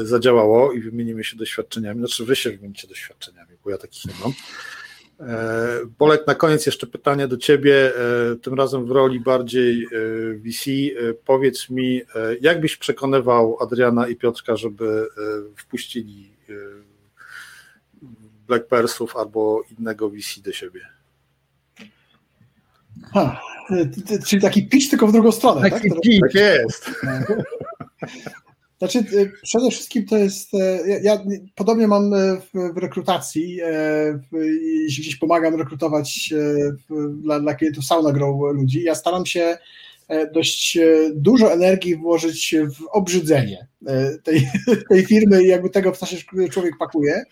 [0.00, 1.98] e, zadziałało i wymienimy się doświadczeniami.
[1.98, 4.32] Znaczy, wy się wymienicie doświadczeniami, bo ja takich nie mam.
[5.20, 7.92] E, Bolek, na koniec jeszcze pytanie do Ciebie,
[8.42, 9.86] tym razem w roli bardziej
[10.36, 10.70] VC.
[11.24, 12.02] Powiedz mi,
[12.40, 15.06] jak byś przekonywał Adriana i Piotrka, żeby
[15.56, 16.30] wpuścili
[18.48, 20.80] Black Persów albo innego VC do siebie?
[23.12, 23.40] Ha,
[24.26, 26.00] czyli taki pitch tylko w drugą stronę, taki tak?
[26.00, 26.20] Pitch.
[26.20, 26.90] Tak jest.
[28.80, 31.18] Znaczy, y, przede wszystkim to jest, y, ja,
[31.54, 33.60] podobnie mam y, w, w rekrutacji,
[34.84, 36.34] jeśli gdzieś pomagam rekrutować
[37.22, 39.58] dla, dla klientów Sauna Grow ludzi, ja staram się
[40.34, 40.78] dość
[41.14, 43.66] dużo energii włożyć w obrzydzenie
[44.24, 44.48] tej,
[44.90, 46.16] tej firmy i jakby tego, w się
[46.50, 47.24] człowiek pakuje,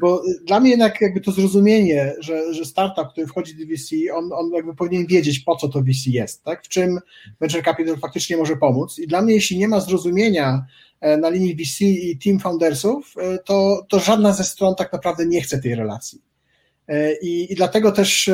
[0.00, 4.32] bo dla mnie jednak jakby to zrozumienie, że, że startup, który wchodzi do VC, on,
[4.32, 6.64] on jakby powinien wiedzieć, po co to VC jest, tak?
[6.64, 6.98] w czym
[7.40, 8.98] venture capital faktycznie może pomóc.
[8.98, 10.66] I dla mnie, jeśli nie ma zrozumienia
[11.00, 15.26] e, na linii VC i team foundersów, e, to, to żadna ze stron tak naprawdę
[15.26, 16.33] nie chce tej relacji.
[17.22, 18.30] I, I, dlatego też,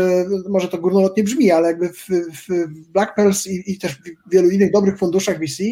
[0.48, 4.50] może to górnolotnie brzmi, ale jakby w, w Black Pearls i, i, też w wielu
[4.50, 5.62] innych dobrych funduszach VC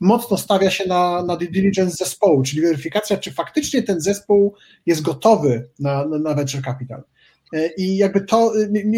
[0.00, 4.54] mocno stawia się na, na due diligence zespołu, czyli weryfikacja, czy faktycznie ten zespół
[4.86, 7.02] jest gotowy na, na, na venture capital.
[7.52, 8.52] E, I jakby to,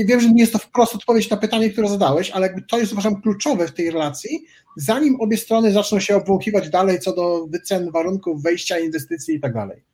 [0.07, 2.93] wiem, że nie jest to wprost odpowiedź na pytanie, które zadałeś, ale jakby to jest
[2.93, 4.45] uważam kluczowe w tej relacji,
[4.77, 9.55] zanim obie strony zaczną się obwąchiwać dalej co do wycen, warunków wejścia, inwestycji i tak
[9.55, 9.85] dalej.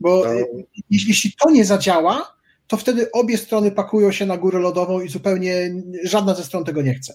[0.00, 0.62] Bo no.
[0.90, 5.74] jeśli to nie zadziała, to wtedy obie strony pakują się na górę lodową i zupełnie
[6.04, 7.14] żadna ze stron tego nie chce.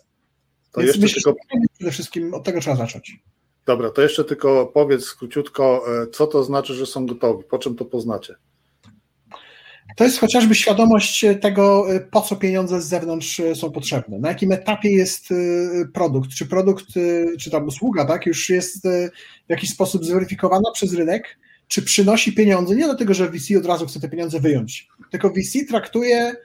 [0.71, 1.39] To Więc myślę, tylko...
[1.77, 3.19] przede wszystkim od tego trzeba zacząć.
[3.65, 7.75] Dobra, to jeszcze tylko powiedz króciutko, e, co to znaczy, że są gotowi, po czym
[7.75, 8.35] to poznacie?
[9.95, 14.19] To jest chociażby świadomość tego, y, po co pieniądze z zewnątrz są potrzebne.
[14.19, 15.29] Na jakim etapie jest
[15.93, 16.29] produkt?
[16.29, 16.85] Czy produkt,
[17.39, 18.87] czy tam usługa, tak, już jest
[19.47, 21.39] w jakiś sposób zweryfikowana przez rynek?
[21.67, 22.75] Czy przynosi pieniądze?
[22.75, 26.35] Nie dlatego, że VC od razu chce te pieniądze wyjąć, tylko VC traktuje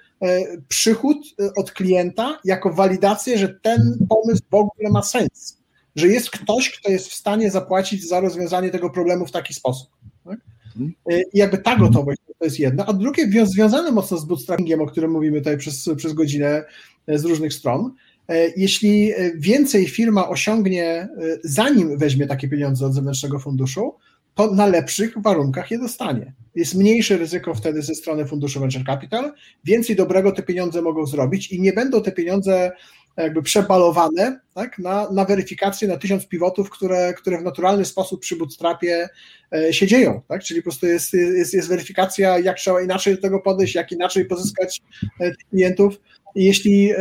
[0.69, 5.59] przychód od klienta jako walidację, że ten pomysł w ogóle ma sens,
[5.97, 9.89] że jest ktoś, kto jest w stanie zapłacić za rozwiązanie tego problemu w taki sposób.
[10.25, 10.39] Tak?
[10.67, 10.93] Mhm.
[11.33, 15.11] I jakby ta gotowość to jest jedno, a drugie związane mocno z bootstrappingiem, o którym
[15.11, 16.65] mówimy tutaj przez, przez godzinę
[17.07, 17.95] e, z różnych stron.
[18.29, 21.09] E, jeśli e, więcej firma osiągnie,
[21.45, 23.95] zanim weźmie takie pieniądze od zewnętrznego funduszu,
[24.35, 26.33] to na lepszych warunkach je dostanie.
[26.55, 29.33] Jest mniejsze ryzyko wtedy ze strony funduszu Venture Capital,
[29.65, 32.73] więcej dobrego te pieniądze mogą zrobić i nie będą te pieniądze
[33.17, 38.37] jakby przebalowane tak, na, na weryfikację na tysiąc pivotów, które, które w naturalny sposób przy
[38.37, 39.09] bootstrapie
[39.53, 40.21] e, się dzieją.
[40.29, 40.43] Tak?
[40.43, 44.25] Czyli po prostu jest, jest, jest weryfikacja, jak trzeba inaczej do tego podejść, jak inaczej
[44.25, 44.81] pozyskać
[45.21, 46.01] e, klientów.
[46.35, 46.97] I jeśli e,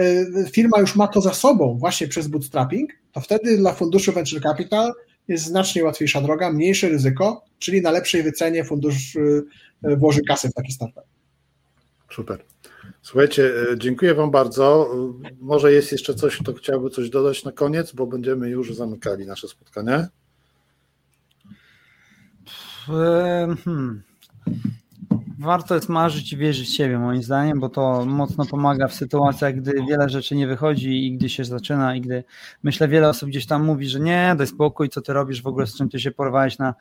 [0.52, 4.94] firma już ma to za sobą właśnie przez bootstrapping, to wtedy dla funduszu Venture Capital
[5.32, 9.18] jest znacznie łatwiejsza droga, mniejsze ryzyko, czyli na lepszej wycenie fundusz
[9.84, 11.04] włoży kasę w taki startup.
[12.12, 12.44] Super.
[13.02, 14.96] Słuchajcie, e, dziękuję Wam bardzo.
[15.40, 19.48] Może jest jeszcze coś, kto chciałby coś dodać na koniec, bo będziemy już zamykali nasze
[19.48, 20.08] spotkanie.
[22.86, 24.04] Hmm.
[25.42, 29.56] Warto jest marzyć i wierzyć w siebie, moim zdaniem, bo to mocno pomaga w sytuacjach,
[29.56, 32.24] gdy wiele rzeczy nie wychodzi i gdy się zaczyna, i gdy
[32.64, 35.68] myślę, wiele osób gdzieś tam mówi, że nie, daj spokój, co ty robisz w ogóle,
[35.68, 36.76] z czym ty się porwałeś na,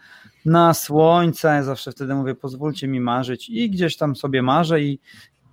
[0.45, 1.65] na słońce.
[1.65, 4.99] Zawsze wtedy mówię, pozwólcie mi marzyć, i gdzieś tam sobie marzę, i,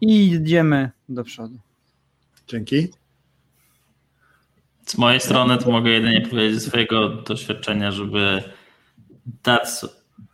[0.01, 1.59] i idziemy do przodu.
[2.47, 2.87] Dzięki.
[4.85, 8.43] Z mojej strony to mogę jedynie powiedzieć ze swojego doświadczenia, żeby
[9.43, 9.69] dać,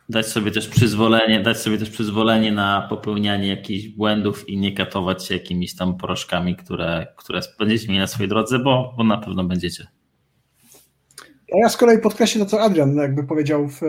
[0.08, 5.26] dać sobie też przyzwolenie, dać sobie też przyzwolenie na popełnianie jakichś błędów i nie katować
[5.26, 9.44] się jakimiś tam porażkami, które, które będziecie mieli na swojej drodze, bo, bo na pewno
[9.44, 9.86] będziecie.
[11.62, 13.80] Ja z kolei podkreślę to, co Adrian jakby powiedział w,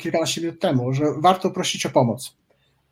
[0.00, 2.36] kilkanaście minut temu, że warto prosić o pomoc.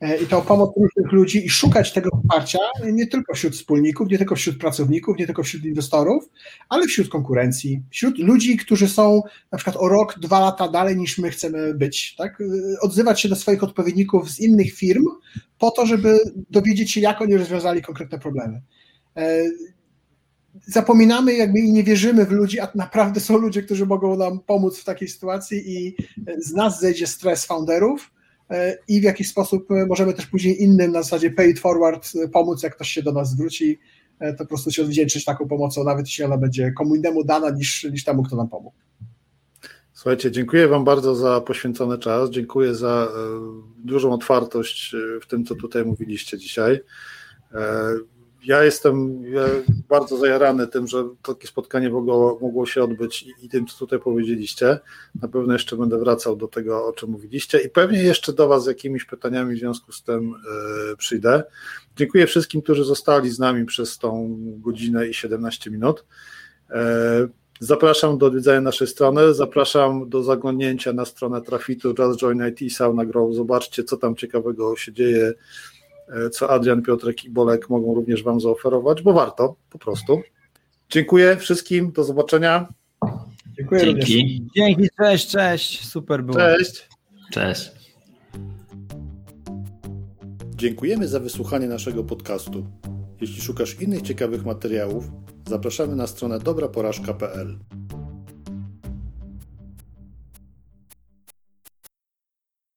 [0.02, 2.58] E, i to pomoc różnych ludzi i szukać tego wsparcia
[2.92, 6.28] nie tylko wśród wspólników, nie tylko wśród pracowników, nie tylko wśród inwestorów,
[6.68, 9.22] ale wśród konkurencji, wśród ludzi, którzy są
[9.52, 12.14] na przykład o rok, dwa lata dalej niż my chcemy być.
[12.16, 12.42] Tak?
[12.80, 15.04] Odzywać się do swoich odpowiedników z innych firm
[15.58, 16.18] po to, żeby
[16.50, 18.62] dowiedzieć się, jak oni rozwiązali konkretne problemy.
[19.16, 19.44] E,
[20.66, 24.78] zapominamy jakby i nie wierzymy w ludzi, a naprawdę są ludzie, którzy mogą nam pomóc
[24.78, 25.96] w takiej sytuacji i
[26.38, 28.21] z nas zejdzie stres founderów, E,
[28.88, 32.28] i w jakiś sposób e, możemy też później innym na zasadzie pay it forward e,
[32.28, 33.78] pomóc, jak ktoś się do nas zwróci,
[34.20, 37.84] to po prostu się odwdzięczyć taką pomocą, nawet jeśli ona będzie komu innemu dana niż,
[37.84, 38.76] niż temu, kto nam pomógł.
[39.92, 42.30] Słuchajcie, dziękuję Wam bardzo za poświęcony czas.
[42.30, 43.08] Dziękuję za
[43.84, 46.80] dużą otwartość w tym, co tutaj mówiliście dzisiaj
[48.44, 49.24] ja jestem
[49.88, 53.98] bardzo zajarany tym, że takie spotkanie mogło, mogło się odbyć i, i, tym, co tutaj
[53.98, 54.78] powiedzieliście.
[55.22, 58.64] Na pewno jeszcze będę wracał do tego, o czym mówiliście i pewnie jeszcze do Was
[58.64, 60.34] z jakimiś pytaniami w związku z tym
[60.92, 61.42] y, przyjdę.
[61.96, 66.04] Dziękuję wszystkim, którzy zostali z nami przez tą godzinę i 17 minut.
[66.70, 66.74] Y,
[67.60, 73.04] zapraszam do odwiedzenia naszej strony, zapraszam do zaglądnięcia na stronę Trafitu, Just Join IT, Sauna
[73.04, 73.34] Grow.
[73.34, 75.32] Zobaczcie, co tam ciekawego się dzieje
[76.32, 80.20] co Adrian, Piotrek i Bolek mogą również Wam zaoferować, bo warto po prostu.
[80.90, 82.68] Dziękuję wszystkim, do zobaczenia.
[83.58, 84.20] Dziękuję Dzięki.
[84.20, 84.50] Również.
[84.56, 86.38] Dzięki, cześć, cześć, super było.
[86.38, 86.88] Cześć.
[87.32, 87.70] Cześć.
[90.56, 92.66] Dziękujemy za wysłuchanie naszego podcastu.
[93.20, 95.04] Jeśli szukasz innych ciekawych materiałów,
[95.48, 97.58] zapraszamy na stronę dobraporażka.pl.